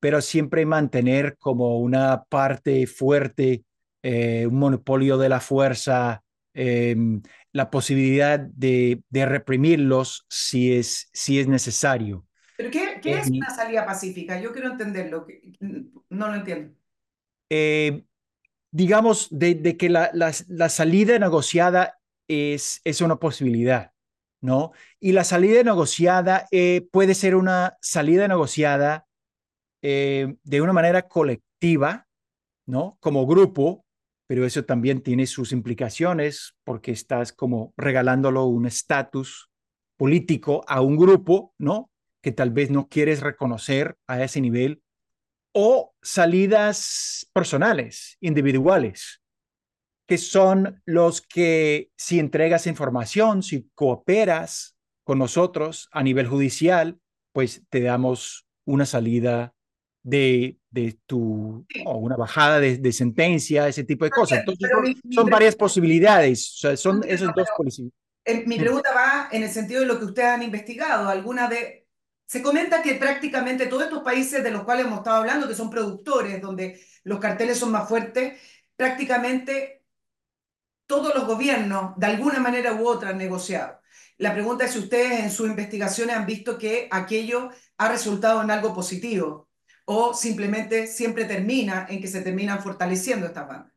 pero 0.00 0.20
siempre 0.20 0.66
mantener 0.66 1.36
como 1.38 1.78
una 1.78 2.24
parte 2.24 2.86
fuerte, 2.86 3.64
eh, 4.02 4.46
un 4.46 4.58
monopolio 4.58 5.18
de 5.18 5.28
la 5.28 5.40
fuerza, 5.40 6.22
eh, 6.54 6.96
la 7.52 7.70
posibilidad 7.70 8.40
de, 8.40 9.02
de, 9.10 9.26
reprimirlos 9.26 10.26
si 10.28 10.74
es, 10.74 11.08
si 11.12 11.38
es 11.38 11.48
necesario. 11.48 12.26
¿Pero 12.56 12.70
qué, 12.70 13.00
qué 13.02 13.18
es 13.18 13.30
una 13.30 13.50
salida 13.50 13.84
pacífica? 13.84 14.40
Yo 14.40 14.52
quiero 14.52 14.70
entenderlo, 14.70 15.26
no 16.08 16.28
lo 16.28 16.34
entiendo. 16.34 16.74
Eh, 17.50 18.04
digamos, 18.70 19.28
de, 19.30 19.54
de 19.54 19.76
que 19.76 19.90
la, 19.90 20.10
la, 20.14 20.32
la, 20.48 20.68
salida 20.68 21.18
negociada 21.18 21.98
es, 22.26 22.80
es 22.84 23.00
una 23.00 23.16
posibilidad. 23.16 23.92
¿no? 24.42 24.72
Y 25.00 25.12
la 25.12 25.24
salida 25.24 25.62
negociada 25.62 26.48
eh, 26.50 26.86
puede 26.90 27.14
ser 27.14 27.36
una 27.36 27.78
salida 27.80 28.26
negociada 28.28 29.06
eh, 29.82 30.34
de 30.42 30.60
una 30.60 30.72
manera 30.72 31.02
colectiva, 31.08 32.08
¿no? 32.66 32.98
Como 33.00 33.26
grupo, 33.26 33.81
pero 34.32 34.46
eso 34.46 34.64
también 34.64 35.02
tiene 35.02 35.26
sus 35.26 35.52
implicaciones 35.52 36.56
porque 36.64 36.90
estás 36.90 37.34
como 37.34 37.74
regalándolo 37.76 38.46
un 38.46 38.64
estatus 38.64 39.50
político 39.98 40.64
a 40.68 40.80
un 40.80 40.96
grupo, 40.96 41.54
¿no? 41.58 41.90
Que 42.22 42.32
tal 42.32 42.50
vez 42.50 42.70
no 42.70 42.88
quieres 42.88 43.20
reconocer 43.20 43.98
a 44.06 44.24
ese 44.24 44.40
nivel, 44.40 44.82
o 45.52 45.92
salidas 46.00 47.28
personales, 47.34 48.16
individuales, 48.22 49.20
que 50.08 50.16
son 50.16 50.80
los 50.86 51.20
que 51.20 51.90
si 51.98 52.18
entregas 52.18 52.66
información, 52.66 53.42
si 53.42 53.68
cooperas 53.74 54.78
con 55.04 55.18
nosotros 55.18 55.90
a 55.92 56.02
nivel 56.02 56.26
judicial, 56.26 56.98
pues 57.34 57.64
te 57.68 57.82
damos 57.82 58.46
una 58.64 58.86
salida 58.86 59.52
de, 60.02 60.58
de 60.70 60.98
tu, 61.06 61.64
o 61.84 61.96
una 61.98 62.16
bajada 62.16 62.58
de, 62.58 62.78
de, 62.78 62.92
sentencia, 62.92 63.68
ese 63.68 63.84
tipo 63.84 64.04
de 64.04 64.10
cosas. 64.10 64.40
Entonces, 64.40 64.70
son, 64.70 64.82
mi, 64.82 64.96
mi 65.02 65.14
son 65.14 65.30
varias 65.30 65.54
posibilidades, 65.54 66.54
o 66.54 66.58
sea, 66.58 66.76
son 66.76 67.02
esos 67.06 67.30
dos 67.34 67.48
posibilidades. 67.56 68.02
Eh, 68.24 68.44
mi 68.46 68.58
pregunta 68.58 68.90
va 68.94 69.28
en 69.32 69.42
el 69.42 69.50
sentido 69.50 69.80
de 69.80 69.86
lo 69.86 69.98
que 69.98 70.04
ustedes 70.06 70.28
han 70.28 70.42
investigado. 70.42 71.08
Alguna 71.08 71.48
de, 71.48 71.86
se 72.26 72.42
comenta 72.42 72.82
que 72.82 72.94
prácticamente 72.94 73.66
todos 73.66 73.84
estos 73.84 74.02
países 74.02 74.42
de 74.42 74.50
los 74.50 74.64
cuales 74.64 74.86
hemos 74.86 74.98
estado 74.98 75.18
hablando, 75.18 75.48
que 75.48 75.54
son 75.54 75.70
productores, 75.70 76.40
donde 76.40 76.80
los 77.04 77.18
carteles 77.18 77.58
son 77.58 77.72
más 77.72 77.88
fuertes, 77.88 78.40
prácticamente 78.76 79.84
todos 80.86 81.14
los 81.14 81.26
gobiernos, 81.26 81.96
de 81.96 82.06
alguna 82.06 82.38
manera 82.38 82.74
u 82.74 82.86
otra, 82.86 83.10
han 83.10 83.18
negociado. 83.18 83.80
La 84.18 84.34
pregunta 84.34 84.64
es 84.64 84.72
si 84.72 84.78
ustedes 84.78 85.20
en 85.20 85.30
sus 85.30 85.48
investigaciones 85.48 86.14
han 86.14 86.26
visto 86.26 86.58
que 86.58 86.88
aquello 86.90 87.50
ha 87.78 87.88
resultado 87.88 88.42
en 88.42 88.50
algo 88.50 88.74
positivo 88.74 89.48
o 89.84 90.14
simplemente 90.14 90.86
siempre 90.86 91.24
termina 91.24 91.86
en 91.88 92.00
que 92.00 92.08
se 92.08 92.22
terminan 92.22 92.62
fortaleciendo 92.62 93.26
estas 93.26 93.48
bandas. 93.48 93.72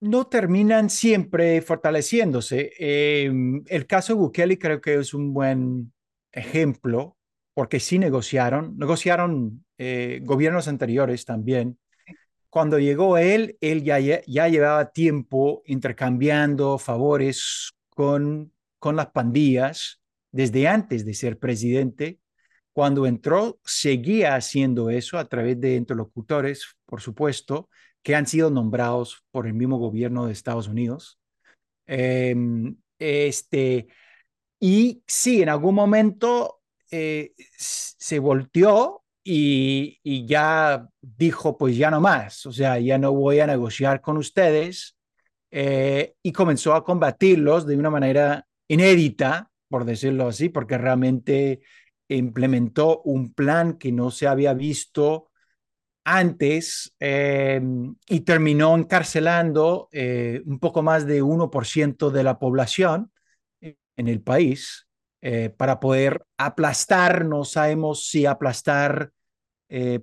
No 0.00 0.26
terminan 0.26 0.88
siempre 0.88 1.60
fortaleciéndose. 1.60 2.72
Eh, 2.78 3.30
el 3.66 3.86
caso 3.86 4.16
Bukele 4.16 4.58
creo 4.58 4.80
que 4.80 4.94
es 4.94 5.12
un 5.12 5.34
buen 5.34 5.92
ejemplo 6.32 7.18
porque 7.52 7.80
sí 7.80 7.98
negociaron, 7.98 8.78
negociaron 8.78 9.64
eh, 9.76 10.20
gobiernos 10.22 10.68
anteriores 10.68 11.26
también 11.26 11.78
cuando 12.50 12.80
llegó 12.80 13.16
él, 13.16 13.56
él 13.60 13.84
ya, 13.84 13.98
ya 13.98 14.48
llevaba 14.48 14.90
tiempo 14.90 15.62
intercambiando 15.66 16.78
favores 16.78 17.72
con, 17.88 18.52
con 18.78 18.96
las 18.96 19.06
pandillas 19.12 20.00
desde 20.32 20.66
antes 20.66 21.04
de 21.06 21.14
ser 21.14 21.38
presidente. 21.38 22.18
Cuando 22.72 23.06
entró, 23.06 23.58
seguía 23.64 24.36
haciendo 24.36 24.90
eso 24.90 25.18
a 25.18 25.24
través 25.26 25.60
de 25.60 25.74
interlocutores, 25.76 26.76
por 26.86 27.00
supuesto, 27.00 27.68
que 28.02 28.14
han 28.14 28.26
sido 28.26 28.50
nombrados 28.50 29.24
por 29.30 29.46
el 29.46 29.54
mismo 29.54 29.78
gobierno 29.78 30.26
de 30.26 30.32
Estados 30.32 30.68
Unidos. 30.68 31.18
Eh, 31.86 32.34
este, 32.98 33.88
y 34.60 35.02
sí, 35.06 35.42
en 35.42 35.48
algún 35.48 35.74
momento 35.74 36.60
eh, 36.90 37.32
se 37.56 38.18
volteó 38.18 39.02
y, 39.24 39.98
y, 40.02 40.26
ya 40.26 40.88
dijo, 41.00 41.58
pues 41.58 41.76
ya 41.76 41.90
no 41.90 42.00
más, 42.00 42.46
o 42.46 42.52
sea, 42.52 42.78
ya 42.78 42.98
no 42.98 43.12
voy 43.12 43.40
a 43.40 43.46
negociar 43.46 44.00
con 44.00 44.16
ustedes 44.16 44.96
eh, 45.50 46.14
y 46.22 46.32
comenzó 46.32 46.74
a 46.74 46.84
combatirlos 46.84 47.66
de 47.66 47.76
una 47.76 47.90
manera 47.90 48.46
inédita 48.68 49.50
por 49.70 49.84
decirlo 49.84 50.26
así, 50.26 50.48
porque 50.48 50.76
realmente 50.76 51.60
implementó 52.16 53.02
un 53.02 53.32
plan 53.32 53.78
que 53.78 53.92
no 53.92 54.10
se 54.10 54.26
había 54.26 54.54
visto 54.54 55.30
antes 56.04 56.94
eh, 56.98 57.60
y 58.08 58.20
terminó 58.20 58.74
encarcelando 58.76 59.88
eh, 59.92 60.42
un 60.46 60.58
poco 60.58 60.82
más 60.82 61.06
de 61.06 61.22
1% 61.22 62.10
de 62.10 62.22
la 62.24 62.38
población 62.38 63.12
en 63.60 64.08
el 64.08 64.22
país 64.22 64.88
eh, 65.20 65.50
para 65.50 65.78
poder 65.78 66.24
aplastar, 66.38 67.26
no 67.26 67.44
sabemos 67.44 68.08
si 68.08 68.26
aplastar 68.26 69.12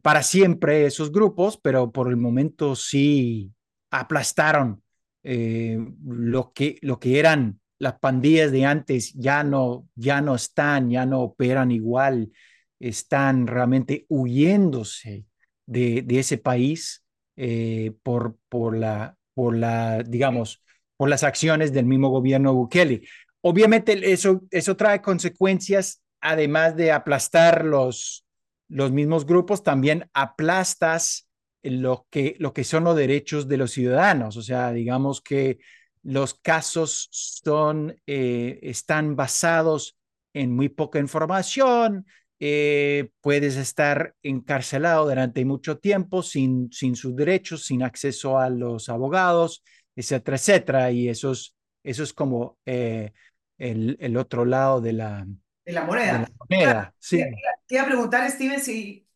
para 0.01 0.23
siempre 0.23 0.85
esos 0.85 1.11
grupos, 1.11 1.59
pero 1.61 1.91
por 1.91 2.07
el 2.07 2.15
momento 2.15 2.73
sí 2.73 3.51
aplastaron 3.91 4.81
lo, 5.23 6.53
que, 6.53 6.79
lo 6.81 7.01
que 7.01 7.19
eran 7.19 7.59
las 7.79 7.99
pandillas 7.99 8.51
de 8.51 8.65
antes, 8.65 9.13
ya 9.13 9.43
no, 9.43 9.87
ya 9.95 10.21
no 10.21 10.35
están, 10.35 10.89
ya 10.89 11.05
no 11.05 11.21
operan 11.21 11.71
igual, 11.71 12.31
están 12.79 13.47
realmente 13.47 14.05
huyéndose 14.09 15.25
de, 15.65 16.05
ese 16.09 16.37
país 16.37 17.03
eh, 17.35 17.93
por, 18.03 18.37
por, 18.49 18.77
la, 18.77 19.15
por 19.33 19.55
la, 19.55 20.03
digamos, 20.03 20.63
por 20.95 21.09
las 21.09 21.23
acciones 21.23 21.73
del 21.73 21.85
mismo 21.85 22.09
gobierno 22.09 22.53
Bukele. 22.53 23.07
Obviamente 23.41 24.11
eso, 24.11 24.41
eso 24.49 24.75
trae 24.75 25.01
consecuencias, 25.01 26.01
además 26.19 26.75
de 26.75 26.91
aplastar 26.91 27.63
los, 27.63 28.25
los 28.67 28.91
mismos 28.91 29.25
grupos, 29.25 29.63
también 29.63 30.09
aplastas 30.13 31.27
lo 31.61 32.07
que, 32.09 32.35
lo 32.39 32.53
que 32.53 32.63
son 32.63 32.85
los 32.85 32.95
derechos 32.95 33.47
de 33.47 33.57
los 33.57 33.71
ciudadanos. 33.71 34.37
O 34.37 34.41
sea, 34.41 34.71
digamos 34.71 35.21
que 35.21 35.59
los 36.03 36.35
casos 36.35 37.07
son, 37.11 37.95
eh, 38.05 38.59
están 38.61 39.15
basados 39.15 39.97
en 40.33 40.55
muy 40.55 40.69
poca 40.69 40.99
información, 40.99 42.05
eh, 42.39 43.09
puedes 43.21 43.55
estar 43.55 44.15
encarcelado 44.21 45.07
durante 45.09 45.43
mucho 45.43 45.79
tiempo 45.79 46.21
sin, 46.21 46.71
sin 46.71 46.95
sus 46.95 47.15
derechos, 47.15 47.65
sin 47.65 47.81
acceso 47.81 48.37
a 48.37 48.49
los 48.49 48.89
abogados, 48.89 49.63
etcétera, 49.95 50.37
etcétera. 50.37 50.91
Y 50.91 51.09
eso 51.09 51.31
es, 51.31 51.55
eso 51.83 52.03
es 52.03 52.13
como 52.13 52.57
eh, 52.65 53.11
el, 53.57 53.97
el, 53.99 54.17
otro 54.17 54.45
lado 54.45 54.81
de 54.81 54.93
la, 54.93 55.25
de 55.65 55.71
la 55.73 55.83
moneda. 55.83 56.13
De 56.13 56.19
la 56.19 56.29
moneda 56.49 56.95
sí. 56.99 57.23
Te 57.65 57.75
iba 57.75 57.83
a 57.83 57.87
preguntar, 57.87 58.29
Steven, 58.29 58.59
si 58.61 59.07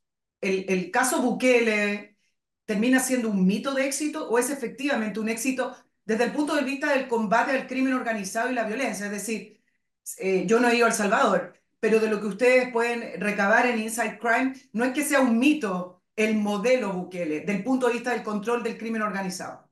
el, 0.41 0.65
el 0.67 0.89
caso 0.89 1.21
Bukele 1.21 2.17
termina 2.65 2.99
siendo 2.99 3.29
un 3.29 3.45
mito 3.45 3.73
de 3.73 3.85
éxito 3.85 4.29
o 4.29 4.39
es 4.39 4.49
efectivamente 4.49 5.19
un 5.19 5.29
éxito 5.29 5.75
desde 6.11 6.25
el 6.25 6.33
punto 6.33 6.55
de 6.55 6.63
vista 6.63 6.91
del 6.91 7.07
combate 7.07 7.51
al 7.51 7.67
crimen 7.67 7.93
organizado 7.93 8.51
y 8.51 8.53
la 8.53 8.65
violencia. 8.65 9.05
Es 9.05 9.11
decir, 9.13 9.61
eh, 10.17 10.43
yo 10.45 10.59
no 10.59 10.67
he 10.67 10.75
ido 10.75 10.85
a 10.85 10.89
El 10.89 10.93
Salvador, 10.93 11.53
pero 11.79 12.01
de 12.01 12.09
lo 12.09 12.19
que 12.19 12.27
ustedes 12.27 12.69
pueden 12.73 13.21
recabar 13.21 13.65
en 13.65 13.79
Inside 13.79 14.19
Crime, 14.19 14.53
no 14.73 14.83
es 14.83 14.91
que 14.91 15.05
sea 15.05 15.21
un 15.21 15.39
mito 15.39 16.03
el 16.17 16.35
modelo 16.35 16.91
Bukele, 16.91 17.41
del 17.41 17.63
punto 17.63 17.87
de 17.87 17.93
vista 17.93 18.11
del 18.11 18.23
control 18.23 18.61
del 18.61 18.77
crimen 18.77 19.01
organizado. 19.01 19.69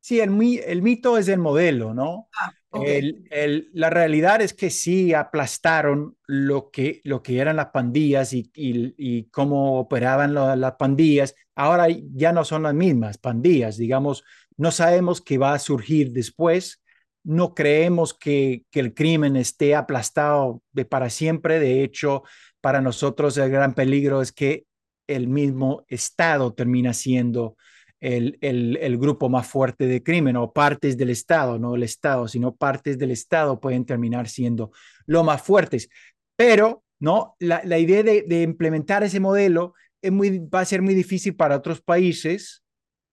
Sí, 0.00 0.18
el, 0.18 0.30
el 0.66 0.82
mito 0.82 1.16
es 1.16 1.28
el 1.28 1.38
modelo, 1.38 1.94
¿no? 1.94 2.28
Ah, 2.36 2.52
okay. 2.70 2.96
el, 2.96 3.28
el, 3.30 3.70
la 3.72 3.90
realidad 3.90 4.42
es 4.42 4.54
que 4.54 4.70
sí 4.70 5.14
aplastaron 5.14 6.16
lo 6.26 6.70
que, 6.70 7.00
lo 7.04 7.22
que 7.22 7.38
eran 7.38 7.56
las 7.56 7.66
pandillas 7.66 8.32
y, 8.32 8.50
y, 8.56 8.94
y 8.96 9.24
cómo 9.30 9.78
operaban 9.78 10.34
lo, 10.34 10.56
las 10.56 10.72
pandillas. 10.72 11.36
Ahora 11.54 11.86
ya 12.14 12.32
no 12.32 12.44
son 12.44 12.64
las 12.64 12.74
mismas 12.74 13.18
pandillas, 13.18 13.76
digamos, 13.76 14.24
no 14.60 14.70
sabemos 14.70 15.22
qué 15.22 15.38
va 15.38 15.54
a 15.54 15.58
surgir 15.58 16.12
después 16.12 16.82
no 17.22 17.54
creemos 17.54 18.14
que, 18.14 18.64
que, 18.70 18.80
el 18.80 18.94
crimen 18.94 19.36
esté 19.36 19.74
aplastado 19.74 20.62
de 20.72 20.84
para 20.84 21.10
siempre. 21.10 21.58
De 21.58 21.82
hecho, 21.82 22.22
para 22.60 22.80
nosotros 22.80 23.36
el 23.38 23.50
gran 23.50 23.74
peligro 23.74 24.22
es 24.22 24.32
que 24.32 24.66
el 25.06 25.28
mismo 25.28 25.84
Estado 25.88 26.52
termina 26.54 26.92
siendo 26.92 27.56
el, 28.00 28.38
el, 28.40 28.78
el, 28.80 28.98
grupo 28.98 29.28
más 29.28 29.46
fuerte 29.46 29.86
de 29.86 30.02
crimen 30.02 30.36
o 30.36 30.52
partes 30.52 30.96
del 30.96 31.10
Estado, 31.10 31.58
no 31.58 31.74
el 31.74 31.82
Estado, 31.82 32.28
sino 32.28 32.54
partes 32.54 32.98
del 32.98 33.10
Estado 33.10 33.60
pueden 33.60 33.84
terminar 33.84 34.28
siendo 34.28 34.72
lo 35.06 35.24
más 35.24 35.42
fuertes. 35.42 35.88
Pero 36.36 36.84
no, 36.98 37.34
la, 37.38 37.62
la 37.64 37.78
idea 37.78 38.02
de, 38.02 38.22
de, 38.22 38.42
implementar 38.42 39.02
ese 39.02 39.20
modelo 39.20 39.74
es 40.00 40.12
muy, 40.12 40.38
va 40.38 40.60
a 40.60 40.64
ser 40.64 40.80
muy 40.80 40.94
difícil 40.94 41.34
para 41.34 41.56
otros 41.56 41.82
países. 41.82 42.62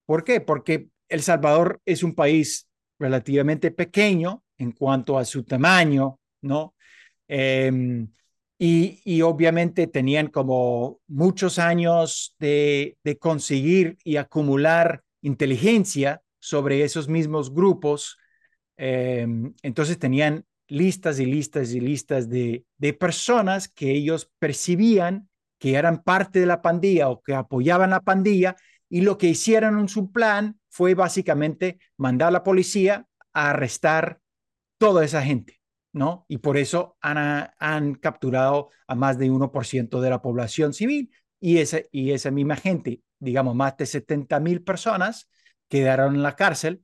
¿Por 0.05 0.23
qué? 0.23 0.39
Porque 0.39 0.89
El 1.09 1.21
Salvador 1.21 1.81
es 1.85 2.03
un 2.03 2.13
país 2.13 2.67
relativamente 2.99 3.71
pequeño 3.71 4.43
en 4.57 4.71
cuanto 4.71 5.17
a 5.17 5.25
su 5.25 5.43
tamaño, 5.43 6.19
¿no? 6.41 6.75
Eh, 7.27 8.07
y, 8.59 9.01
y, 9.05 9.21
obviamente 9.21 9.85
tenían 9.85 10.27
como 10.27 10.99
muchos 11.07 11.59
años 11.59 12.35
de, 12.39 12.97
de, 13.03 13.17
conseguir 13.17 13.97
y 14.03 14.15
acumular 14.15 15.03
inteligencia 15.21 16.23
sobre 16.39 16.83
esos 16.83 17.07
mismos 17.07 17.53
grupos. 17.53 18.17
Eh, 18.77 19.27
entonces 19.61 19.99
tenían 19.99 20.45
listas 20.67 21.19
y 21.19 21.25
listas 21.25 21.71
y 21.71 21.79
listas 21.79 22.29
de, 22.29 22.65
de 22.77 22.93
personas 22.93 23.67
que 23.67 23.91
ellos 23.91 24.31
percibían 24.39 25.29
que 25.59 25.75
eran 25.75 26.03
parte 26.03 26.39
de 26.39 26.45
la 26.45 26.61
pandilla 26.61 27.09
o 27.09 27.21
que 27.21 27.33
apoyaban 27.33 27.89
la 27.91 28.01
pandilla 28.01 28.55
y 28.89 29.01
lo 29.01 29.17
que 29.17 29.27
hicieron 29.27 29.79
en 29.79 29.89
su 29.89 30.11
plan 30.11 30.59
fue 30.77 30.93
básicamente 30.93 31.79
mandar 31.97 32.27
a 32.27 32.31
la 32.31 32.43
policía 32.43 33.07
a 33.33 33.49
arrestar 33.49 34.19
toda 34.77 35.03
esa 35.03 35.23
gente, 35.23 35.59
¿no? 35.91 36.27
Y 36.27 36.37
por 36.37 36.55
eso 36.55 36.97
han, 37.01 37.95
capturado 37.95 38.69
a 38.87 38.93
más 38.93 39.17
de 39.17 39.31
1% 39.31 39.99
de 39.99 40.09
la 40.11 40.21
población 40.21 40.73
civil 40.73 41.09
y 41.39 41.57
esa, 41.57 41.79
y 41.91 42.11
esa 42.11 42.29
misma 42.29 42.57
gente, 42.57 43.01
digamos, 43.17 43.55
más 43.55 43.75
de 43.75 43.87
70 43.87 44.39
mil 44.39 44.61
personas 44.61 45.31
quedaron 45.67 46.13
en 46.13 46.21
la 46.21 46.35
cárcel 46.35 46.83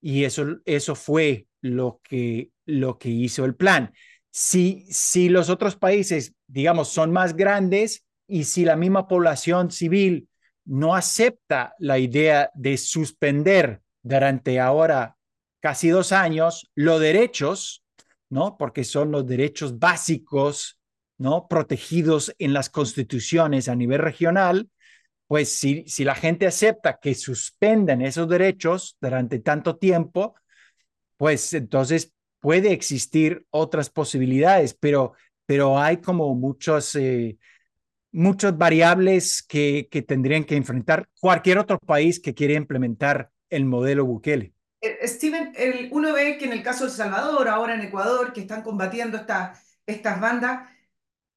y 0.00 0.24
eso, 0.24 0.56
eso 0.64 0.94
fue 0.94 1.46
lo 1.60 2.00
que, 2.02 2.52
lo 2.64 2.98
que 2.98 3.10
hizo 3.10 3.44
el 3.44 3.54
plan. 3.54 3.92
Si, 4.30 4.86
si 4.88 5.28
los 5.28 5.50
otros 5.50 5.76
países, 5.76 6.34
digamos, 6.46 6.88
son 6.88 7.12
más 7.12 7.36
grandes 7.36 8.06
y 8.26 8.44
si 8.44 8.64
la 8.64 8.76
misma 8.76 9.06
población 9.06 9.70
civil 9.70 10.26
no 10.66 10.94
acepta 10.94 11.74
la 11.78 11.98
idea 11.98 12.50
de 12.54 12.76
suspender 12.76 13.80
durante 14.02 14.60
ahora 14.60 15.16
casi 15.60 15.88
dos 15.88 16.12
años 16.12 16.70
los 16.74 17.00
derechos, 17.00 17.84
¿no? 18.28 18.56
Porque 18.58 18.84
son 18.84 19.12
los 19.12 19.26
derechos 19.26 19.78
básicos, 19.78 20.78
¿no? 21.18 21.46
Protegidos 21.48 22.34
en 22.38 22.52
las 22.52 22.68
constituciones 22.68 23.68
a 23.68 23.74
nivel 23.74 24.00
regional, 24.00 24.68
pues 25.28 25.50
si, 25.50 25.84
si 25.86 26.04
la 26.04 26.14
gente 26.14 26.46
acepta 26.46 26.98
que 27.00 27.14
suspenden 27.14 28.02
esos 28.02 28.28
derechos 28.28 28.96
durante 29.00 29.38
tanto 29.38 29.76
tiempo, 29.76 30.34
pues 31.16 31.52
entonces 31.54 32.12
puede 32.40 32.72
existir 32.72 33.44
otras 33.50 33.90
posibilidades, 33.90 34.74
pero, 34.74 35.14
pero 35.46 35.78
hay 35.78 35.98
como 35.98 36.34
muchos... 36.34 36.94
Eh, 36.96 37.38
muchas 38.16 38.56
variables 38.56 39.42
que, 39.42 39.88
que, 39.90 40.00
tendrían 40.00 40.44
que 40.44 40.56
enfrentar 40.56 41.08
cualquier 41.20 41.58
otro 41.58 41.78
país 41.78 42.18
que 42.18 42.34
quiera 42.34 42.54
implementar 42.54 43.30
el 43.50 43.66
modelo 43.66 44.06
Bukele. 44.06 44.54
Eh, 44.80 45.06
Steven, 45.06 45.52
el, 45.54 45.88
uno 45.92 46.14
ve 46.14 46.38
que 46.38 46.46
en 46.46 46.52
el 46.52 46.62
caso 46.62 46.84
de 46.84 46.90
El 46.90 46.96
Salvador, 46.96 47.46
ahora 47.48 47.74
en 47.74 47.82
Ecuador, 47.82 48.32
que 48.32 48.40
están 48.40 48.62
combatiendo 48.62 49.18
esta, 49.18 49.52
estas 49.84 50.18
bandas, 50.18 50.68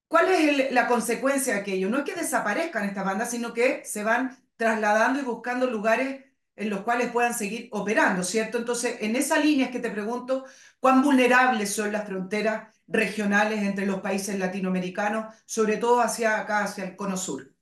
¿cuál 0.07 0.29
es 0.29 0.69
el, 0.69 0.73
la 0.73 0.87
consecuencia 0.87 1.53
de 1.53 1.59
aquello? 1.59 1.89
No 1.89 1.99
es 1.99 2.03
que 2.05 2.15
desaparezcan 2.15 2.85
estas 2.85 3.05
bandas, 3.05 3.29
sino 3.29 3.53
que 3.53 3.83
se 3.83 4.03
van 4.03 4.37
trasladando 4.55 5.19
y 5.19 5.23
buscando 5.23 5.69
lugares 5.69 6.23
en 6.55 6.69
los 6.69 6.81
cuales 6.81 7.11
puedan 7.11 7.33
seguir 7.33 7.67
operando, 7.71 8.23
¿cierto? 8.23 8.57
Entonces, 8.57 8.97
en 9.01 9.15
esa 9.17 9.37
línea 9.37 9.65
es 9.65 9.71
que 9.71 9.79
te 9.79 9.91
pregunto, 9.91 10.45
¿cuán 10.79 11.03
vulnerables 11.03 11.73
son 11.73 11.91
las 11.91 12.05
fronteras 12.05 12.73
regionales 12.89 13.61
entre 13.61 13.85
los 13.85 14.01
países 14.01 14.37
latinoamericanos, 14.37 15.33
sobre 15.45 15.77
todo 15.77 16.01
hacia 16.01 16.39
acá, 16.39 16.63
hacia 16.63 16.85
el 16.85 16.95
cono 16.95 17.15
sur? 17.15 17.53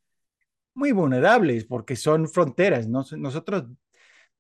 Muy 0.74 0.92
vulnerables 0.92 1.66
porque 1.66 1.96
son 1.96 2.28
fronteras. 2.30 2.88
¿no? 2.88 3.06
Nosotros 3.18 3.66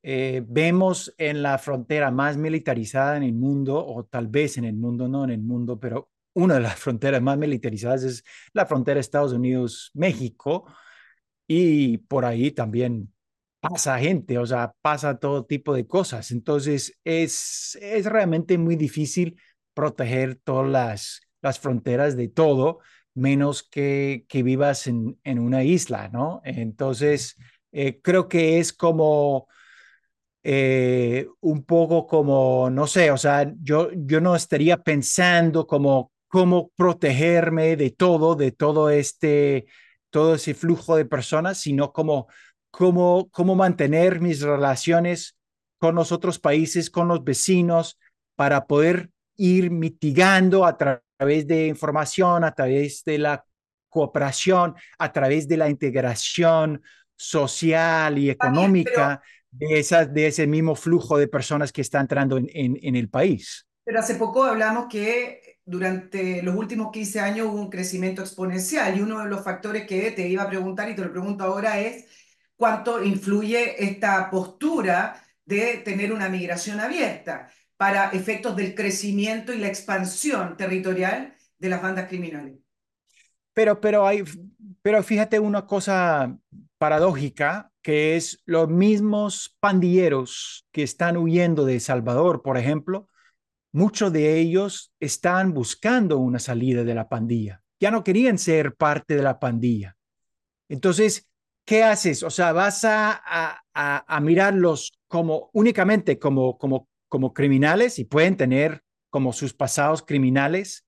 eh, 0.01 0.43
vemos 0.47 1.13
en 1.17 1.43
la 1.43 1.57
frontera 1.57 2.11
más 2.11 2.37
militarizada 2.37 3.17
en 3.17 3.23
el 3.23 3.33
mundo, 3.33 3.85
o 3.85 4.05
tal 4.05 4.27
vez 4.27 4.57
en 4.57 4.65
el 4.65 4.75
mundo, 4.75 5.07
no 5.07 5.23
en 5.23 5.31
el 5.31 5.41
mundo, 5.41 5.79
pero 5.79 6.09
una 6.33 6.55
de 6.55 6.61
las 6.61 6.75
fronteras 6.79 7.21
más 7.21 7.37
militarizadas 7.37 8.03
es 8.03 8.23
la 8.53 8.65
frontera 8.65 8.99
Estados 8.99 9.33
Unidos-México. 9.33 10.65
Y 11.47 11.99
por 11.99 12.25
ahí 12.25 12.51
también 12.51 13.13
pasa 13.59 13.97
gente, 13.99 14.37
o 14.37 14.45
sea, 14.45 14.73
pasa 14.81 15.17
todo 15.17 15.45
tipo 15.45 15.73
de 15.73 15.87
cosas. 15.87 16.31
Entonces, 16.31 16.97
es, 17.03 17.77
es 17.81 18.05
realmente 18.05 18.57
muy 18.57 18.75
difícil 18.75 19.39
proteger 19.77 20.39
todas 20.43 20.67
las, 20.67 21.21
las 21.43 21.59
fronteras 21.59 22.17
de 22.17 22.29
todo, 22.29 22.79
menos 23.13 23.61
que, 23.61 24.25
que 24.27 24.41
vivas 24.41 24.87
en, 24.87 25.19
en, 25.23 25.37
una 25.37 25.63
isla, 25.63 26.09
¿no? 26.09 26.41
Entonces, 26.43 27.35
eh, 27.71 28.01
creo 28.01 28.27
que 28.27 28.57
es 28.57 28.73
como 28.73 29.47
eh, 30.41 31.27
un 31.41 31.63
poco 31.63 32.07
como, 32.07 32.71
no 32.71 32.87
sé, 32.87 33.11
o 33.11 33.17
sea, 33.17 33.53
yo, 33.61 33.91
yo 33.93 34.19
no 34.19 34.35
estaría 34.35 34.77
pensando 34.77 35.67
como 35.67 36.11
cómo 36.27 36.71
protegerme 36.75 37.75
de 37.75 37.91
todo, 37.91 38.33
de 38.35 38.51
todo 38.51 38.89
este, 38.89 39.67
todo 40.09 40.33
ese 40.33 40.55
flujo 40.55 40.95
de 40.95 41.05
personas, 41.05 41.59
sino 41.59 41.93
como 41.93 42.27
cómo, 42.71 43.29
cómo 43.29 43.53
mantener 43.53 44.21
mis 44.21 44.41
relaciones 44.41 45.37
con 45.77 45.93
los 45.93 46.11
otros 46.11 46.39
países, 46.39 46.89
con 46.89 47.07
los 47.09 47.23
vecinos, 47.23 47.99
para 48.35 48.65
poder 48.65 49.11
ir 49.37 49.71
mitigando 49.71 50.65
a 50.65 50.77
través 50.77 51.47
de 51.47 51.67
información, 51.67 52.43
a 52.43 52.53
través 52.53 53.03
de 53.03 53.17
la 53.17 53.45
cooperación, 53.89 54.75
a 54.99 55.11
través 55.11 55.47
de 55.47 55.57
la 55.57 55.69
integración 55.69 56.81
social 57.15 58.17
y 58.17 58.29
económica 58.29 59.21
de, 59.49 59.79
esas, 59.79 60.13
de 60.13 60.27
ese 60.27 60.45
mismo 60.45 60.75
flujo 60.75 61.17
de 61.17 61.27
personas 61.27 61.71
que 61.71 61.81
está 61.81 61.99
entrando 61.99 62.37
en, 62.37 62.47
en, 62.53 62.77
en 62.81 62.95
el 62.95 63.09
país. 63.09 63.65
Pero 63.83 63.99
hace 63.99 64.15
poco 64.15 64.43
hablamos 64.43 64.87
que 64.89 65.59
durante 65.65 66.41
los 66.43 66.55
últimos 66.55 66.91
15 66.91 67.19
años 67.19 67.47
hubo 67.47 67.61
un 67.61 67.69
crecimiento 67.69 68.21
exponencial 68.21 68.97
y 68.97 69.01
uno 69.01 69.19
de 69.19 69.29
los 69.29 69.43
factores 69.43 69.87
que 69.87 70.11
te 70.11 70.27
iba 70.27 70.43
a 70.43 70.49
preguntar 70.49 70.89
y 70.89 70.95
te 70.95 71.03
lo 71.03 71.11
pregunto 71.11 71.43
ahora 71.43 71.79
es 71.79 72.05
cuánto 72.55 73.03
influye 73.03 73.83
esta 73.83 74.29
postura 74.29 75.21
de 75.45 75.77
tener 75.77 76.11
una 76.11 76.29
migración 76.29 76.79
abierta 76.79 77.49
para 77.77 78.09
efectos 78.09 78.55
del 78.55 78.75
crecimiento 78.75 79.53
y 79.53 79.59
la 79.59 79.67
expansión 79.67 80.57
territorial 80.57 81.35
de 81.59 81.69
las 81.69 81.81
bandas 81.81 82.07
criminales. 82.07 82.55
Pero, 83.53 83.79
pero, 83.79 84.05
hay, 84.05 84.23
pero 84.81 85.01
fíjate 85.03 85.39
una 85.39 85.65
cosa 85.65 86.37
paradójica, 86.77 87.71
que 87.81 88.15
es 88.15 88.41
los 88.45 88.67
mismos 88.67 89.55
pandilleros 89.59 90.67
que 90.71 90.83
están 90.83 91.17
huyendo 91.17 91.65
de 91.65 91.79
Salvador, 91.79 92.41
por 92.43 92.57
ejemplo, 92.57 93.07
muchos 93.71 94.11
de 94.11 94.39
ellos 94.39 94.91
están 94.99 95.53
buscando 95.53 96.17
una 96.17 96.39
salida 96.39 96.83
de 96.83 96.95
la 96.95 97.07
pandilla. 97.07 97.61
Ya 97.79 97.91
no 97.91 98.03
querían 98.03 98.37
ser 98.37 98.75
parte 98.75 99.15
de 99.15 99.23
la 99.23 99.39
pandilla. 99.39 99.95
Entonces, 100.67 101.27
¿qué 101.65 101.83
haces? 101.83 102.23
O 102.23 102.29
sea, 102.29 102.51
vas 102.53 102.83
a, 102.85 103.21
a, 103.23 103.63
a 103.73 104.19
mirarlos 104.19 104.91
como 105.07 105.49
únicamente 105.53 106.19
como, 106.19 106.57
como, 106.57 106.89
como 107.07 107.33
criminales 107.33 107.99
y 107.99 108.05
pueden 108.05 108.37
tener 108.37 108.83
como 109.09 109.33
sus 109.33 109.53
pasados 109.53 110.01
criminales 110.01 110.85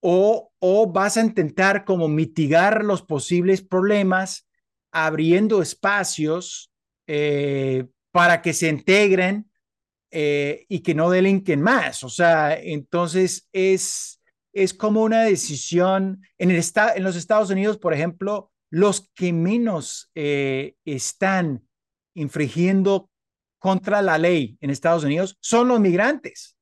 o, 0.00 0.52
o 0.58 0.92
vas 0.92 1.16
a 1.16 1.22
intentar 1.22 1.84
como 1.84 2.08
mitigar 2.08 2.84
los 2.84 3.02
posibles 3.02 3.62
problemas 3.62 4.46
abriendo 4.92 5.62
espacios 5.62 6.72
eh, 7.06 7.86
para 8.12 8.40
que 8.40 8.52
se 8.52 8.68
integren 8.68 9.50
eh, 10.10 10.64
y 10.68 10.80
que 10.80 10.94
no 10.94 11.10
delinquen 11.10 11.60
más. 11.60 12.02
O 12.02 12.08
sea, 12.08 12.58
entonces 12.58 13.48
es, 13.52 14.22
es 14.52 14.72
como 14.72 15.02
una 15.02 15.22
decisión. 15.24 16.22
En, 16.38 16.50
el 16.50 16.62
en 16.94 17.02
los 17.02 17.16
Estados 17.16 17.50
Unidos, 17.50 17.78
por 17.78 17.92
ejemplo, 17.92 18.50
los 18.70 19.10
que 19.14 19.32
menos 19.32 20.10
eh, 20.14 20.76
están 20.84 21.66
infringiendo 22.14 23.10
contra 23.66 24.00
la 24.00 24.16
ley 24.16 24.56
en 24.60 24.70
Estados 24.70 25.02
Unidos 25.02 25.36
son 25.40 25.66
los 25.66 25.80
migrantes. 25.80 26.56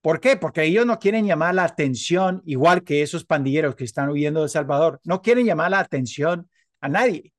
¿Por 0.00 0.20
qué? 0.20 0.38
Porque 0.38 0.64
ellos 0.64 0.86
no 0.86 0.98
quieren 0.98 1.26
llamar 1.26 1.54
la 1.54 1.64
atención, 1.64 2.40
igual 2.46 2.82
que 2.82 3.02
esos 3.02 3.26
pandilleros 3.26 3.76
que 3.76 3.84
están 3.84 4.08
huyendo 4.08 4.40
de 4.40 4.48
Salvador, 4.48 4.98
no 5.04 5.20
quieren 5.20 5.44
llamar 5.44 5.72
la 5.72 5.80
atención 5.80 6.48
a 6.80 6.88
nadie. 6.88 7.34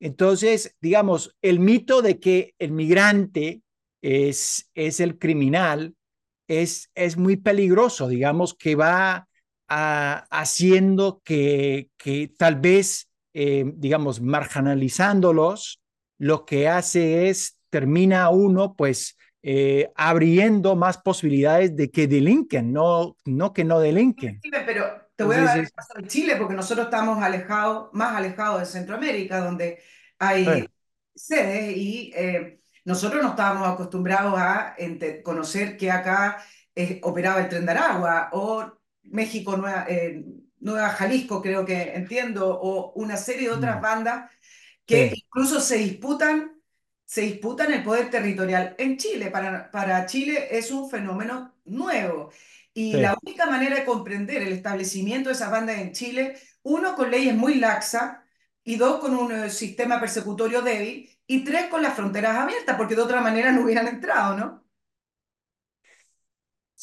Entonces, 0.00 0.76
digamos, 0.82 1.34
el 1.40 1.60
mito 1.60 2.02
de 2.02 2.20
que 2.20 2.54
el 2.58 2.72
migrante 2.72 3.62
es, 4.02 4.68
es 4.74 5.00
el 5.00 5.18
criminal 5.18 5.94
es, 6.46 6.90
es 6.94 7.16
muy 7.16 7.38
peligroso, 7.38 8.06
digamos, 8.06 8.52
que 8.52 8.74
va 8.74 9.28
haciendo 9.66 11.22
que, 11.24 11.88
que 11.96 12.28
tal 12.36 12.56
vez, 12.56 13.08
eh, 13.32 13.64
digamos, 13.76 14.20
marginalizándolos, 14.20 15.80
lo 16.18 16.44
que 16.44 16.68
hace 16.68 17.30
es, 17.30 17.56
termina 17.72 18.28
uno, 18.28 18.74
pues, 18.76 19.16
eh, 19.42 19.90
abriendo 19.96 20.76
más 20.76 20.98
posibilidades 20.98 21.74
de 21.74 21.90
que 21.90 22.06
delinquen, 22.06 22.70
no, 22.70 23.16
no 23.24 23.54
que 23.54 23.64
no 23.64 23.80
delinquen. 23.80 24.38
Sí, 24.42 24.50
pero 24.66 24.84
te 25.16 25.24
voy 25.24 25.36
a 25.36 25.44
dar 25.44 25.58
el 25.58 25.72
caso 25.72 25.94
de 25.96 26.06
Chile, 26.06 26.36
porque 26.36 26.54
nosotros 26.54 26.84
estamos 26.84 27.22
alejados, 27.22 27.88
más 27.94 28.14
alejados 28.14 28.60
de 28.60 28.66
Centroamérica, 28.66 29.40
donde 29.40 29.78
hay 30.18 30.68
sedes 31.14 31.76
y 31.76 32.12
eh, 32.14 32.60
nosotros 32.84 33.22
no 33.22 33.30
estábamos 33.30 33.66
acostumbrados 33.68 34.34
a 34.36 34.76
conocer 35.24 35.78
que 35.78 35.90
acá 35.90 36.44
eh, 36.74 37.00
operaba 37.02 37.40
el 37.40 37.48
tren 37.48 37.64
de 37.64 37.72
Aragua 37.72 38.28
o 38.32 38.70
México, 39.04 39.56
Nueva, 39.56 39.86
eh, 39.88 40.22
Nueva, 40.60 40.90
Jalisco, 40.90 41.40
creo 41.40 41.64
que 41.64 41.94
entiendo, 41.94 42.58
o 42.60 42.92
una 42.92 43.16
serie 43.16 43.48
de 43.48 43.54
otras 43.54 43.78
mm. 43.78 43.82
bandas 43.82 44.30
que 44.84 45.10
sí. 45.10 45.24
incluso 45.24 45.60
se 45.60 45.78
disputan 45.78 46.51
se 47.12 47.20
disputan 47.20 47.70
el 47.70 47.82
poder 47.82 48.08
territorial 48.08 48.74
en 48.78 48.96
Chile. 48.96 49.30
Para, 49.30 49.70
para 49.70 50.06
Chile 50.06 50.48
es 50.50 50.70
un 50.70 50.88
fenómeno 50.88 51.54
nuevo. 51.66 52.30
Y 52.72 52.92
sí. 52.92 53.00
la 53.00 53.14
única 53.22 53.44
manera 53.44 53.76
de 53.76 53.84
comprender 53.84 54.40
el 54.40 54.54
establecimiento 54.54 55.28
de 55.28 55.34
esas 55.34 55.50
bandas 55.50 55.76
en 55.78 55.92
Chile, 55.92 56.38
uno, 56.62 56.96
con 56.96 57.10
leyes 57.10 57.34
muy 57.34 57.56
laxas, 57.56 58.16
y 58.64 58.76
dos, 58.76 58.98
con 58.98 59.14
un 59.14 59.30
uh, 59.30 59.50
sistema 59.50 60.00
persecutorio 60.00 60.62
débil, 60.62 61.06
y 61.26 61.44
tres, 61.44 61.66
con 61.66 61.82
las 61.82 61.92
fronteras 61.94 62.34
abiertas, 62.34 62.76
porque 62.78 62.94
de 62.94 63.02
otra 63.02 63.20
manera 63.20 63.52
no 63.52 63.62
hubieran 63.64 63.88
entrado, 63.88 64.34
¿no? 64.34 64.61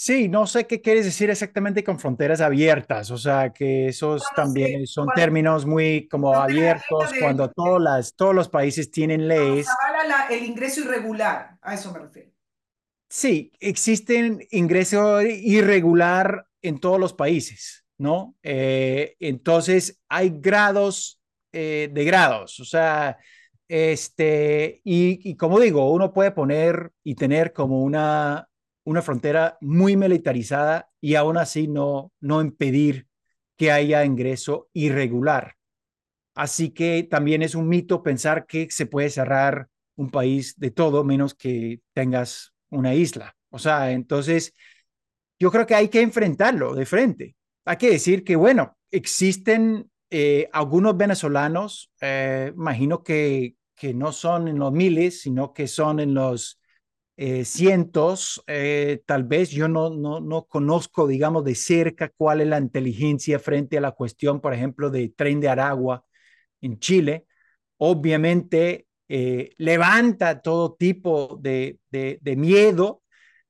Sí, 0.02 0.30
no 0.30 0.48
sé 0.48 0.66
qué 0.66 0.80
quieres 0.80 1.04
decir 1.04 1.30
exactamente 1.30 1.84
con 1.84 2.00
fronteras 2.00 2.40
abiertas, 2.40 3.12
o 3.12 3.18
sea, 3.18 3.52
que 3.52 3.90
esos 3.90 4.24
también 4.34 4.88
son 4.88 5.08
cuando, 5.08 5.22
términos 5.22 5.66
muy 5.66 6.08
como 6.08 6.34
abiertos 6.34 7.12
de, 7.12 7.20
cuando 7.20 7.52
todas 7.52 7.82
las, 7.82 8.16
todos 8.16 8.34
los 8.34 8.48
países 8.48 8.92
tienen 8.92 9.28
leyes. 9.28 9.68
La, 10.08 10.28
el 10.30 10.46
ingreso 10.46 10.80
irregular, 10.80 11.58
a 11.62 11.74
eso 11.74 11.92
me 11.92 12.00
refiero. 12.00 12.32
Sí, 13.10 13.52
existen 13.60 14.40
ingreso 14.52 15.22
irregular 15.22 16.46
en 16.62 16.80
todos 16.80 16.98
los 16.98 17.12
países, 17.12 17.84
¿no? 17.98 18.38
Eh, 18.42 19.18
entonces, 19.20 20.00
hay 20.08 20.30
grados 20.34 21.22
eh, 21.52 21.90
de 21.92 22.06
grados, 22.06 22.62
o 22.62 22.64
sea, 22.64 23.18
este, 23.68 24.80
y, 24.86 25.30
y 25.30 25.36
como 25.36 25.60
digo, 25.60 25.92
uno 25.92 26.14
puede 26.14 26.32
poner 26.32 26.94
y 27.04 27.16
tener 27.16 27.52
como 27.52 27.84
una 27.84 28.49
una 28.90 29.04
frontera 29.04 29.56
muy 29.62 29.96
militarizada 29.96 30.90
y 31.00 31.14
aún 31.14 31.38
así 31.38 31.68
no, 31.68 32.12
no 32.20 32.42
impedir 32.42 33.08
que 33.56 33.72
haya 33.72 34.04
ingreso 34.04 34.68
irregular. 34.74 35.58
Así 36.34 36.72
que 36.72 37.04
también 37.04 37.44
es 37.44 37.54
un 37.54 37.68
mito 37.68 38.02
pensar 38.02 38.48
que 38.48 38.72
se 38.72 38.88
puede 38.88 39.12
cerrar 39.12 39.68
un 39.96 40.10
país 40.10 40.58
de 40.58 40.72
todo 40.72 41.04
menos 41.04 41.36
que 41.36 41.82
tengas 41.94 42.56
una 42.70 42.96
isla. 42.96 43.36
O 43.52 43.60
sea, 43.60 43.92
entonces 43.92 44.56
yo 45.38 45.52
creo 45.52 45.68
que 45.68 45.76
hay 45.76 45.90
que 45.90 46.02
enfrentarlo 46.02 46.74
de 46.74 46.88
frente. 46.88 47.36
Hay 47.66 47.78
que 47.78 47.92
decir 47.92 48.24
que, 48.24 48.36
bueno, 48.36 48.76
existen 48.90 49.88
eh, 50.10 50.50
algunos 50.52 50.98
venezolanos, 50.98 51.92
eh, 52.02 52.52
imagino 52.56 53.04
que, 53.04 53.54
que 53.76 53.94
no 53.94 54.12
son 54.14 54.48
en 54.48 54.58
los 54.58 54.72
miles, 54.72 55.22
sino 55.22 55.54
que 55.54 55.68
son 55.68 56.00
en 56.00 56.16
los 56.16 56.59
eh, 57.22 57.44
cientos, 57.44 58.42
eh, 58.48 59.02
tal 59.06 59.26
vez 59.26 59.52
yo 59.52 59.68
no, 59.68 59.90
no, 59.90 60.22
no 60.22 60.46
conozco, 60.46 61.06
digamos, 61.06 61.44
de 61.44 61.54
cerca 61.54 62.08
cuál 62.16 62.40
es 62.40 62.48
la 62.48 62.60
inteligencia 62.60 63.40
frente 63.40 63.78
a 63.78 63.82
la 63.82 63.92
cuestión, 63.92 64.40
por 64.40 64.54
ejemplo, 64.54 64.90
de 64.90 65.10
tren 65.10 65.42
de 65.42 65.50
Aragua 65.50 66.06
en 66.62 66.80
Chile. 66.80 67.26
Obviamente 67.76 68.88
eh, 69.10 69.52
levanta 69.58 70.42
todo 70.42 70.76
tipo 70.76 71.38
de, 71.42 71.80
de, 71.92 72.36
miedo 72.38 73.04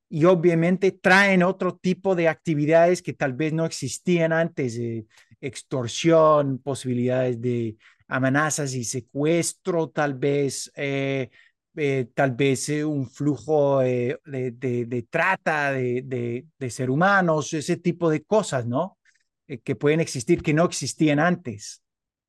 y 0.08 0.24
obviamente 0.24 0.90
traen 0.90 1.44
otro 1.44 1.76
tipo 1.76 2.16
de 2.16 2.26
actividades 2.26 3.02
que 3.02 3.12
tal 3.12 3.34
vez 3.34 3.52
no 3.52 3.66
existían 3.66 4.32
antes, 4.32 4.76
de 4.76 5.06
extorsión, 5.40 6.58
posibilidades 6.58 7.40
de 7.40 7.76
amenazas 8.08 8.74
y 8.74 8.82
secuestro, 8.82 9.90
tal 9.90 10.14
vez 10.14 10.72
eh, 10.74 11.30
eh, 11.76 12.08
tal 12.14 12.32
vez 12.32 12.68
eh, 12.68 12.84
un 12.84 13.08
flujo 13.08 13.80
eh, 13.82 14.18
de, 14.24 14.50
de, 14.50 14.86
de, 14.86 15.02
trata 15.02 15.70
de, 15.72 16.44
de, 16.58 16.70
ser 16.70 16.90
humanos, 16.90 17.52
ese 17.52 17.76
tipo 17.76 18.10
de 18.10 18.22
cosas, 18.24 18.66
¿no? 18.66 18.98
Que 19.64 19.76
pueden 19.76 20.00
existir, 20.00 20.42
que 20.42 20.54
no 20.54 20.64
existían 20.64 21.18
antes. 21.18 21.82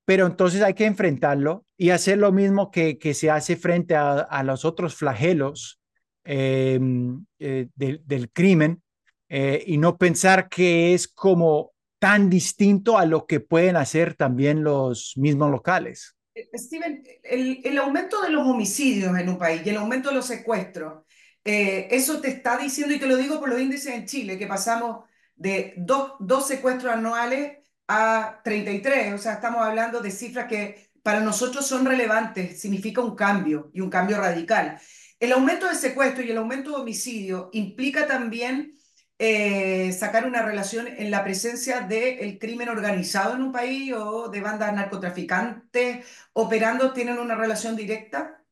Pero 0.06 0.26
entonces 0.28 0.62
hay 0.62 0.74
que 0.74 0.86
enfrentarlo 0.86 1.66
y 1.78 1.92
hacer 1.92 2.18
lo 2.18 2.32
mismo 2.32 2.72
que, 2.72 2.98
que 2.98 3.14
se 3.14 3.30
hace 3.30 3.56
frente 3.56 3.96
a, 3.96 4.20
a 4.20 4.44
los 4.44 4.66
otros 4.66 4.96
flagelos 4.96 5.80
em, 6.24 7.26
del, 7.38 8.02
del 8.06 8.32
crimen 8.32 8.82
y 9.30 9.78
no 9.78 9.98
pensar 9.98 10.50
que 10.50 10.94
es 10.94 11.08
como 11.08 11.74
tan 12.00 12.30
distinto 12.30 12.98
a 12.98 13.06
lo 13.06 13.28
que 13.28 13.40
pueden 13.40 13.78
hacer 13.78 14.16
también 14.16 14.64
los 14.64 15.14
mismos 15.16 15.52
locales. 15.52 16.16
Steven, 16.54 17.04
el, 17.24 17.62
el 17.64 17.78
aumento 17.78 18.22
de 18.22 18.30
los 18.30 18.48
homicidios 18.48 19.18
en 19.18 19.30
un 19.30 19.38
país 19.38 19.62
y 19.66 19.70
el 19.70 19.78
aumento 19.78 20.10
de 20.10 20.16
los 20.16 20.26
secuestros, 20.26 21.04
eh, 21.44 21.88
eso 21.92 22.22
te 22.22 22.30
está 22.30 22.58
diciendo, 22.58 22.94
y 22.94 23.00
te 23.00 23.08
lo 23.08 23.18
digo 23.18 23.40
por 23.40 23.50
los 23.50 23.60
índices 23.60 23.94
en 23.94 24.06
Chile, 24.06 24.38
que 24.38 24.48
pasamos 24.48 25.06
de 25.36 25.74
dos, 25.78 26.14
dos 26.20 26.48
secuestros 26.48 26.94
anuales 26.94 27.58
a 27.88 28.42
33, 28.44 29.14
o 29.14 29.18
sea, 29.18 29.34
estamos 29.34 29.62
hablando 29.62 30.00
de 30.02 30.12
cifras 30.12 30.48
que 30.48 30.90
para 31.04 31.20
nosotros 31.20 31.66
son 31.68 31.86
relevantes, 31.86 32.62
significa 32.62 33.02
un 33.02 33.16
cambio 33.16 33.70
y 33.74 33.82
un 33.82 33.90
cambio 33.90 34.18
radical. 34.18 34.80
El 35.20 35.34
aumento 35.34 35.68
de 35.68 35.76
secuestro 35.76 36.24
y 36.24 36.32
el 36.32 36.38
aumento 36.38 36.70
de 36.72 36.78
homicidio 36.78 37.50
implica 37.54 38.08
también 38.08 38.78
eh, 39.24 39.92
sacar 39.92 40.26
una 40.26 40.42
relación 40.42 40.88
en 40.88 41.12
la 41.12 41.24
presencia 41.24 41.82
del 41.82 42.40
crimen 42.40 42.70
organizado 42.70 43.36
en 43.36 43.44
un 43.44 43.52
país 43.52 43.94
o 43.94 44.30
de 44.30 44.42
bandas 44.42 44.74
narcotraficantes 44.74 46.04
operando, 46.34 46.92
¿tienen 46.92 47.20
una 47.20 47.36
relación 47.36 47.76
directa? 47.76 48.44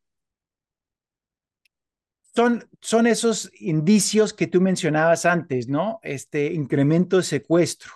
Son, 2.36 2.70
son 2.82 3.08
esos 3.08 3.52
indicios 3.60 4.32
que 4.32 4.46
tú 4.46 4.62
mencionabas 4.62 5.26
antes, 5.26 5.68
¿no? 5.68 6.00
Este 6.04 6.54
incremento 6.54 7.18
de 7.18 7.24
secuestro. 7.24 7.92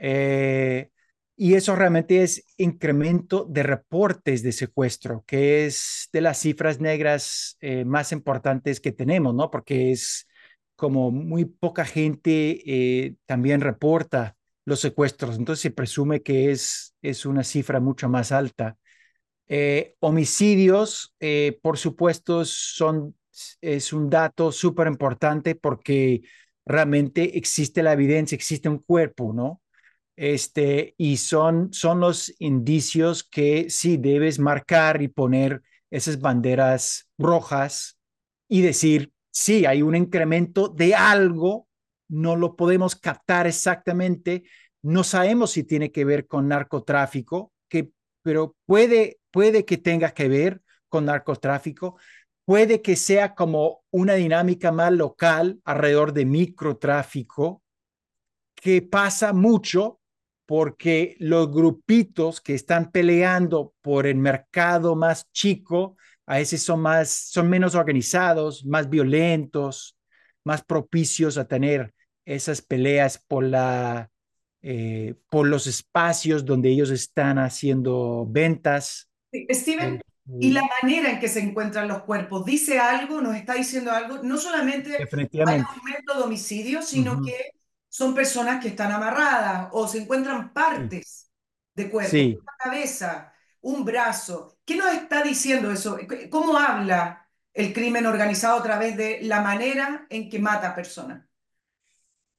Eh, 0.00 0.90
y 1.36 1.54
eso 1.54 1.76
realmente 1.76 2.24
es 2.24 2.44
incremento 2.56 3.46
de 3.48 3.62
reportes 3.62 4.42
de 4.42 4.50
secuestro, 4.50 5.22
que 5.24 5.66
es 5.66 6.08
de 6.12 6.20
las 6.20 6.40
cifras 6.40 6.80
negras 6.80 7.56
eh, 7.60 7.84
más 7.84 8.10
importantes 8.10 8.80
que 8.80 8.90
tenemos, 8.90 9.36
¿no? 9.36 9.52
Porque 9.52 9.92
es 9.92 10.26
como 10.82 11.12
muy 11.12 11.44
poca 11.44 11.84
gente 11.84 12.60
eh, 12.66 13.14
también 13.24 13.60
reporta 13.60 14.36
los 14.64 14.80
secuestros, 14.80 15.36
entonces 15.38 15.62
se 15.62 15.70
presume 15.70 16.22
que 16.22 16.50
es, 16.50 16.96
es 17.02 17.24
una 17.24 17.44
cifra 17.44 17.78
mucho 17.78 18.08
más 18.08 18.32
alta. 18.32 18.76
Eh, 19.46 19.94
homicidios, 20.00 21.14
eh, 21.20 21.56
por 21.62 21.78
supuesto, 21.78 22.44
son, 22.44 23.14
es 23.60 23.92
un 23.92 24.10
dato 24.10 24.50
súper 24.50 24.88
importante 24.88 25.54
porque 25.54 26.22
realmente 26.66 27.38
existe 27.38 27.84
la 27.84 27.92
evidencia, 27.92 28.34
existe 28.34 28.68
un 28.68 28.78
cuerpo, 28.78 29.32
¿no? 29.32 29.62
Este, 30.16 30.96
y 30.98 31.18
son, 31.18 31.72
son 31.72 32.00
los 32.00 32.34
indicios 32.40 33.22
que 33.22 33.70
sí 33.70 33.98
debes 33.98 34.40
marcar 34.40 35.00
y 35.00 35.06
poner 35.06 35.62
esas 35.92 36.20
banderas 36.20 37.08
rojas 37.18 37.98
y 38.48 38.62
decir, 38.62 39.12
sí, 39.32 39.66
hay 39.66 39.82
un 39.82 39.96
incremento 39.96 40.68
de 40.68 40.94
algo, 40.94 41.66
no 42.08 42.36
lo 42.36 42.54
podemos 42.54 42.94
captar 42.94 43.46
exactamente, 43.46 44.44
no 44.82 45.02
sabemos 45.02 45.52
si 45.52 45.64
tiene 45.64 45.90
que 45.90 46.04
ver 46.04 46.26
con 46.26 46.46
narcotráfico, 46.46 47.52
que, 47.68 47.90
pero 48.22 48.54
puede, 48.66 49.18
puede 49.30 49.64
que 49.64 49.78
tenga 49.78 50.10
que 50.12 50.28
ver 50.28 50.62
con 50.88 51.06
narcotráfico, 51.06 51.96
puede 52.44 52.82
que 52.82 52.96
sea 52.96 53.34
como 53.34 53.82
una 53.90 54.14
dinámica 54.14 54.70
más 54.70 54.92
local 54.92 55.60
alrededor 55.64 56.12
de 56.12 56.26
microtráfico, 56.26 57.62
que 58.54 58.82
pasa 58.82 59.32
mucho 59.32 60.00
porque 60.46 61.16
los 61.18 61.50
grupitos 61.50 62.40
que 62.40 62.54
están 62.54 62.90
peleando 62.90 63.74
por 63.80 64.06
el 64.06 64.16
mercado 64.16 64.94
más 64.96 65.30
chico 65.32 65.96
a 66.26 66.36
veces 66.36 66.62
son 66.62 66.80
más, 66.80 67.10
son 67.10 67.48
menos 67.48 67.74
organizados, 67.74 68.64
más 68.64 68.88
violentos, 68.88 69.96
más 70.44 70.62
propicios 70.62 71.38
a 71.38 71.46
tener 71.46 71.94
esas 72.24 72.62
peleas 72.62 73.18
por 73.18 73.44
la, 73.44 74.10
eh, 74.62 75.14
por 75.28 75.46
los 75.46 75.66
espacios 75.66 76.44
donde 76.44 76.70
ellos 76.70 76.90
están 76.90 77.38
haciendo 77.38 78.26
ventas. 78.28 79.10
Steven, 79.50 80.00
y 80.38 80.52
la 80.52 80.62
manera 80.82 81.10
en 81.10 81.20
que 81.20 81.28
se 81.28 81.40
encuentran 81.40 81.88
los 81.88 82.02
cuerpos, 82.02 82.44
¿dice 82.44 82.78
algo, 82.78 83.20
nos 83.20 83.34
está 83.34 83.54
diciendo 83.54 83.90
algo? 83.90 84.22
No 84.22 84.38
solamente 84.38 84.96
hay 84.96 85.60
aumento 85.60 86.14
de 86.16 86.22
homicidios, 86.22 86.86
sino 86.86 87.14
uh 87.14 87.16
-huh. 87.16 87.26
que 87.26 87.50
son 87.88 88.14
personas 88.14 88.62
que 88.62 88.68
están 88.68 88.92
amarradas 88.92 89.68
o 89.72 89.88
se 89.88 89.98
encuentran 89.98 90.52
partes 90.52 91.28
sí. 91.28 91.82
de 91.82 91.90
cuerpo, 91.90 92.10
sí. 92.10 92.38
una 92.40 92.52
cabeza, 92.58 93.32
un 93.60 93.84
brazo. 93.84 94.58
¿Qué 94.64 94.76
nos 94.76 94.92
está 94.92 95.22
diciendo 95.22 95.70
eso? 95.70 95.98
¿Cómo 96.30 96.56
habla 96.56 97.28
el 97.52 97.72
crimen 97.72 98.06
organizado 98.06 98.58
a 98.58 98.62
través 98.62 98.96
de 98.96 99.20
la 99.22 99.40
manera 99.40 100.06
en 100.08 100.28
que 100.30 100.38
mata 100.38 100.70
a 100.70 100.74
personas? 100.74 101.26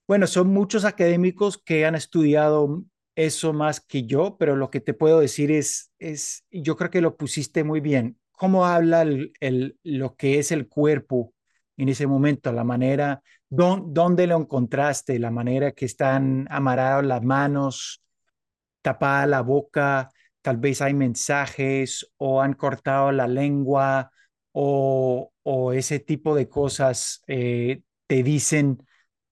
Bueno, 0.07 0.27
son 0.27 0.47
muchos 0.47 0.85
académicos 0.85 1.57
que 1.57 1.85
han 1.85 1.95
estudiado 1.95 2.83
eso 3.15 3.53
más 3.53 3.79
que 3.79 4.05
yo, 4.05 4.37
pero 4.37 4.55
lo 4.55 4.69
que 4.69 4.81
te 4.81 4.93
puedo 4.93 5.19
decir 5.19 5.51
es, 5.51 5.91
es 5.99 6.45
yo 6.51 6.75
creo 6.75 6.89
que 6.89 7.01
lo 7.01 7.15
pusiste 7.15 7.63
muy 7.63 7.79
bien. 7.79 8.17
¿Cómo 8.31 8.65
habla 8.65 9.03
el, 9.03 9.33
el, 9.39 9.77
lo 9.83 10.15
que 10.15 10.39
es 10.39 10.51
el 10.51 10.67
cuerpo 10.67 11.33
en 11.77 11.89
ese 11.89 12.07
momento? 12.07 12.51
La 12.51 12.63
manera, 12.63 13.21
don, 13.49 13.93
¿dónde 13.93 14.27
lo 14.27 14.37
encontraste? 14.37 15.19
La 15.19 15.31
manera 15.31 15.71
que 15.71 15.85
están 15.85 16.47
amarradas 16.49 17.05
las 17.05 17.23
manos, 17.23 18.03
tapada 18.81 19.25
la 19.27 19.41
boca, 19.41 20.09
tal 20.43 20.57
vez 20.57 20.81
hay 20.81 20.93
mensajes 20.93 22.11
o 22.17 22.41
han 22.41 22.53
cortado 22.53 23.11
la 23.11 23.27
lengua 23.27 24.11
o, 24.51 25.31
ese 25.73 25.99
tipo 25.99 26.35
de 26.35 26.47
cosas 26.49 27.23
eh, 27.27 27.81
te 28.07 28.23
dicen 28.23 28.85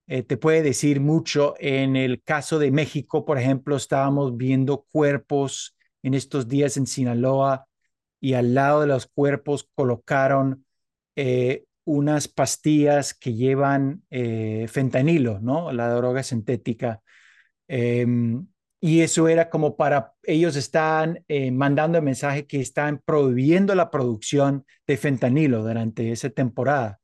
eh, 0.07 0.23
te 0.23 0.37
puede 0.37 0.61
decir 0.63 0.99
mucho. 0.99 1.55
En 1.59 1.95
el 1.95 2.21
caso 2.23 2.59
de 2.59 2.71
México, 2.71 3.23
por 3.25 3.37
ejemplo, 3.37 3.75
estábamos 3.77 4.35
viendo 4.37 4.85
cuerpos 4.91 5.77
en 6.03 6.15
estos 6.15 6.47
días 6.47 6.77
en 6.77 6.87
Sinaloa 6.87 7.67
y 8.19 8.33
al 8.33 8.53
lado 8.53 8.81
de 8.81 8.87
los 8.87 9.07
cuerpos 9.07 9.69
colocaron 9.75 10.65
eh, 11.15 11.65
unas 11.85 12.27
pastillas 12.27 13.13
que 13.13 13.33
llevan 13.35 14.03
fentanilo, 14.09 15.39
¿no? 15.39 15.71
La 15.71 15.93
droga 15.93 16.23
sintética. 16.23 17.01
Em, 17.67 18.47
y 18.83 19.01
eso 19.01 19.27
era 19.27 19.51
como 19.51 19.77
para, 19.77 20.13
ellos 20.23 20.55
están 20.55 21.23
eh, 21.27 21.51
mandando 21.51 21.99
el 21.99 22.03
mensaje 22.03 22.47
que 22.47 22.59
están 22.59 22.99
prohibiendo 23.05 23.75
la 23.75 23.91
producción 23.91 24.65
de 24.87 24.97
fentanilo 24.97 25.61
durante 25.61 26.11
esa 26.11 26.31
temporada. 26.31 26.99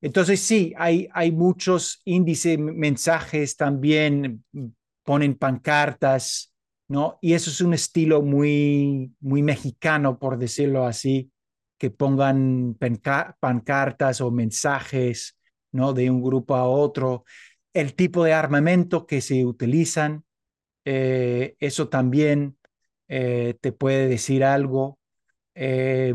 Entonces, 0.00 0.40
sí, 0.40 0.74
hay, 0.76 1.08
hay 1.12 1.30
muchos 1.30 2.02
índices, 2.04 2.58
mensajes 2.58 3.56
también, 3.56 4.44
ponen 5.04 5.36
pancartas, 5.36 6.52
¿no? 6.88 7.18
Y 7.20 7.34
eso 7.34 7.50
es 7.50 7.60
un 7.60 7.74
estilo 7.74 8.22
muy, 8.22 9.14
muy 9.20 9.42
mexicano, 9.42 10.18
por 10.18 10.36
decirlo 10.36 10.84
así, 10.84 11.30
que 11.78 11.90
pongan 11.90 12.76
pancartas 13.40 14.20
o 14.20 14.32
mensajes, 14.32 15.38
¿no? 15.70 15.92
De 15.92 16.10
un 16.10 16.22
grupo 16.22 16.56
a 16.56 16.64
otro. 16.64 17.24
El 17.72 17.94
tipo 17.94 18.24
de 18.24 18.32
armamento 18.32 19.06
que 19.06 19.20
se 19.20 19.44
utilizan, 19.46 20.24
eh, 20.92 21.54
eso 21.60 21.88
también 21.88 22.58
eh, 23.06 23.54
te 23.60 23.70
puede 23.70 24.08
decir 24.08 24.42
algo. 24.42 24.98
Eh, 25.54 26.12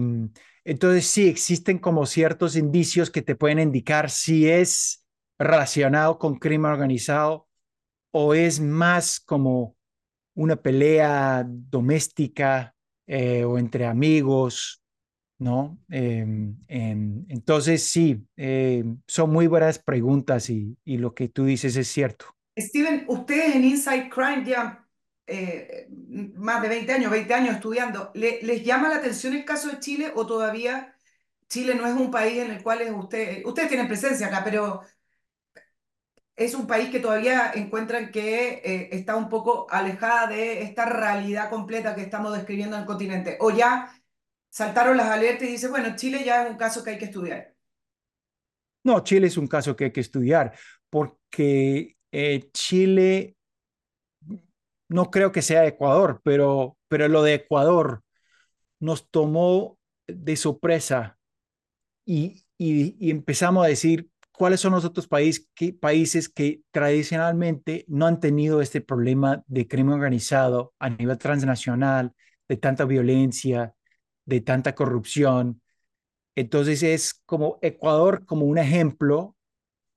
entonces, 0.65 1.07
sí, 1.07 1.29
existen 1.29 1.79
como 1.79 2.05
ciertos 2.05 2.57
indicios 2.57 3.09
que 3.09 3.21
te 3.21 3.35
pueden 3.37 3.59
indicar 3.59 4.09
si 4.09 4.49
es 4.49 5.05
relacionado 5.39 6.19
con 6.19 6.39
crimen 6.39 6.71
organizado 6.71 7.47
o 8.11 8.33
es 8.33 8.59
más 8.59 9.21
como 9.21 9.77
una 10.33 10.57
pelea 10.57 11.45
doméstica 11.47 12.75
eh, 13.07 13.45
o 13.45 13.57
entre 13.57 13.85
amigos, 13.85 14.83
¿no? 15.39 15.79
Eh, 15.89 16.25
entonces, 16.67 17.83
sí, 17.83 18.27
son 19.07 19.29
muy 19.29 19.47
buenas 19.47 19.79
preguntas 19.79 20.49
y, 20.49 20.77
lo 20.85 21.13
que 21.13 21.29
tú 21.29 21.45
dices 21.45 21.77
es 21.77 21.87
cierto. 21.87 22.34
Steven, 22.57 23.05
ustedes 23.07 23.55
en 23.55 23.65
Inside 23.65 24.09
Crime 24.09 24.43
llevan 24.43 24.85
eh, 25.27 25.87
más 26.35 26.61
de 26.61 26.69
20 26.69 26.93
años, 26.93 27.11
20 27.11 27.33
años 27.33 27.55
estudiando, 27.55 28.11
¿Le, 28.13 28.41
¿les 28.43 28.63
llama 28.63 28.89
la 28.89 28.97
atención 28.97 29.33
el 29.33 29.43
caso 29.43 29.69
de 29.69 29.79
Chile 29.79 30.11
o 30.15 30.25
todavía 30.25 30.95
Chile 31.47 31.75
no 31.75 31.85
es 31.85 31.93
un 31.93 32.11
país 32.11 32.37
en 32.39 32.51
el 32.51 32.63
cual 32.63 32.81
usted, 32.93 33.43
ustedes 33.45 33.69
tienen 33.69 33.87
presencia 33.87 34.27
acá, 34.27 34.41
pero 34.43 34.81
es 36.35 36.53
un 36.53 36.67
país 36.67 36.89
que 36.89 36.99
todavía 36.99 37.51
encuentran 37.55 38.11
que 38.11 38.61
eh, 38.63 38.89
está 38.91 39.15
un 39.15 39.29
poco 39.29 39.67
alejada 39.69 40.27
de 40.27 40.63
esta 40.63 40.85
realidad 40.85 41.49
completa 41.49 41.95
que 41.95 42.01
estamos 42.01 42.33
describiendo 42.33 42.75
en 42.75 42.81
el 42.81 42.87
continente? 42.87 43.37
¿O 43.39 43.51
ya 43.51 43.93
saltaron 44.49 44.97
las 44.97 45.07
alertas 45.07 45.47
y 45.47 45.51
dicen, 45.51 45.71
bueno, 45.71 45.95
Chile 45.95 46.23
ya 46.25 46.43
es 46.43 46.51
un 46.51 46.57
caso 46.57 46.83
que 46.83 46.91
hay 46.91 46.97
que 46.97 47.05
estudiar? 47.05 47.53
No, 48.83 48.99
Chile 49.01 49.27
es 49.27 49.37
un 49.37 49.47
caso 49.47 49.75
que 49.75 49.85
hay 49.85 49.91
que 49.91 50.01
estudiar 50.01 50.53
porque 50.89 51.97
eh, 52.17 52.49
Chile 52.53 53.35
no 54.87 55.11
creo 55.11 55.33
que 55.33 55.41
sea 55.41 55.67
Ecuador, 55.67 56.21
pero, 56.23 56.77
pero 56.87 57.09
lo 57.09 57.23
de 57.23 57.33
Ecuador 57.35 58.03
nos 58.79 59.09
tomó 59.09 59.77
de 60.07 60.37
sorpresa 60.37 61.17
y, 62.05 62.45
y, 62.57 63.09
empezamos 63.11 63.65
a 63.65 63.67
decir 63.67 64.09
cuáles 64.31 64.61
son 64.61 64.73
los 64.73 64.85
otros 64.85 65.07
país, 65.07 65.49
que, 65.55 65.73
países 65.73 66.29
que 66.29 66.61
tradicionalmente 66.71 67.83
no 67.89 68.07
han 68.07 68.21
tenido 68.21 68.61
este 68.61 68.79
problema 68.79 69.43
de 69.47 69.67
crimen 69.67 69.95
organizado 69.95 70.73
a 70.79 70.89
nivel 70.89 71.17
transnacional, 71.17 72.13
de 72.47 72.57
tanta 72.57 72.85
violencia, 72.85 73.75
de 74.25 74.39
tanta 74.39 74.73
corrupción. 74.73 75.61
Entonces 76.35 76.81
es 76.83 77.13
como 77.25 77.59
Ecuador 77.61 78.25
como 78.25 78.45
un 78.45 78.57
ejemplo 78.57 79.34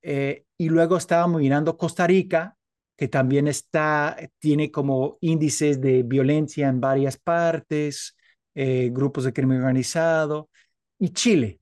eh, 0.03 0.45
y 0.57 0.69
luego 0.69 0.97
estábamos 0.97 1.41
mirando 1.41 1.77
Costa 1.77 2.07
Rica, 2.07 2.57
que 2.97 3.09
también 3.09 3.49
está, 3.49 4.17
tiene 4.39 4.71
como 4.71 5.19
índices 5.21 5.81
de 5.81 6.03
violencia 6.03 6.69
en 6.69 6.81
varias 6.81 7.17
partes, 7.17 8.17
eh, 8.55 8.91
grupos 8.93 9.25
de 9.25 9.33
crimen 9.33 9.59
organizado, 9.59 10.51
y 10.99 11.11
Chile. 11.11 11.61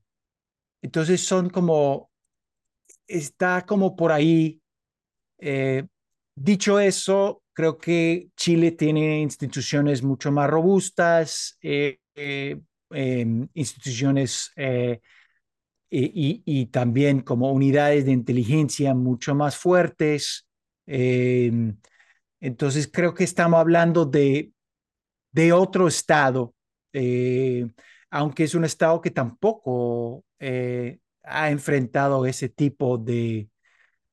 Entonces 0.81 1.21
son 1.21 1.49
como, 1.49 2.11
está 3.07 3.65
como 3.65 3.95
por 3.95 4.11
ahí. 4.11 4.61
Eh, 5.39 5.85
dicho 6.35 6.79
eso, 6.79 7.43
creo 7.53 7.77
que 7.77 8.29
Chile 8.35 8.71
tiene 8.71 9.21
instituciones 9.21 10.03
mucho 10.03 10.31
más 10.31 10.49
robustas, 10.49 11.57
em, 11.61 13.47
instituciones 15.89 16.41
y, 16.45 16.65
también 16.67 17.21
como 17.21 17.51
unidades 17.51 18.05
de 18.05 18.11
inteligencia 18.11 18.93
mucho 18.93 19.35
más 19.35 19.57
fuertes. 19.57 20.47
Eh, 20.85 21.51
entonces 22.39 22.89
creo 22.91 23.13
que 23.13 23.23
estamos 23.23 23.59
hablando 23.59 24.05
de, 24.05 24.51
de 25.31 25.53
otro 25.53 25.87
estado, 25.87 26.53
eh, 26.93 27.67
aunque 28.09 28.43
es 28.43 28.55
un 28.55 28.65
estado 28.65 29.01
que 29.01 29.11
tampoco 29.11 30.23
eh, 30.39 30.99
ha 31.23 31.49
enfrentado 31.49 32.25
ese 32.25 32.49
tipo 32.49 32.97
de, 32.97 33.49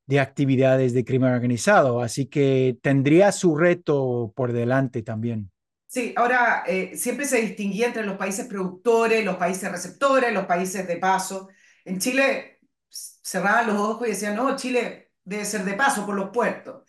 de 0.07 0.21
actividades 0.21 0.95
de 0.95 1.05
crimen 1.05 1.33
organizado, 1.33 2.01
así 2.01 2.27
que 2.27 2.77
tendría 2.83 3.31
su 3.31 3.57
reto 3.57 4.33
por 4.35 4.53
delante 4.53 5.03
también. 5.03 5.51
Sí, 5.87 6.13
ahora 6.17 6.65
siempre 6.95 7.25
se 7.25 7.41
distinguía 7.41 7.87
entre 7.87 8.05
los 8.05 8.17
países 8.17 8.49
productores, 8.49 9.25
los 9.25 9.37
países 9.37 9.71
receptores, 9.71 10.33
los 10.33 10.47
países 10.47 10.89
de 10.89 10.97
paso. 10.97 11.51
En 11.85 11.99
Chile 11.99 12.61
cerraban 12.89 13.67
los 13.69 13.77
ojos 13.77 14.09
y 14.09 14.11
decían, 14.11 14.37
no, 14.37 14.57
Chile 14.57 15.13
debe 15.25 15.45
ser 15.45 15.65
de 15.65 15.75
paso 15.75 16.07
por 16.07 16.15
los 16.15 16.31
puertos. 16.31 16.89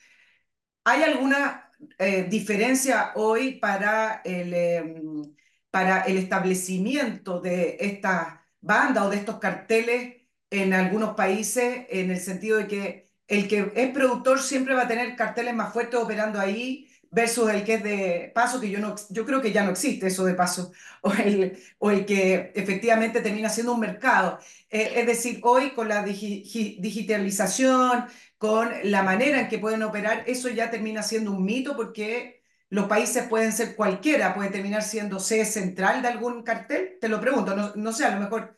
¿Hay 0.83 1.03
alguna 1.03 1.71
eh, 1.99 2.23
diferencia 2.29 3.11
hoy 3.15 3.59
para 3.59 4.21
el, 4.23 4.53
em, 4.53 5.35
para 5.71 6.03
el 6.03 6.17
establecimiento 6.17 7.39
de 7.41 7.77
esta 7.79 8.45
banda 8.61 9.05
o 9.05 9.09
de 9.09 9.17
estos 9.17 9.39
carteles 9.39 10.15
en 10.49 10.73
algunos 10.73 11.15
países 11.15 11.85
en 11.89 12.11
el 12.11 12.19
sentido 12.19 12.57
de 12.59 12.67
que 12.67 13.11
el 13.27 13.47
que 13.47 13.71
es 13.75 13.91
productor 13.91 14.41
siempre 14.41 14.75
va 14.75 14.83
a 14.83 14.87
tener 14.87 15.15
carteles 15.15 15.53
más 15.55 15.73
fuertes 15.73 15.99
operando 15.99 16.39
ahí 16.39 16.87
versus 17.15 17.49
el 17.49 17.63
que 17.63 17.73
es 17.75 17.83
de 17.83 18.31
paso, 18.35 18.59
que 18.61 18.69
yo, 18.69 18.79
no, 18.79 18.93
yo 19.09 19.25
creo 19.25 19.41
que 19.41 19.51
ya 19.51 19.63
no 19.63 19.71
existe 19.71 20.05
eso 20.07 20.25
de 20.25 20.35
paso, 20.35 20.71
o 21.01 21.11
el, 21.13 21.57
o 21.79 21.89
el 21.91 22.05
que 22.05 22.51
efectivamente 22.55 23.21
termina 23.21 23.49
siendo 23.49 23.73
un 23.73 23.79
mercado. 23.79 24.37
Eh, 24.69 24.93
es 24.95 25.05
decir, 25.07 25.39
hoy 25.43 25.71
con 25.73 25.87
la 25.89 26.03
digitalización, 26.03 28.05
con 28.37 28.69
la 28.83 29.03
manera 29.03 29.39
en 29.41 29.47
que 29.49 29.59
pueden 29.59 29.83
operar, 29.83 30.23
eso 30.27 30.49
ya 30.49 30.69
termina 30.71 31.03
siendo 31.03 31.31
un 31.31 31.43
mito 31.45 31.75
porque 31.75 32.41
los 32.69 32.87
países 32.87 33.27
pueden 33.27 33.51
ser 33.53 33.75
cualquiera, 33.75 34.33
puede 34.35 34.49
terminar 34.49 34.83
siendo 34.83 35.19
sede 35.19 35.45
central 35.45 36.01
de 36.01 36.07
algún 36.09 36.43
cartel. 36.43 36.97
Te 36.99 37.09
lo 37.09 37.21
pregunto, 37.21 37.55
no, 37.55 37.73
no 37.75 37.93
sé, 37.93 38.05
a 38.05 38.15
lo 38.15 38.19
mejor 38.21 38.57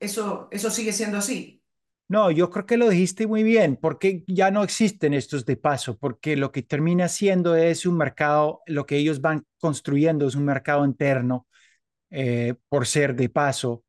eso, 0.00 0.48
eso 0.52 0.70
sigue 0.70 0.92
siendo 0.92 1.18
así. 1.18 1.55
No, 2.08 2.30
yo 2.30 2.50
creo 2.50 2.66
que 2.66 2.76
lo 2.76 2.88
dijiste 2.88 3.26
muy 3.26 3.42
bien, 3.42 3.76
porque 3.76 4.22
ya 4.28 4.52
no 4.52 4.62
existen 4.62 5.12
estos 5.12 5.44
de 5.44 5.56
paso, 5.56 5.98
porque 5.98 6.36
lo 6.36 6.52
que 6.52 6.62
termina 6.62 7.08
siendo 7.08 7.56
es 7.56 7.84
un 7.84 7.96
mercado, 7.96 8.60
lo 8.66 8.86
que 8.86 8.96
ellos 8.96 9.20
van 9.20 9.44
construyendo 9.58 10.26
es 10.28 10.36
un 10.36 10.44
mercado 10.44 10.84
interno 10.84 11.48
eh, 12.10 12.54
por 12.68 12.86
ser 12.86 13.16
de 13.16 13.28
paso. 13.30 13.84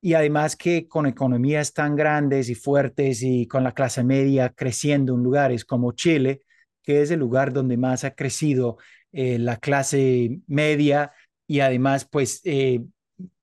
Y 0.00 0.14
además 0.14 0.56
que 0.56 0.88
con 0.88 1.06
economías 1.06 1.74
tan 1.74 1.96
grandes 1.96 2.48
y 2.50 2.54
fuertes 2.56 3.22
y 3.22 3.46
con 3.48 3.64
la 3.64 3.74
clase 3.74 4.04
media 4.04 4.50
creciendo 4.50 5.14
en 5.14 5.22
lugares 5.24 5.64
como 5.64 5.92
Chile, 5.92 6.42
que 6.82 7.02
es 7.02 7.10
el 7.12 7.20
lugar 7.20 7.52
donde 7.52 7.76
más 7.76 8.04
ha 8.04 8.14
crecido 8.14 8.78
eh, 9.12 9.38
la 9.38 9.58
clase 9.58 10.40
media 10.48 11.12
y 11.46 11.60
además 11.60 12.06
pues 12.10 12.40
eh, 12.44 12.82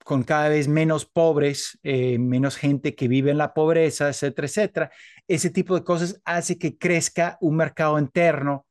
con 0.09 0.23
cada 0.23 0.49
vez 0.49 0.67
menos 0.67 1.05
pobres, 1.05 1.77
eh, 1.83 2.17
menos 2.17 2.55
gente 2.57 2.95
que 2.95 3.07
vive 3.07 3.29
en 3.29 3.37
la 3.37 3.53
pobreza, 3.53 4.09
etcétera, 4.09 4.47
etcétera. 4.47 4.91
Ese 5.27 5.51
tipo 5.51 5.75
de 5.75 5.83
cosas 5.83 6.19
hace 6.25 6.57
que 6.57 6.79
crezca 6.79 7.37
un 7.41 7.55
mercado 7.55 7.99
interno. 7.99 8.65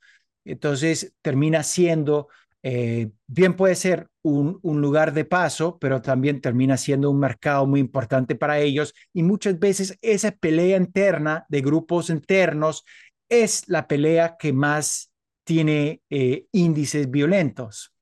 Entonces 0.44 1.14
termina 1.22 1.62
siendo, 1.62 2.26
eh, 2.64 3.12
bien 3.28 3.54
puede 3.54 3.76
ser 3.76 4.08
un, 4.22 4.58
lugar 4.64 5.12
de 5.12 5.24
paso, 5.24 5.78
pero 5.78 6.02
también 6.02 6.40
termina 6.40 6.76
siendo 6.76 7.08
un 7.08 7.20
mercado 7.20 7.68
muy 7.68 7.78
importante 7.78 8.34
para 8.34 8.58
ellos. 8.58 8.92
Y 9.12 9.22
muchas 9.22 9.60
veces 9.60 9.96
esa 10.02 10.32
pelea 10.32 10.76
interna 10.76 11.46
de 11.48 11.60
grupos 11.60 12.10
internos 12.10 12.84
es 13.28 13.68
la 13.68 13.86
pelea 13.86 14.34
que 14.40 14.52
más 14.52 15.12
tiene 15.44 16.02
eh, 16.10 16.46
índices 16.50 17.08
violentos 17.08 17.92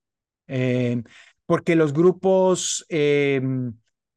porque 1.46 1.76
los 1.76 1.92
grupos 1.92 2.84
eh, 2.88 3.40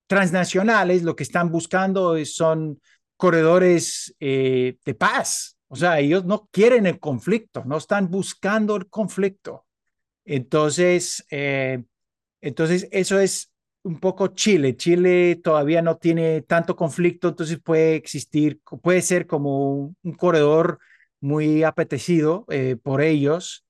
transnacionales 0.08 1.04
lo 1.04 1.16
que 1.16 1.24
están 1.24 1.52
buscando 1.52 2.24
son 2.26 2.82
corredores 3.16 4.16
eh, 4.20 4.78
de 4.84 4.96
paz. 4.96 5.58
O 5.68 5.76
sea, 5.76 6.00
ellos 6.00 6.26
no 6.26 6.50
quieren 6.52 6.88
el 6.88 7.00
conflicto, 7.00 7.64
no 7.66 7.78
están 7.78 8.10
buscando 8.10 8.76
el 8.76 8.90
conflicto. 8.90 9.66
Entonces, 10.26 11.26
eh, 11.30 11.84
entonces 12.42 12.88
eso 12.92 13.20
es 13.20 13.52
un 13.84 14.00
poco 14.00 14.30
Chile. 14.30 14.76
Chile 14.76 15.40
todavía 15.44 15.82
no 15.84 15.98
tiene 15.98 16.42
tanto 16.42 16.76
conflicto, 16.76 17.30
entonces 17.30 17.60
puede 17.64 17.96
existir, 17.96 18.60
puede 18.82 19.02
ser 19.04 19.28
como 19.28 19.72
un, 19.74 19.98
un 20.02 20.14
corredor 20.14 20.80
muy 21.22 21.64
apetecido 21.64 22.46
por 22.82 23.02
ellos 23.02 23.66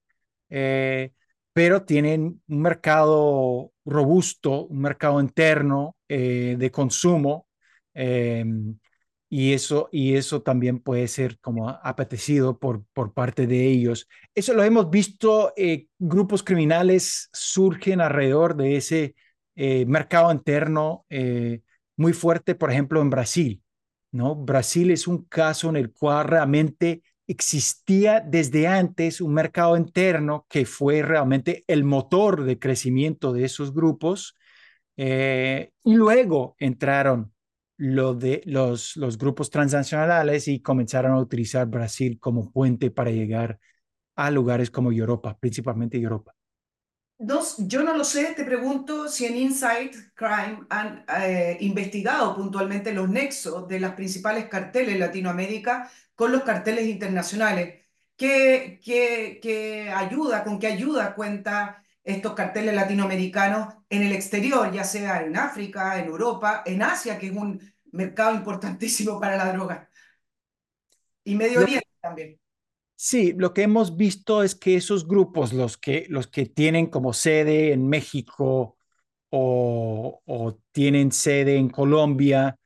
pero 1.60 1.84
tienen 1.84 2.42
un 2.48 2.62
mercado 2.62 3.74
robusto, 3.84 4.68
un 4.68 4.80
mercado 4.80 5.20
interno 5.20 5.98
eh, 6.08 6.56
de 6.58 6.72
consumo, 6.72 7.50
em, 7.94 8.80
y, 9.28 9.52
eso, 9.52 9.90
y 9.92 10.16
eso 10.16 10.42
también 10.42 10.80
puede 10.80 11.10
ser 11.10 11.38
como 11.42 11.68
apetecido 11.68 12.58
por, 12.58 12.86
por 12.94 13.14
parte 13.14 13.46
de 13.46 13.68
ellos. 13.68 14.08
Eso 14.34 14.54
lo 14.54 14.64
hemos 14.64 14.90
visto, 14.90 15.52
eh, 15.58 15.88
grupos 15.98 16.44
criminales 16.44 17.28
surgen 17.34 18.00
alrededor 18.00 18.56
de 18.56 18.78
ese 18.78 19.16
eh, 19.56 19.86
mercado 19.86 20.32
interno 20.32 21.06
muy 21.98 22.14
fuerte, 22.14 22.56
por 22.56 22.72
ejemplo, 22.72 23.02
en 23.02 23.10
Brasil. 23.10 23.62
¿no? 24.14 24.34
Brasil 24.34 24.92
es 24.92 25.08
un 25.08 25.26
caso 25.26 25.68
en 25.68 25.76
el 25.76 25.92
cual 25.92 26.26
realmente 26.26 27.04
existía 27.30 28.22
desde 28.22 28.68
antes 28.68 29.22
un 29.22 29.36
mercado 29.36 29.78
interno 29.78 30.48
que 30.50 30.66
fue 30.66 31.04
realmente 31.04 31.64
el 31.68 31.84
motor 31.84 32.44
de 32.44 32.58
crecimiento 32.58 33.34
de 33.34 33.46
esos 33.46 33.72
grupos. 33.72 34.36
Eh, 34.98 35.72
y 35.84 35.94
luego 35.94 36.56
entraron 36.58 37.32
lo 37.78 38.16
de 38.16 38.42
los, 38.46 38.98
los 38.98 39.18
grupos 39.20 39.52
transnacionales 39.52 40.48
y 40.48 40.60
comenzaron 40.60 41.12
a 41.12 41.20
utilizar 41.20 41.68
Brasil 41.68 42.18
como 42.20 42.52
puente 42.52 42.90
para 42.90 43.12
llegar 43.12 43.60
a 44.16 44.32
lugares 44.32 44.72
como 44.72 44.92
Europa, 44.92 45.38
principalmente 45.40 45.98
Europa. 45.98 46.34
Dos, 47.22 47.58
yo 47.60 47.84
no 47.84 47.96
lo 47.96 48.06
sé, 48.06 48.34
te 48.36 48.44
pregunto 48.44 49.08
si 49.08 49.26
en 49.26 49.38
Insight 49.38 49.94
Crime 50.16 50.66
han 50.70 51.06
eh, 51.22 51.58
investigado 51.60 52.36
puntualmente 52.36 52.94
los 52.94 53.10
nexos 53.10 53.68
de 53.68 53.80
las 53.80 53.94
principales 53.94 54.46
carteles 54.46 54.96
en 54.96 55.02
Latinoamérica 55.02 55.92
con 56.20 56.34
los 56.34 56.44
carteles 56.44 56.86
internacionales. 56.86 57.86
¿Qué, 58.18 58.82
qué, 58.84 59.40
qué 59.42 59.90
ayuda, 59.90 60.44
con 60.44 60.60
qué 60.60 60.68
ayuda 60.68 61.16
cuenta 61.16 61.82
estos 62.04 62.34
carteles 62.34 62.76
latinoamericanos 62.76 63.76
en 63.90 64.04
el 64.04 64.12
exterior, 64.12 64.70
ya 64.70 64.84
sea 64.84 65.24
en 65.24 65.38
África, 65.38 65.98
en 65.98 66.08
Europa, 66.08 66.62
en 66.66 66.82
Asia, 66.82 67.18
que 67.18 67.28
es 67.28 67.32
un 67.32 67.62
mercado 67.94 68.36
importantísimo 68.36 69.18
para 69.18 69.38
la 69.38 69.54
droga, 69.54 69.90
y 71.24 71.36
Medio 71.36 71.62
Oriente 71.62 71.88
también? 72.02 72.38
Sí, 72.98 73.34
lo 73.38 73.54
que 73.54 73.62
hemos 73.62 73.96
visto 73.96 74.44
es 74.44 74.56
que 74.56 74.76
esos 74.76 75.08
grupos, 75.08 75.54
los 75.54 75.78
que, 75.78 76.06
los 76.10 76.28
que 76.28 76.48
tienen 76.48 76.88
como 76.88 77.14
sede 77.14 77.72
en 77.72 77.88
México 77.88 78.78
o, 79.30 80.22
o 80.26 80.60
tienen 80.74 81.14
sede 81.14 81.56
en 81.56 81.70
Colombia, 81.70 82.59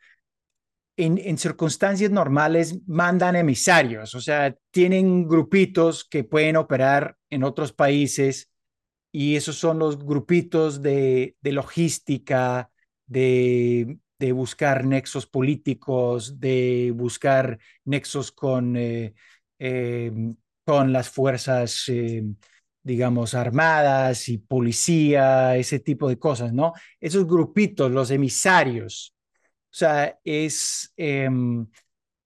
en, 0.97 1.37
circunstancias 1.37 2.11
normales 2.11 2.79
mandan 2.87 3.35
emisarios, 3.35 4.15
o 4.15 4.21
sea, 4.21 4.55
tienen 4.71 5.27
grupitos 5.27 6.03
que 6.05 6.23
pueden 6.23 6.55
operar 6.55 7.17
en 7.29 7.43
otros 7.43 7.73
países 7.73 8.51
y 9.11 9.35
esos 9.35 9.57
son 9.57 9.79
los 9.79 9.97
grupitos 10.03 10.81
de, 10.81 11.35
logística, 11.43 12.71
de, 13.07 13.97
buscar 14.33 14.85
nexos 14.85 15.25
políticos, 15.27 16.39
de 16.39 16.93
buscar 16.95 17.59
nexos 17.85 18.31
con, 18.31 18.77
eh, 18.77 19.13
em, 19.59 20.35
con 20.65 20.93
las 20.93 21.09
fuerzas 21.09 21.89
em, 21.89 22.35
digamos, 22.83 23.33
armadas 23.33 24.29
y 24.29 24.37
policía, 24.37 25.55
ese 25.57 25.79
tipo 25.79 26.09
de 26.09 26.19
cosas, 26.19 26.53
¿no? 26.53 26.73
Esos 26.99 27.25
grupitos, 27.25 27.91
los 27.91 28.11
emisarios. 28.11 29.15
O 29.73 29.75
sea, 29.75 30.19
es... 30.23 30.93
Em, 30.97 31.67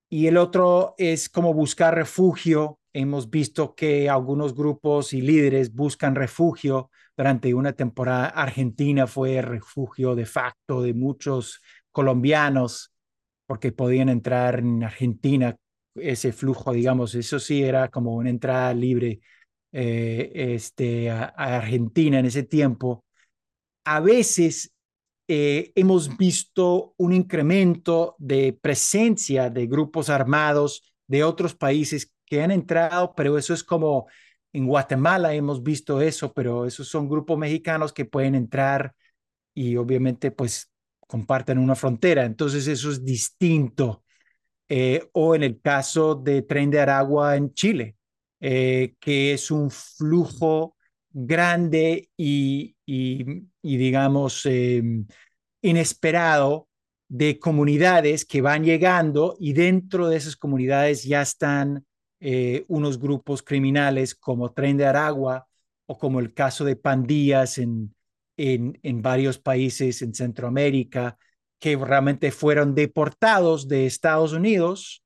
y 0.09 0.27
el 0.27 0.37
otro 0.37 0.95
es 0.97 1.29
como 1.29 1.53
buscar 1.53 1.95
refugio. 1.95 2.79
Hemos 2.93 3.29
visto 3.29 3.75
que 3.75 4.09
algunos 4.09 4.53
grupos 4.53 5.13
y 5.13 5.21
líderes 5.21 5.73
buscan 5.73 6.15
refugio 6.15 6.89
durante 7.15 7.53
una 7.53 7.73
temporada. 7.73 8.27
Argentina 8.27 9.07
fue 9.07 9.41
refugio 9.41 10.15
de 10.15 10.25
facto 10.25 10.81
de 10.81 10.93
muchos 10.93 11.61
colombianos 11.91 12.93
porque 13.47 13.71
podían 13.71 14.09
entrar 14.09 14.59
en 14.59 14.83
Argentina 14.83 15.55
ese 15.95 16.31
flujo, 16.33 16.73
digamos, 16.73 17.15
eso 17.15 17.39
sí 17.39 17.63
era 17.63 17.87
como 17.89 18.15
una 18.15 18.29
entrada 18.29 18.73
libre 18.73 19.21
eh, 19.71 20.31
este, 20.33 21.09
a, 21.09 21.25
Argentina 21.27 22.19
en 22.19 22.25
ese 22.25 22.43
tiempo. 22.43 23.05
A 23.85 23.99
veces 24.01 24.71
eh, 25.27 25.71
hemos 25.75 26.15
visto 26.17 26.93
un 26.97 27.13
incremento 27.13 28.15
de 28.17 28.57
presencia 28.59 29.49
de 29.49 29.67
grupos 29.67 30.09
armados 30.09 30.93
de 31.07 31.23
otros 31.23 31.55
países 31.55 32.13
que 32.25 32.41
han 32.41 32.51
entrado, 32.51 33.13
pero 33.15 33.37
eso 33.37 33.53
es 33.53 33.63
como 33.63 34.07
en 34.53 34.65
Guatemala 34.67 35.33
hemos 35.33 35.61
visto 35.63 36.01
eso, 36.01 36.33
pero 36.33 36.65
esos 36.65 36.87
son 36.87 37.09
grupos 37.09 37.37
mexicanos 37.37 37.93
que 37.93 38.05
pueden 38.05 38.35
entrar 38.35 38.95
y 39.53 39.75
obviamente 39.75 40.31
pues 40.31 40.71
comparten 40.99 41.57
una 41.57 41.75
frontera, 41.75 42.25
entonces 42.25 42.67
eso 42.67 42.91
es 42.91 43.03
distinto. 43.03 44.03
Eh, 44.69 45.09
o 45.13 45.33
en 45.35 45.43
el 45.43 45.61
caso 45.61 46.15
de 46.15 46.41
Tren 46.41 46.69
de 46.69 46.81
Aragua 46.81 47.37
en 47.37 47.53
Chile, 47.53 47.95
eh, 48.41 48.95
que 48.99 49.33
es 49.33 49.49
un 49.49 49.71
flujo 49.71 50.75
grande 51.11 52.09
y, 52.17 52.75
digamos, 53.75 54.45
em, 54.45 55.05
inesperado 55.61 56.69
de 57.09 57.39
comunidades 57.39 58.25
que 58.25 58.41
van 58.41 58.63
llegando 58.63 59.35
y 59.39 59.53
dentro 59.53 60.07
de 60.07 60.17
esas 60.17 60.35
comunidades 60.35 61.03
ya 61.03 61.21
están 61.21 61.85
eh, 62.19 62.65
unos 62.67 62.99
grupos 62.99 63.43
criminales 63.43 64.15
como 64.15 64.51
Tren 64.51 64.77
de 64.77 64.85
Aragua 64.85 65.47
o 65.85 65.97
como 65.97 66.19
el 66.19 66.33
caso 66.33 66.65
de 66.65 66.75
pandillas 66.75 67.57
en, 67.59 67.95
en, 68.37 69.01
varios 69.01 69.39
países 69.39 70.01
en 70.01 70.13
Centroamérica 70.13 71.17
que 71.59 71.75
realmente 71.75 72.31
fueron 72.31 72.75
deportados 72.75 73.67
de 73.67 73.85
Estados 73.85 74.33
Unidos, 74.33 75.03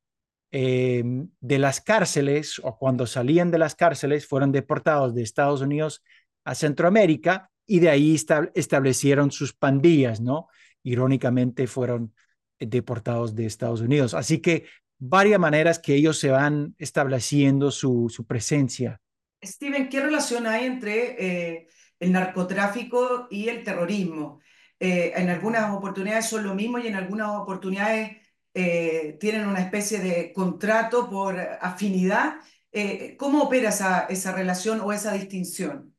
eh, 0.52 1.04
de 1.40 1.60
las 1.60 1.82
cárceles 1.82 2.60
o 2.64 2.78
cuando 2.78 3.06
salían 3.08 3.52
de 3.52 3.58
las 3.58 3.76
cárceles 3.76 4.28
fueron 4.28 4.52
deportados 4.52 5.14
de 5.14 5.22
Estados 5.22 5.62
Unidos 5.62 6.04
a 6.44 6.56
Centroamérica 6.56 7.51
y 7.72 7.80
de 7.80 7.90
ahí 7.90 8.18
establecieron 8.54 9.32
sus 9.32 9.54
pandillas, 9.54 10.20
¿no? 10.20 10.48
Irónicamente 10.84 11.68
fueron 11.68 12.14
deportados 12.60 13.34
de 13.34 13.46
Estados 13.46 13.82
Unidos. 13.82 14.14
Así 14.14 14.40
que 14.40 14.66
varias 14.98 15.40
maneras 15.40 15.80
que 15.80 15.96
ellos 15.96 16.20
se 16.20 16.30
van 16.32 16.76
estableciendo 16.78 17.72
su, 17.72 18.10
su 18.10 18.26
presencia. 18.26 19.00
Steven, 19.44 19.90
¿qué 19.90 20.02
relación 20.02 20.48
hay 20.48 20.66
entre 20.66 21.16
eh, 21.18 21.68
el 22.02 22.12
narcotráfico 22.12 23.28
y 23.30 23.48
el 23.48 23.64
terrorismo. 23.64 24.42
Eh, 24.80 25.14
en 25.16 25.30
algunas 25.30 25.74
oportunidades 25.74 26.26
son 26.26 26.44
lo 26.44 26.56
mismo 26.56 26.80
y 26.80 26.88
en 26.88 26.96
algunas 26.96 27.30
oportunidades 27.30 28.18
eh, 28.54 29.16
tienen 29.20 29.48
una 29.48 29.62
especie 29.62 30.00
de 30.00 30.34
contrato 30.34 31.10
por 31.10 31.40
afinidad. 31.40 32.36
Eh, 32.72 33.16
¿Cómo 33.18 33.44
opera 33.44 33.70
esa, 33.70 34.08
esa 34.10 34.34
relación 34.34 34.82
o 34.82 34.92
esa 34.92 35.14
distinción? 35.14 35.91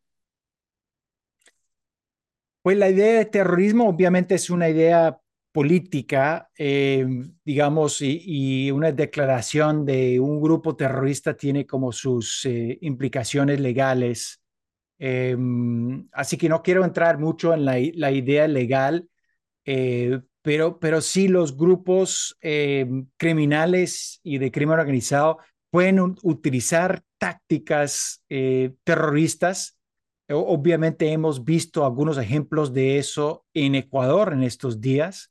Pues 2.63 2.77
la 2.79 2.89
idea 2.89 3.19
de 3.19 3.25
terrorismo 3.27 3.89
obviamente 3.89 4.37
es 4.37 4.49
una 4.51 4.69
idea 4.69 5.19
política, 5.53 6.49
digamos, 7.45 8.01
y, 8.01 8.71
una 8.71 8.93
declaración 8.93 9.85
de 9.85 10.19
un 10.19 10.41
grupo 10.41 10.77
terrorista 10.77 11.37
tiene 11.37 11.67
como 11.67 11.93
sus 11.93 12.49
implicaciones 12.81 13.61
legales 13.61 14.43
Em, 15.05 16.07
así 16.13 16.37
que 16.37 16.49
no 16.49 16.63
quiero 16.63 16.85
entrar 16.85 17.19
mucho 17.19 17.53
en 17.53 17.65
la, 17.65 18.13
idea 18.13 18.47
legal, 18.47 19.09
eh, 19.65 20.21
pero, 20.43 20.79
pero 20.79 21.01
sí 21.01 21.27
los 21.27 21.57
grupos 21.57 22.37
em, 22.41 23.09
criminales 23.17 24.21
y 24.23 24.39
de 24.39 24.53
crimen 24.53 24.79
organizado 24.79 25.39
pueden 25.71 25.99
utilizar 26.23 27.03
tácticas 27.19 28.23
eh, 28.29 28.75
terroristas. 28.85 29.77
Obviamente 30.29 31.11
hemos 31.13 31.45
visto 31.45 31.85
algunos 31.85 32.17
ejemplos 32.17 32.73
de 32.73 32.99
eso 32.99 33.45
en 33.53 33.75
Ecuador 33.75 34.33
en 34.33 34.43
estos 34.43 34.81
días 34.81 35.31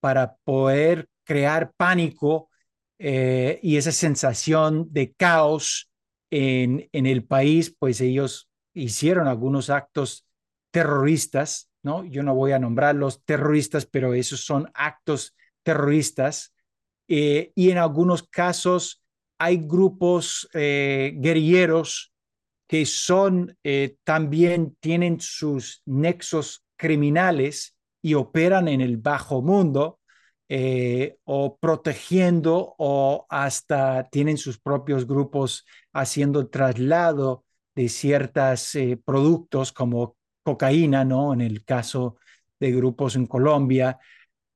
para 0.00 0.36
poder 0.44 1.08
crear 1.24 1.72
pánico 1.76 2.50
eh, 2.98 3.60
y 3.62 3.76
esa 3.76 3.92
sensación 3.92 4.88
de 4.90 5.12
caos 5.12 5.90
en, 6.30 6.88
en 6.92 7.06
el 7.06 7.24
país, 7.24 7.74
pues 7.78 8.00
ellos 8.00 8.48
hicieron 8.74 9.28
algunos 9.28 9.70
actos 9.70 10.26
terroristas, 10.70 11.70
¿no? 11.82 12.04
Yo 12.04 12.22
no 12.22 12.34
voy 12.34 12.52
a 12.52 12.58
nombrarlos 12.58 13.24
terroristas, 13.24 13.86
pero 13.86 14.14
esos 14.14 14.40
son 14.40 14.70
actos 14.74 15.36
terroristas. 15.62 16.54
Eh, 17.08 17.52
y 17.54 17.70
en 17.70 17.78
algunos 17.78 18.22
casos 18.22 19.02
hay 19.38 19.56
grupos 19.56 20.48
eh, 20.54 21.14
guerrilleros 21.16 22.12
que 22.70 22.86
son 22.86 23.56
eh, 23.64 23.96
también 24.04 24.76
tienen 24.78 25.18
sus 25.20 25.82
nexos 25.86 26.62
criminales 26.76 27.76
y 28.00 28.14
operan 28.14 28.68
en 28.68 28.80
el 28.80 28.96
bajo 28.96 29.42
mundo 29.42 29.98
o 31.24 31.58
protegiendo 31.60 32.74
o 32.76 33.24
hasta 33.28 34.08
tienen 34.10 34.36
sus 34.36 34.58
propios 34.58 35.06
grupos 35.06 35.64
haciendo 35.92 36.48
traslado 36.48 37.44
de 37.74 37.88
ciertos 37.88 38.74
eh, 38.74 39.00
productos 39.04 39.72
como 39.72 40.16
cocaína, 40.42 41.04
¿no? 41.04 41.32
En 41.32 41.40
el 41.40 41.64
caso 41.64 42.16
de 42.58 42.72
grupos 42.72 43.16
en 43.16 43.26
Colombia, 43.26 43.98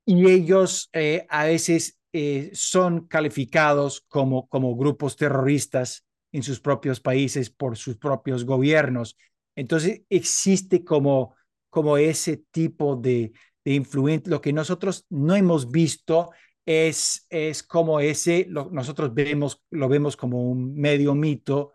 y 0.05 0.29
ellos 0.29 0.89
eh, 0.93 1.25
a 1.29 1.45
veces 1.45 1.99
eh, 2.13 2.51
son 2.53 3.07
calificados 3.07 4.01
como, 4.07 4.47
como 4.47 4.75
grupos 4.75 5.15
terroristas 5.15 6.04
en 6.35 6.43
sus 6.43 6.59
propios 6.59 6.99
países 6.99 7.49
por 7.49 7.77
sus 7.77 7.95
propios 7.95 8.43
gobiernos. 8.43 9.17
Entonces 9.55 10.01
existe 10.09 10.83
como, 10.83 11.33
como 11.69 11.97
ese 11.97 12.43
tipo 12.51 12.97
de, 12.97 13.31
influencia. 13.63 14.29
Lo 14.29 14.41
que 14.41 14.51
nosotros 14.51 15.05
no 15.09 15.33
hemos 15.33 15.71
visto 15.71 16.31
es, 16.65 17.25
es 17.29 17.63
como 17.63 18.01
ese, 18.01 18.47
nosotros 18.49 19.13
vemos, 19.13 19.63
lo 19.71 19.87
vemos 19.87 20.17
como 20.17 20.51
un 20.51 20.75
medio 20.75 21.15
mito, 21.15 21.71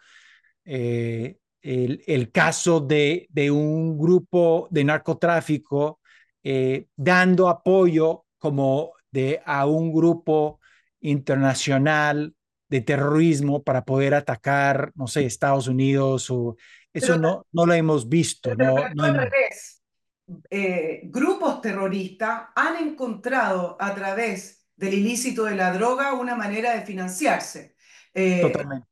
eh, 0.65 1.39
el, 1.62 2.31
caso 2.31 2.81
de, 2.81 3.27
de, 3.31 3.51
un 3.51 3.99
grupo 3.99 4.69
de 4.70 4.85
narcotráfico 4.85 6.01
eh, 6.43 6.87
dando 6.95 7.49
apoyo 7.49 8.27
como 8.39 8.93
de, 9.11 9.41
a 9.45 9.66
un 9.66 9.91
grupo 9.93 10.61
internacional 11.01 12.35
de 12.71 12.81
terrorismo 12.81 13.63
para 13.63 13.85
poder 13.85 14.15
atacar, 14.15 14.93
no 14.95 15.07
sé, 15.07 15.27
Estados 15.27 15.67
Unidos 15.67 16.31
o 16.31 16.57
eso 16.93 17.19
no, 17.19 17.47
no 17.53 17.67
lo 17.67 17.75
hemos 17.75 18.09
visto. 18.09 18.55
no, 18.55 18.77
no 18.95 19.05
al 19.05 19.15
revés. 19.17 19.83
Eh, 20.49 21.01
grupos 21.05 21.61
terroristas 21.61 22.45
han 22.55 22.77
encontrado 22.77 23.77
a 23.81 23.95
través 23.95 24.65
del 24.77 24.95
ilícito 24.95 25.45
de 25.45 25.57
la 25.57 25.73
droga 25.73 26.15
una 26.15 26.37
manera 26.37 26.73
de 26.73 26.83
financiarse. 26.83 27.75
Totalmente. 28.15 28.87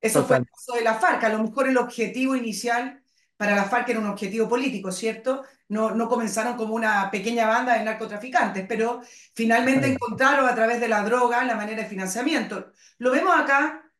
Eso 0.00 0.24
fue 0.24 0.38
el 0.38 0.46
caso 0.46 0.72
de 0.74 0.82
la 0.82 0.94
FARC. 0.94 1.24
A 1.24 1.28
lo 1.28 1.42
mejor 1.42 1.68
el 1.68 1.76
objetivo 1.76 2.34
inicial 2.34 3.02
para 3.36 3.54
la 3.54 3.64
FARC 3.64 3.88
era 3.90 4.00
un 4.00 4.06
objetivo 4.06 4.48
político, 4.48 4.90
¿cierto? 4.90 5.44
No, 5.70 5.92
no 5.92 6.08
comenzaron 6.08 6.56
como 6.56 6.74
una 6.74 7.10
pequeña 7.10 7.46
banda 7.46 7.74
de 7.78 7.84
narcotraficantes, 7.84 8.66
pero 8.68 9.00
finalmente 9.34 9.86
encontraron 9.86 10.48
a 10.48 10.54
través 10.54 10.80
de 10.80 10.88
la 10.88 11.02
droga 11.02 11.44
la 11.44 11.54
manera 11.54 11.82
de 11.82 11.88
financiamiento. 11.88 12.72
Lo 12.98 13.12
vemos 13.12 13.34
acá, 13.38 13.90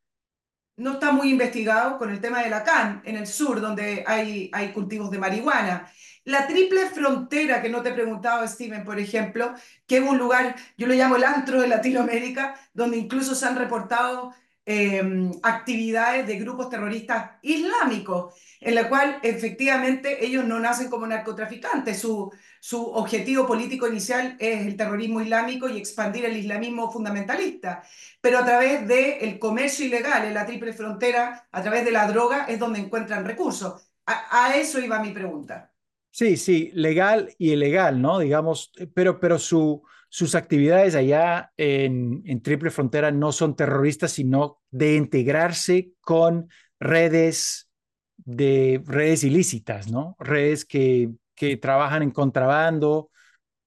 no 0.76 0.94
está 0.94 1.12
muy 1.12 1.30
investigado 1.30 1.98
con 1.98 2.10
el 2.10 2.20
tema 2.20 2.42
de 2.42 2.50
la 2.50 2.64
CAN, 2.64 3.02
en 3.04 3.16
el 3.16 3.26
sur, 3.26 3.60
donde 3.60 4.04
hay, 4.06 4.50
hay 4.52 4.72
cultivos 4.72 5.10
de 5.10 5.18
marihuana. 5.18 5.90
La 6.24 6.46
triple 6.46 6.86
frontera 6.90 7.62
que 7.62 7.68
no 7.68 7.82
te 7.82 7.90
he 7.90 7.94
preguntado, 7.94 8.46
Steven, 8.46 8.84
por 8.84 8.98
ejemplo, 8.98 9.54
que 9.86 9.98
es 9.98 10.02
un 10.02 10.18
lugar, 10.18 10.56
yo 10.76 10.86
lo 10.86 10.94
llamo 10.94 11.16
el 11.16 11.24
antro 11.24 11.60
de 11.60 11.68
Latinoamérica, 11.68 12.54
donde 12.72 12.96
incluso 12.98 13.34
se 13.34 13.46
han 13.46 13.56
reportado 13.56 14.34
Em, 14.72 15.32
actividades 15.42 16.28
de 16.28 16.38
grupos 16.38 16.70
terroristas 16.70 17.32
islámicos, 17.42 18.36
en 18.60 18.76
la 18.76 18.88
cual 18.88 19.18
efectivamente 19.20 20.24
ellos 20.24 20.44
no 20.44 20.60
nacen 20.60 20.88
como 20.88 21.08
narcotraficantes, 21.08 21.98
su, 21.98 22.30
su 22.60 22.80
objetivo 22.80 23.48
político 23.48 23.88
inicial 23.88 24.36
es 24.38 24.64
el 24.64 24.76
terrorismo 24.76 25.20
islámico 25.20 25.68
y 25.68 25.76
expandir 25.76 26.24
el 26.24 26.36
islamismo 26.36 26.92
fundamentalista, 26.92 27.82
pero 28.20 28.38
a 28.38 28.44
través 28.44 28.86
del 28.86 29.40
comercio 29.40 29.86
ilegal 29.86 30.26
en 30.26 30.34
la 30.34 30.46
triple 30.46 30.72
frontera, 30.72 31.48
a 31.50 31.62
través 31.62 31.84
de 31.84 31.90
la 31.90 32.06
droga, 32.06 32.44
es 32.44 32.60
donde 32.60 32.78
encuentran 32.78 33.24
recursos. 33.24 33.90
A, 34.06 34.54
eso 34.54 34.78
iba 34.78 35.02
mi 35.02 35.10
pregunta. 35.10 35.72
Sí, 36.12 36.36
sí, 36.36 36.70
legal 36.74 37.34
y 37.38 37.54
ilegal, 37.54 38.00
¿no? 38.00 38.20
Digamos, 38.20 38.70
pero, 38.94 39.18
pero 39.18 39.36
su, 39.36 39.82
sus 40.10 40.34
actividades 40.34 40.96
allá 40.96 41.52
en, 41.56 42.42
Triple 42.42 42.70
Frontera 42.70 43.12
no 43.12 43.30
son 43.30 43.54
terroristas, 43.54 44.12
sino 44.12 44.60
de 44.70 44.96
integrarse 44.96 45.92
con 46.00 46.48
redes 46.80 47.70
de 48.16 48.82
redes 48.84 49.24
ilícitas, 49.24 49.90
¿no? 49.90 50.16
Redes 50.18 50.64
que, 50.64 51.10
que 51.34 51.56
trabajan 51.56 52.02
en 52.02 52.10
contrabando 52.10 53.10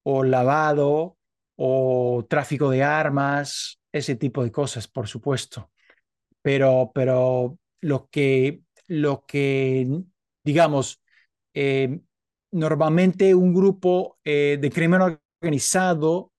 o 0.03 0.23
lavado 0.23 1.17
o 1.55 2.25
tráfico 2.29 2.69
de 2.69 2.83
armas, 2.83 3.79
ese 3.91 4.15
tipo 4.15 4.43
de 4.43 4.51
cosas, 4.51 4.87
por 4.87 5.07
supuesto. 5.07 5.71
Pero, 6.41 6.91
pero 6.93 7.57
lo 7.79 8.09
que, 8.09 8.63
lo 8.87 9.25
que 9.25 10.03
digamos, 10.43 11.01
eh, 11.53 12.01
normalmente 12.51 13.33
un 13.33 13.53
grupo 13.53 14.17
eh, 14.25 14.57
de 14.59 14.69
crimen 14.69 15.17
organizado 15.41 16.32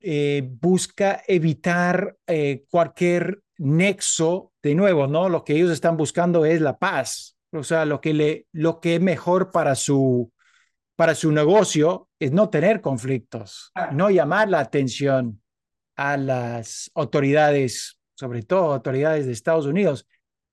eh, 0.00 0.48
busca 0.60 1.22
evitar 1.26 2.16
cualquier 2.70 3.42
nexo, 3.58 4.52
de 4.62 4.74
nuevo, 4.74 5.06
¿no? 5.06 5.28
Lo 5.28 5.44
que 5.44 5.54
ellos 5.54 5.70
están 5.70 5.96
buscando 5.96 6.44
es 6.44 6.60
la 6.60 6.78
paz, 6.78 7.36
o 7.52 7.62
sea, 7.62 7.84
lo 7.84 8.00
que, 8.00 8.14
le, 8.14 8.46
lo 8.52 8.80
que 8.80 8.96
es 8.96 9.00
mejor 9.00 9.50
para 9.50 9.74
su, 9.74 10.32
para 10.96 11.14
su 11.14 11.32
negocio 11.32 12.08
es 12.18 12.32
no 12.32 12.48
tener 12.48 12.80
conflictos, 12.80 13.72
no 13.92 14.10
llamar 14.10 14.48
la 14.48 14.60
atención 14.60 15.42
a 15.96 16.16
las 16.16 16.90
autoridades, 16.94 17.98
sobre 18.14 18.42
todo 18.42 18.72
autoridades 18.72 19.26
de 19.26 19.32
Estados 19.32 19.66
Unidos. 19.66 20.06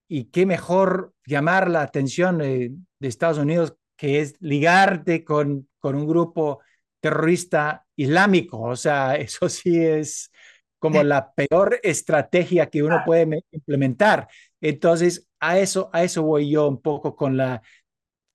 Y 0.09 0.25
qué 0.25 0.45
mejor 0.45 1.13
llamar 1.25 1.69
la 1.69 1.81
atención 1.81 2.37
de, 2.37 2.73
Estados 2.99 3.37
Unidos 3.37 3.75
que 3.95 4.21
es 4.21 4.35
ligarte 4.39 5.23
con, 5.23 5.67
con 5.79 5.95
un 5.95 6.07
grupo 6.07 6.61
terrorista 6.99 7.86
islámico. 7.97 8.61
O 8.61 8.75
sea, 8.75 9.15
eso 9.17 9.49
sí 9.49 9.77
es 9.77 10.31
como 10.79 11.03
la 11.03 11.33
peor 11.33 11.79
estrategia 11.83 12.69
que 12.69 12.83
uno 12.83 13.01
puede 13.05 13.43
implementar. 13.51 14.27
Entonces, 14.61 15.27
a 15.39 15.59
eso, 15.59 15.89
a 15.91 16.03
eso 16.03 16.23
voy 16.23 16.49
yo 16.49 16.67
un 16.67 16.81
poco 16.81 17.15
con 17.15 17.35
la, 17.35 17.61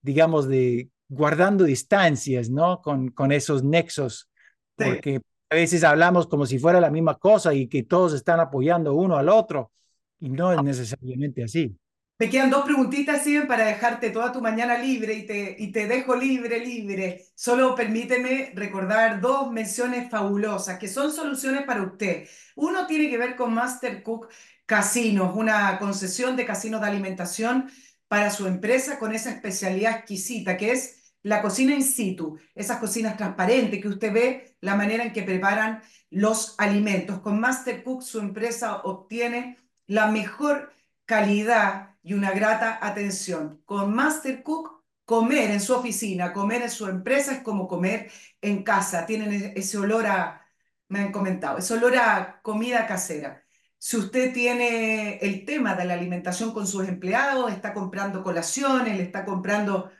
digamos, 0.02 0.48
de 0.48 0.90
guardando 1.08 1.64
distancias, 1.64 2.50
¿no? 2.50 2.80
Con, 2.82 3.10
con 3.10 3.32
esos 3.32 3.62
nexos, 3.62 4.28
porque 4.76 5.20
a 5.50 5.54
veces 5.54 5.84
hablamos 5.84 6.26
como 6.26 6.46
si 6.46 6.58
fuera 6.58 6.80
la 6.80 6.90
misma 6.90 7.16
cosa 7.18 7.54
y 7.54 7.68
que 7.68 7.82
todos 7.84 8.14
están 8.14 8.40
apoyando 8.40 8.94
uno 8.94 9.16
al 9.16 9.28
otro, 9.28 9.70
y 10.18 10.30
no 10.30 10.52
es 10.52 10.62
necesariamente 10.62 11.44
así. 11.44 11.76
Me 12.22 12.30
quedan 12.30 12.50
dos 12.50 12.64
preguntitas, 12.64 13.22
Steven, 13.22 13.48
para 13.48 13.64
dejarte 13.64 14.10
toda 14.10 14.30
tu 14.30 14.40
mañana 14.40 14.78
libre 14.78 15.12
y 15.12 15.26
te, 15.26 15.56
y 15.58 15.72
te 15.72 15.88
dejo 15.88 16.14
libre, 16.14 16.64
libre. 16.64 17.26
Solo 17.34 17.74
permíteme 17.74 18.52
recordar 18.54 19.20
dos 19.20 19.50
menciones 19.50 20.08
fabulosas 20.08 20.78
que 20.78 20.86
son 20.86 21.12
soluciones 21.12 21.64
para 21.64 21.82
usted. 21.82 22.28
Uno 22.54 22.86
tiene 22.86 23.10
que 23.10 23.18
ver 23.18 23.34
con 23.34 23.52
Master 23.52 24.04
Cook 24.04 24.28
Casinos, 24.66 25.32
una 25.34 25.80
concesión 25.80 26.36
de 26.36 26.46
casinos 26.46 26.80
de 26.80 26.86
alimentación 26.86 27.68
para 28.06 28.30
su 28.30 28.46
empresa 28.46 29.00
con 29.00 29.12
esa 29.12 29.30
especialidad 29.30 29.96
exquisita 29.96 30.56
que 30.56 30.70
es 30.70 31.16
la 31.24 31.42
cocina 31.42 31.74
in 31.74 31.82
situ, 31.82 32.38
esas 32.54 32.78
cocinas 32.78 33.16
transparentes 33.16 33.82
que 33.82 33.88
usted 33.88 34.12
ve, 34.12 34.56
la 34.60 34.76
manera 34.76 35.02
en 35.02 35.12
que 35.12 35.24
preparan 35.24 35.82
los 36.08 36.54
alimentos. 36.58 37.18
Con 37.18 37.40
Master 37.40 37.82
Cook 37.82 38.04
su 38.04 38.20
empresa 38.20 38.76
obtiene 38.82 39.58
la 39.88 40.06
mejor 40.06 40.72
calidad 41.04 41.91
y 42.02 42.14
una 42.14 42.32
grata 42.32 42.78
atención. 42.82 43.62
Con 43.64 43.94
Master 43.94 44.42
Cook, 44.42 44.82
comer 45.04 45.50
en 45.50 45.60
su 45.60 45.74
oficina, 45.74 46.32
comer 46.32 46.62
en 46.62 46.70
su 46.70 46.86
empresa 46.86 47.32
es 47.32 47.42
como 47.42 47.68
comer 47.68 48.10
en 48.40 48.62
casa. 48.62 49.06
Tienen 49.06 49.32
e-, 49.32 49.52
ese 49.56 49.78
olor 49.78 50.06
a, 50.06 50.46
me 50.88 51.00
han 51.00 51.12
comentado, 51.12 51.58
ese 51.58 51.74
olor 51.74 51.96
a 51.96 52.40
comida 52.42 52.86
casera. 52.86 53.44
Si 53.78 53.96
usted 53.96 54.32
tiene 54.32 55.18
el 55.18 55.44
tema 55.44 55.74
de 55.74 55.84
la 55.84 55.94
alimentación 55.94 56.52
con 56.52 56.66
sus 56.66 56.86
empleados, 56.86 57.52
está 57.52 57.74
comprando 57.74 58.22
colaciones, 58.22 58.96
le 58.96 59.02
está 59.02 59.24
comprando 59.24 59.90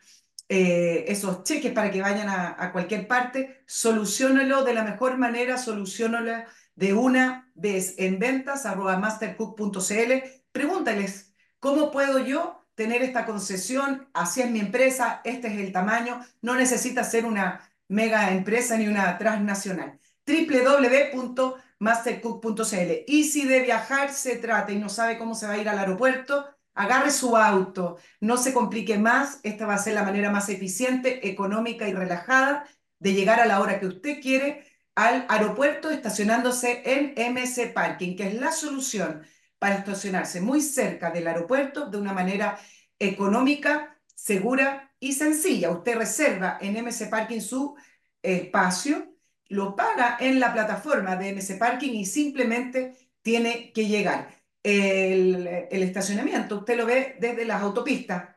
eh, 0.49 1.05
esos 1.09 1.45
cheques 1.45 1.73
para 1.73 1.91
que 1.91 2.03
vayan 2.03 2.29
a, 2.29 2.73
cualquier 2.73 3.09
parte, 3.09 3.62
solucionelo 3.66 4.65
de 4.65 4.74
la 4.74 4.85
mejor 4.85 5.19
manera, 5.19 5.59
solucionalo 5.59 6.45
de 6.74 6.93
una 6.95 7.51
vez 7.55 7.95
en 7.99 8.19
ventas 8.19 8.66
arroba 8.66 8.99
mastercook.cl. 8.99 10.12
Pregúntales, 10.53 11.32
¿cómo 11.62 11.90
puedo 11.93 12.18
yo 12.18 12.66
tener 12.74 13.02
esta 13.02 13.24
concesión? 13.24 14.09
Así 14.12 14.43
es 14.43 14.51
mi 14.51 14.59
empresa, 14.59 15.20
este 15.24 15.47
es 15.47 15.59
el 15.60 15.70
tamaño. 15.72 16.20
No 16.43 16.56
necesita 16.56 17.05
ser 17.05 17.24
una 17.24 17.60
mega 17.89 18.32
empresa 18.32 18.76
ni 18.76 18.89
una 18.89 19.16
transnacional. 19.16 20.01
www.mastercook.cl. 20.26 23.05
Y 23.06 23.24
si 23.24 23.47
de 23.47 23.60
viajar 23.60 24.12
se 24.12 24.36
trata 24.36 24.72
y 24.72 24.78
no 24.78 24.89
sabe 24.89 25.18
cómo 25.18 25.36
se 25.36 25.47
va 25.47 25.52
a 25.52 25.59
ir 25.59 25.68
al 25.68 25.78
aeropuerto, 25.78 26.47
agarre 26.74 27.12
su 27.12 27.36
auto, 27.36 27.98
no 28.20 28.36
se 28.39 28.52
complique 28.52 28.98
más. 28.98 29.39
Esta 29.44 29.64
va 29.64 29.74
a 29.74 29.78
ser 29.78 29.94
la 29.94 30.02
manera 30.02 30.30
más 30.30 30.48
eficiente, 30.48 31.28
económica 31.28 31.86
y 31.89 31.94
relajada 31.94 32.66
de 32.98 33.14
llegar 33.14 33.39
a 33.40 33.47
la 33.47 33.60
hora 33.60 33.78
que 33.78 33.86
usted 33.86 34.20
quiere 34.20 34.64
al 34.97 35.26
aeropuerto 35.28 35.90
estacionándose 35.90 36.82
en 36.84 37.14
MC 37.32 37.72
Parking, 37.72 38.16
que 38.16 38.26
es 38.28 38.34
la 38.34 38.52
solución 38.52 39.22
para 39.62 39.76
estacionarse 39.76 40.40
muy 40.40 40.60
cerca 40.60 41.12
del 41.12 41.28
aeropuerto 41.28 41.86
de 41.86 41.97
una 41.97 42.12
manera 42.12 42.59
económica, 42.98 43.97
segura 44.12 44.93
y 44.98 45.12
sencilla. 45.12 45.70
Usted 45.70 45.98
reserva 45.98 46.59
en 46.60 46.84
MC 46.84 47.09
Parking 47.09 47.39
su 47.39 47.76
espacio, 48.20 49.14
lo 49.51 49.76
paga 49.76 50.16
en 50.18 50.40
la 50.40 50.52
plataforma 50.52 51.14
de 51.14 51.30
MC 51.34 51.59
Parking 51.60 51.93
y 51.93 52.05
simplemente 52.06 52.97
tiene 53.22 53.72
que 53.72 53.86
llegar. 53.86 54.34
El, 54.64 55.47
el 55.70 55.82
estacionamiento, 55.84 56.59
usted 56.59 56.76
lo 56.76 56.84
ve 56.84 57.14
desde 57.20 57.44
las 57.44 57.62
autopistas, 57.62 58.34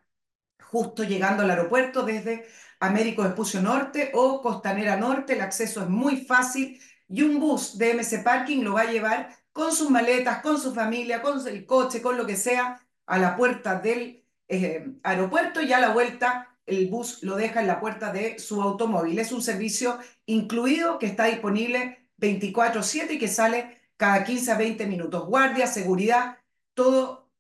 justo 0.62 1.04
llegando 1.04 1.42
al 1.42 1.50
aeropuerto 1.50 2.04
desde 2.04 2.46
Américo 2.80 3.24
Vespucio 3.24 3.64
Norte 3.64 4.12
o 4.14 4.44
Costanera 4.44 4.96
Norte. 4.96 5.34
El 5.34 5.42
acceso 5.42 5.82
es 5.82 5.90
muy 5.90 6.18
fácil 6.18 6.80
y 7.08 7.24
un 7.24 7.40
bus 7.40 7.80
de 7.80 7.96
MC 7.96 8.24
Parking 8.24 8.62
lo 8.62 8.74
va 8.74 8.82
a 8.82 8.92
llevar 8.92 9.45
con 9.56 9.72
sus 9.72 9.90
maletas, 9.90 10.42
con 10.42 10.60
su 10.60 10.74
familia, 10.74 11.22
con 11.22 11.48
el 11.48 11.66
coche, 11.66 12.02
con 12.02 12.18
lo 12.18 12.26
que 12.26 12.36
sea, 12.36 12.86
a 13.06 13.18
la 13.18 13.38
puerta 13.38 13.80
del 13.80 14.26
eh, 14.50 14.86
aeropuerto 15.02 15.62
y 15.62 15.72
a 15.72 15.80
la 15.80 15.94
vuelta 15.94 16.58
el 16.66 16.90
bus 16.90 17.24
lo 17.24 17.38
deja 17.38 17.62
en 17.62 17.68
la 17.68 17.80
puerta 17.80 18.12
de 18.12 18.38
su 18.38 18.62
automóvil. 18.62 19.18
Es 19.18 19.32
un 19.32 19.42
servicio 19.42 19.98
incluido 20.26 21.00
que 21.00 21.06
está 21.06 21.28
disponible 21.28 22.10
24/7 22.18 23.14
y 23.14 23.18
que 23.18 23.30
sale 23.30 23.80
cada 23.96 24.26
15 24.26 24.52
a 24.52 24.58
20 24.58 24.88
minutos. 24.88 25.26
Guardia, 25.26 25.68
seguridad, 25.68 26.38
todo 26.74 27.32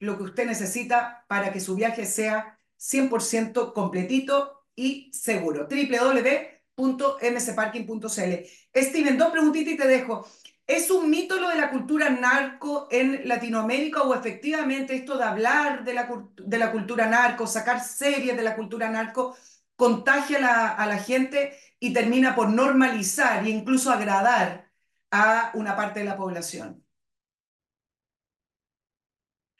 lo 0.00 0.16
que 0.16 0.24
usted 0.24 0.46
necesita 0.46 1.24
para 1.28 1.52
que 1.52 1.60
su 1.60 1.76
viaje 1.76 2.04
sea 2.04 2.58
100% 2.78 3.72
completito 3.74 4.64
y 4.74 5.08
seguro. 5.12 5.68
www.mcparking.cl. 5.68 8.46
Steven, 8.74 9.18
dos 9.18 9.30
preguntitas 9.30 9.74
y 9.74 9.76
te 9.76 9.86
dejo. 9.86 10.26
¿Es 10.70 10.88
un 10.88 11.10
mito 11.10 11.34
lo 11.40 11.48
de 11.48 11.56
la 11.56 11.68
cultura 11.68 12.08
narco 12.10 12.86
en 12.92 13.26
Latinoamérica 13.26 14.02
o 14.04 14.14
efectivamente 14.14 14.94
esto 14.94 15.18
de 15.18 15.24
hablar 15.24 15.82
de 15.82 15.94
la, 15.94 16.70
cultura 16.70 17.08
narco, 17.08 17.48
sacar 17.48 17.80
series 17.80 18.36
de 18.36 18.42
la 18.44 18.54
cultura 18.54 18.88
narco, 18.88 19.36
contagia 19.74 20.38
a 20.38 20.40
la, 20.40 20.68
a 20.68 20.86
la 20.86 20.98
gente 20.98 21.58
y 21.80 21.92
termina 21.92 22.36
por 22.36 22.50
normalizar 22.50 23.44
e 23.44 23.50
incluso 23.50 23.90
agradar 23.90 24.70
a 25.10 25.50
una 25.54 25.74
parte 25.74 25.98
de 25.98 26.06
la 26.06 26.16
población? 26.16 26.84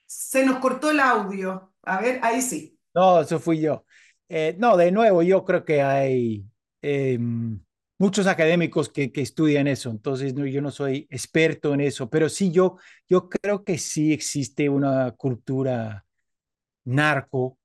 Se 0.06 0.46
nos 0.46 0.60
cortó 0.60 0.92
el 0.92 1.00
audio. 1.00 1.74
A 1.82 2.00
ver, 2.00 2.20
ahí 2.22 2.40
sí. 2.40 2.78
No, 2.94 3.22
eso 3.22 3.40
fui 3.40 3.60
yo. 3.60 3.84
Eh, 4.28 4.54
no, 4.60 4.76
de 4.76 4.92
nuevo, 4.92 5.24
yo 5.24 5.44
creo 5.44 5.64
que 5.64 5.82
hay 5.82 6.44
em, 6.82 7.60
muchos 8.00 8.26
académicos 8.26 8.88
que, 8.88 9.12
que, 9.12 9.20
estudian 9.20 9.68
eso, 9.68 9.90
entonces 9.90 10.34
yo 10.34 10.62
no 10.62 10.70
soy 10.70 11.06
experto 11.10 11.74
en 11.74 11.82
eso, 11.82 12.08
pero 12.10 12.28
sí 12.28 12.50
yo, 12.50 12.78
yo 13.08 13.28
creo 13.28 13.62
que 13.62 13.78
sí 13.78 14.12
existe 14.12 14.68
una 14.68 15.12
cultura 15.12 16.04
narco. 16.84 17.58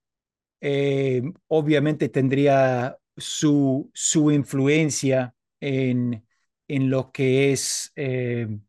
Eh, 0.60 1.22
obviamente 1.48 2.08
tendría 2.10 2.96
su, 3.16 3.90
su 3.94 4.30
influencia 4.30 5.34
en, 5.60 6.24
en 6.68 6.90
lo 6.90 7.10
que 7.12 7.52
es, 7.52 7.92
em, 7.96 8.60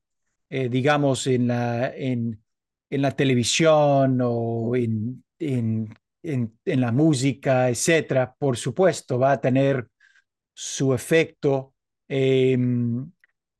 eh, 0.49 0.69
digamos, 0.69 1.27
en 1.27 1.48
la, 1.48 1.94
en, 1.95 2.41
en 2.89 3.02
la 3.02 3.11
televisión 3.11 4.19
o 4.23 4.76
en, 4.76 5.23
en 5.39 5.94
en, 6.23 6.81
la 6.81 6.91
música, 6.91 7.69
etcétera, 7.69 8.35
por 8.38 8.57
supuesto, 8.57 9.19
va 9.19 9.34
a 9.34 9.41
tener 9.41 9.88
su 10.59 10.95
efecto. 10.95 11.75
Em, 12.07 13.11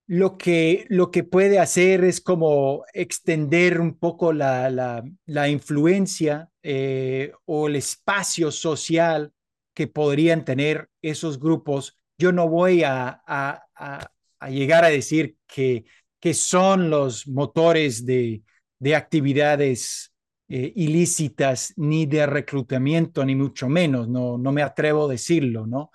lo 0.07 0.38
que, 0.38 0.88
lo 0.90 1.11
que 1.11 1.24
puede 1.24 1.60
hacer 1.60 2.03
es 2.03 2.22
como 2.22 2.86
extender 2.91 3.80
un 3.80 3.99
poco 3.99 4.34
la, 4.34 4.72
la, 4.72 5.03
la 5.28 5.48
influencia 5.48 6.49
eh, 6.64 7.32
o 7.45 7.68
el 7.68 7.76
espacio 7.76 8.52
social 8.52 9.32
que 9.76 9.86
podrían 9.86 10.44
tener 10.44 10.90
esos 11.03 11.40
grupos. 11.40 11.99
Yo 12.18 12.32
no 12.32 12.49
voy 12.49 12.82
a, 12.84 13.22
a, 13.28 13.64
a, 13.76 14.49
llegar 14.49 14.84
a 14.84 14.90
decir 14.90 15.38
que, 15.45 15.86
que 16.19 16.34
son 16.34 16.90
los 16.90 17.28
motores 17.28 18.07
de, 18.07 18.41
de 18.80 18.95
actividades 18.95 20.14
eh, 20.49 20.74
ilícitas 20.76 21.74
ni 21.76 22.07
de 22.07 22.26
reclutamiento, 22.26 23.24
ni 23.24 23.36
mucho 23.36 23.69
menos, 23.69 24.10
no, 24.10 24.40
no 24.40 24.52
me 24.52 24.64
atrevo 24.64 25.06
a 25.06 25.11
decirlo, 25.11 25.68
¿no? 25.68 25.91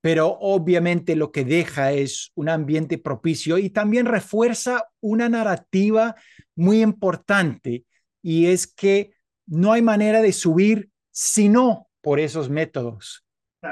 Pero 0.00 0.38
obviamente 0.40 1.14
lo 1.14 1.30
que 1.30 1.44
deja 1.44 1.92
es 1.92 2.32
un 2.34 2.48
ambiente 2.48 2.98
propicio 2.98 3.58
y 3.58 3.70
también 3.70 4.06
refuerza 4.06 4.84
una 5.00 5.28
narrativa 5.28 6.16
muy 6.56 6.80
importante 6.80 7.84
y 8.22 8.46
es 8.46 8.66
que 8.66 9.12
no 9.46 9.72
hay 9.72 9.82
manera 9.82 10.22
de 10.22 10.32
subir 10.32 10.90
sino 11.10 11.88
por 12.00 12.20
esos 12.20 12.48
métodos. 12.48 13.24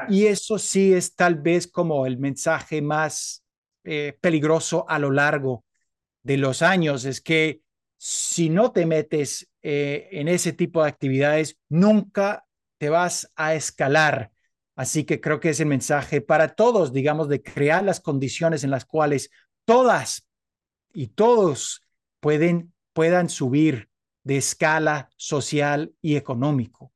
Y 0.09 0.27
eso 0.27 0.59
sí 0.59 0.93
es 0.93 1.15
tal 1.15 1.37
vez 1.37 1.67
como 1.67 2.05
el 2.05 2.19
mensaje 2.19 2.83
más 2.83 3.43
eh, 3.85 4.19
peligroso 4.21 4.85
a 4.89 4.99
lo 4.99 5.11
largo 5.11 5.65
de 6.23 6.37
los 6.37 6.61
años, 6.61 7.07
es 7.07 7.23
que 7.23 7.63
si 7.97 8.51
no 8.51 8.73
te 8.73 8.85
metes 8.85 9.49
eh, 9.63 10.09
en 10.13 10.29
ese 10.29 10.53
tipo 10.53 10.83
de 10.83 10.91
actividades, 10.91 11.59
nunca 11.71 12.45
te 12.79 12.91
vas 12.91 13.33
a 13.35 13.55
escalar. 13.55 14.31
Así 14.79 15.03
que 15.03 15.21
creo 15.21 15.41
que 15.41 15.49
es 15.49 15.59
el 15.59 15.67
mensaje 15.67 16.21
para 16.21 16.55
todos, 16.55 16.93
digamos, 16.93 17.29
de 17.29 17.43
crear 17.43 17.83
las 17.83 17.99
condiciones 17.99 18.63
en 18.63 18.71
las 18.71 18.85
cuales 18.85 19.29
todas 19.65 20.25
y 20.95 21.09
todos 21.09 21.83
pueden, 22.21 22.73
puedan 22.93 23.29
subir 23.29 23.89
de 24.23 24.37
escala 24.37 25.11
social 25.17 25.93
y 26.01 26.15
económico. 26.15 26.93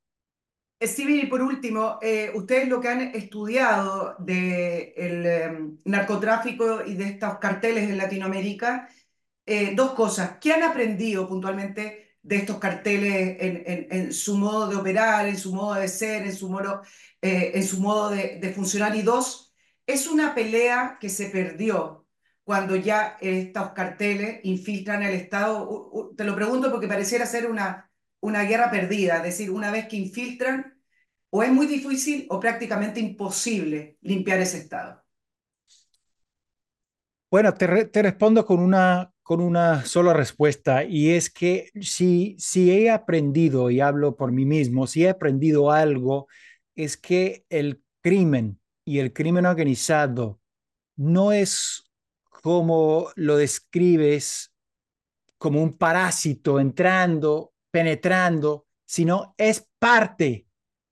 Steven, 0.80 1.18
y 1.22 1.26
por 1.26 1.42
último, 1.42 1.98
eh, 2.00 2.30
ustedes 2.36 2.68
lo 2.68 2.80
que 2.80 2.88
han 2.88 3.00
estudiado 3.00 4.14
del 4.20 5.26
eh, 5.26 5.58
narcotráfico 5.84 6.84
y 6.86 6.94
de 6.94 7.08
estos 7.08 7.38
carteles 7.38 7.90
en 7.90 7.98
Latinoamérica, 7.98 8.88
eh, 9.44 9.72
dos 9.74 9.94
cosas. 9.94 10.38
¿Qué 10.40 10.52
han 10.52 10.62
aprendido 10.62 11.28
puntualmente 11.28 12.11
de 12.22 12.36
estos 12.36 12.58
carteles 12.58 13.36
en, 13.40 13.86
en, 13.90 14.12
su 14.12 14.38
modo 14.38 14.68
de 14.68 14.76
operar, 14.76 15.26
en 15.26 15.36
su 15.36 15.52
modo 15.54 15.74
de 15.74 15.88
ser, 15.88 16.22
en 16.22 16.34
su 16.34 16.48
modo, 16.48 16.82
eh, 17.20 17.52
en 17.54 17.64
su 17.64 17.80
modo 17.80 18.10
de, 18.10 18.38
de, 18.40 18.52
funcionar? 18.52 18.94
Y 18.94 19.02
dos, 19.02 19.52
es 19.86 20.06
una 20.06 20.34
pelea 20.34 20.98
que 21.00 21.08
se 21.08 21.26
perdió 21.26 22.06
cuando 22.44 22.76
ya 22.76 23.16
estos 23.20 23.72
carteles 23.72 24.40
infiltran 24.44 25.02
el 25.02 25.14
Estado. 25.14 26.12
Te 26.16 26.24
lo 26.24 26.34
pregunto 26.34 26.70
porque 26.70 26.88
pareciera 26.88 27.26
ser 27.26 27.50
una, 27.50 27.90
una 28.20 28.42
guerra 28.44 28.70
perdida, 28.70 29.16
es 29.16 29.22
decir, 29.24 29.50
una 29.50 29.70
vez 29.70 29.88
que 29.88 29.96
infiltran, 29.96 30.80
o 31.30 31.42
es 31.42 31.50
muy 31.50 31.66
difícil 31.66 32.26
o 32.30 32.38
prácticamente 32.38 33.00
imposible 33.00 33.98
limpiar 34.02 34.40
ese 34.40 34.58
Estado. 34.58 35.02
Bueno, 37.30 37.54
te 37.54 38.02
respondo 38.02 38.44
con 38.44 38.60
una, 38.60 39.11
con 39.22 39.40
una 39.40 39.84
sola 39.84 40.12
respuesta 40.12 40.84
y 40.84 41.10
es 41.10 41.30
que 41.30 41.70
si, 41.80 42.36
si 42.38 42.70
he 42.70 42.90
aprendido, 42.90 43.70
y 43.70 43.80
hablo 43.80 44.16
por 44.16 44.32
mí 44.32 44.44
mismo, 44.44 44.86
si 44.86 45.04
he 45.04 45.10
aprendido 45.10 45.70
algo, 45.70 46.26
es 46.74 46.96
que 46.96 47.44
el 47.48 47.82
crimen 48.00 48.60
y 48.84 48.98
el 48.98 49.12
crimen 49.12 49.46
organizado 49.46 50.40
no 50.96 51.32
es 51.32 51.84
como 52.30 53.10
lo 53.14 53.36
describes 53.36 54.52
como 55.38 55.62
un 55.62 55.76
parásito 55.76 56.60
entrando, 56.60 57.52
penetrando, 57.70 58.66
sino 58.84 59.34
es 59.38 59.68
parte 59.78 60.46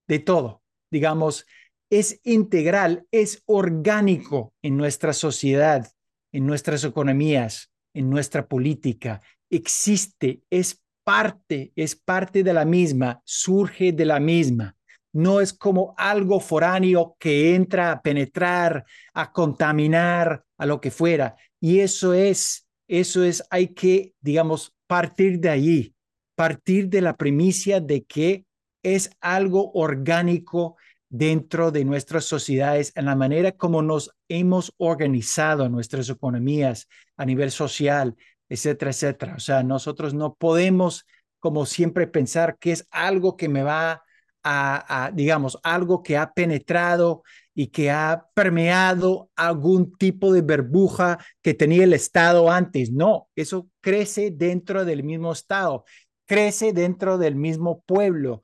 de 0.08 0.18
todo. 0.18 0.62
Digamos, 0.90 1.46
es 1.88 2.20
integral, 2.24 3.06
es 3.10 3.42
orgánico 3.46 4.54
en 4.62 4.76
nuestra 4.76 5.12
sociedad, 5.12 5.92
en 6.32 6.46
nuestras 6.46 6.82
economías, 6.84 7.69
en 7.94 8.10
nuestra 8.10 8.46
política. 8.46 9.20
Existe, 9.48 10.42
es 10.50 10.82
parte, 11.04 11.72
es 11.76 11.96
parte 11.96 12.42
de 12.42 12.52
la 12.52 12.64
misma, 12.64 13.20
surge 13.24 13.92
de 13.92 14.04
la 14.04 14.20
misma. 14.20 14.76
No 15.12 15.40
es 15.40 15.52
como 15.52 15.94
algo 15.96 16.38
foráneo 16.38 17.16
que 17.18 17.54
entra 17.54 17.90
a 17.90 18.02
penetrar, 18.02 18.84
a 19.12 19.32
contaminar, 19.32 20.44
a 20.56 20.66
lo 20.66 20.80
que 20.80 20.90
fuera. 20.90 21.36
Y 21.60 21.80
eso 21.80 22.14
es, 22.14 22.68
eso 22.86 23.24
es, 23.24 23.42
hay 23.50 23.68
que, 23.68 24.14
digamos, 24.20 24.72
partir 24.86 25.40
de 25.40 25.48
allí, 25.48 25.94
partir 26.36 26.88
de 26.88 27.00
la 27.00 27.16
primicia 27.16 27.80
de 27.80 28.04
que 28.04 28.44
es 28.82 29.10
algo 29.20 29.72
orgánico 29.72 30.76
dentro 31.10 31.72
de 31.72 31.84
nuestras 31.84 32.24
sociedades, 32.24 32.92
en 32.94 33.04
la 33.04 33.16
manera 33.16 33.52
como 33.52 33.82
nos 33.82 34.14
hemos 34.28 34.72
organizado 34.78 35.68
nuestras 35.68 36.08
economías 36.08 36.88
a 37.16 37.26
nivel 37.26 37.50
social, 37.50 38.16
etcétera, 38.48 38.92
etcétera. 38.92 39.34
O 39.36 39.40
sea, 39.40 39.62
nosotros 39.62 40.14
no 40.14 40.34
podemos, 40.34 41.04
como 41.40 41.66
siempre, 41.66 42.06
pensar 42.06 42.56
que 42.58 42.72
es 42.72 42.86
algo 42.90 43.36
que 43.36 43.48
me 43.48 43.62
va 43.62 44.02
a, 44.42 45.10
digamos, 45.12 45.58
algo 45.62 46.02
que 46.02 46.16
ha 46.16 46.32
penetrado 46.32 47.22
y 47.54 47.66
que 47.66 47.90
ha 47.90 48.26
permeado 48.32 49.30
algún 49.36 49.92
tipo 49.98 50.32
de 50.32 50.40
burbuja 50.40 51.18
que 51.42 51.52
tenía 51.52 51.84
el 51.84 51.92
Estado 51.92 52.50
antes. 52.50 52.90
No, 52.90 53.28
eso 53.36 53.68
crece 53.80 54.30
dentro 54.30 54.84
del 54.84 55.02
mismo 55.02 55.32
Estado, 55.32 55.84
crece 56.24 56.72
dentro 56.72 57.18
del 57.18 57.34
mismo 57.34 57.82
pueblo, 57.82 58.40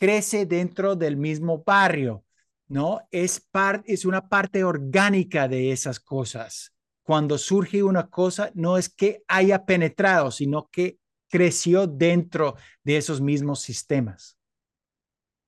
crece 0.00 0.46
dentro 0.46 0.96
del 0.96 1.18
mismo 1.18 1.62
barrio, 1.62 2.24
¿no? 2.68 3.06
Es, 3.10 3.38
par, 3.38 3.82
es 3.84 4.06
una 4.06 4.30
parte 4.30 4.64
orgánica 4.64 5.46
de 5.46 5.72
esas 5.72 6.00
cosas. 6.00 6.72
Cuando 7.02 7.36
surge 7.36 7.82
una 7.82 8.08
cosa, 8.08 8.50
no 8.54 8.78
es 8.78 8.88
que 8.88 9.22
haya 9.28 9.66
penetrado, 9.66 10.30
sino 10.30 10.70
que 10.70 10.98
creció 11.28 11.86
dentro 11.86 12.56
de 12.82 12.96
esos 12.96 13.20
mismos 13.20 13.60
sistemas. 13.60 14.38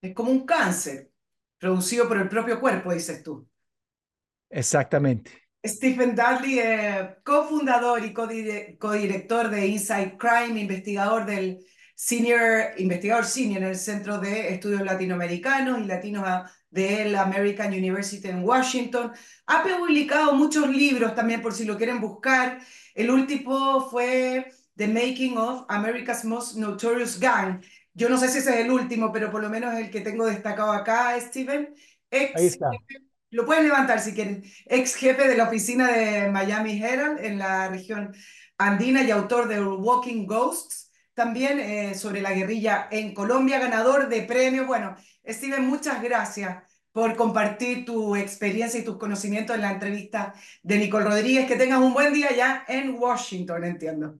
Es 0.03 0.15
como 0.15 0.31
un 0.31 0.45
cáncer 0.45 1.11
producido 1.59 2.07
por 2.07 2.19
el 2.19 2.29
propio 2.29 2.61
cuerpo, 2.61 2.93
dices 2.93 3.23
tú. 3.23 3.49
Exactamente. 4.51 5.31
Stephen 5.65 6.15
Dudley, 6.15 6.59
eh, 6.59 7.17
cofundador 7.25 8.05
y 8.05 8.13
codirector 8.13 9.49
de 9.49 9.67
Inside 9.67 10.19
Crime, 10.19 10.61
investigador 10.61 11.25
del 11.25 11.65
senior, 12.03 12.73
investigador 12.79 13.25
senior 13.25 13.63
en 13.63 13.69
el 13.69 13.77
Centro 13.77 14.19
de 14.19 14.53
Estudios 14.53 14.83
Latinoamericanos 14.83 15.79
y 15.79 15.85
Latinos 15.85 16.51
de 16.69 17.05
la 17.05 17.23
American 17.23 17.73
University 17.73 18.27
en 18.27 18.43
Washington. 18.43 19.13
Ha 19.47 19.63
publicado 19.63 20.35
muchos 20.35 20.69
libros 20.69 21.15
también 21.15 21.41
por 21.41 21.55
si 21.55 21.65
lo 21.65 21.77
quieren 21.77 22.01
buscar. 22.01 22.59
El 22.97 23.09
último 23.09 23.89
fue 23.89 24.53
The 24.75 24.89
Making 24.89 25.39
of 25.39 25.65
America's 25.69 26.25
Most 26.25 26.57
Notorious 26.57 27.21
Gang. 27.21 27.63
Yo 27.95 28.09
no 28.09 28.19
sé 28.19 28.27
si 28.27 28.39
ese 28.39 28.51
es 28.51 28.65
el 28.65 28.73
último, 28.73 29.13
pero 29.13 29.31
por 29.31 29.41
lo 29.41 29.49
menos 29.49 29.73
el 29.75 29.89
que 29.89 30.01
tengo 30.01 30.27
destacado 30.27 30.73
acá, 30.73 31.17
Steven. 31.21 31.73
Ex, 32.11 32.35
Ahí 32.35 32.47
está. 32.47 32.69
Lo 33.31 33.47
pueden 33.47 33.63
levantar 33.63 34.01
si 34.01 34.13
quieren. 34.13 34.43
Ex 34.67 34.97
jefe 34.97 35.29
de 35.29 35.37
la 35.37 35.45
oficina 35.45 35.93
de 35.93 36.29
Miami 36.31 36.83
Herald 36.83 37.25
en 37.25 37.39
la 37.39 37.69
región 37.69 38.13
andina 38.59 39.05
y 39.05 39.13
autor 39.13 39.47
de 39.47 39.63
Walking 39.63 40.27
Ghosts 40.27 40.89
también 41.15 41.59
eh, 41.61 41.95
sobre 41.95 42.23
la 42.23 42.33
guerrilla 42.33 42.89
en 42.91 43.15
Colombia, 43.15 43.59
ganador 43.59 44.09
de 44.09 44.23
premios. 44.23 44.67
Bueno, 44.67 44.97
Steven, 45.27 45.67
muchas 45.67 46.03
gracias 46.03 46.63
por 46.93 47.17
compartir 47.17 47.85
tu 47.85 48.17
experiencia 48.17 48.81
y 48.81 48.85
tus 48.85 48.99
conocimientos 48.99 49.57
en 49.57 49.63
la 49.63 49.73
entrevista 49.73 50.35
de 50.63 50.79
Nicole 50.79 51.05
Rodríguez. 51.05 51.47
Que 51.47 51.57
tengas 51.57 51.81
un 51.81 51.93
buen 51.93 52.13
día 52.13 52.35
ya 52.35 52.65
en 52.69 52.97
Washington, 52.99 53.65
entiendo. 53.65 54.19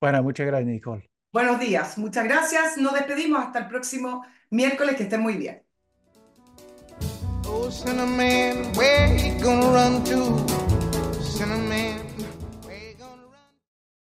Bueno, 0.00 0.22
muchas 0.22 0.46
gracias, 0.46 0.68
Nicole. 0.68 1.08
Buenos 1.32 1.58
días, 1.58 1.98
muchas 1.98 2.24
gracias. 2.24 2.76
Nos 2.76 2.94
despedimos 2.94 3.44
hasta 3.44 3.60
el 3.60 3.66
próximo 3.68 4.24
miércoles. 4.50 4.96
Que 4.96 5.04
estén 5.04 5.20
muy 5.20 5.36
bien. 5.36 5.62
Oh, 7.46 7.70
Cinnamon, 7.70 8.76
where 8.76 9.16
you 9.16 9.38
gonna 9.42 9.70
run 9.70 10.02
to? 10.04 10.54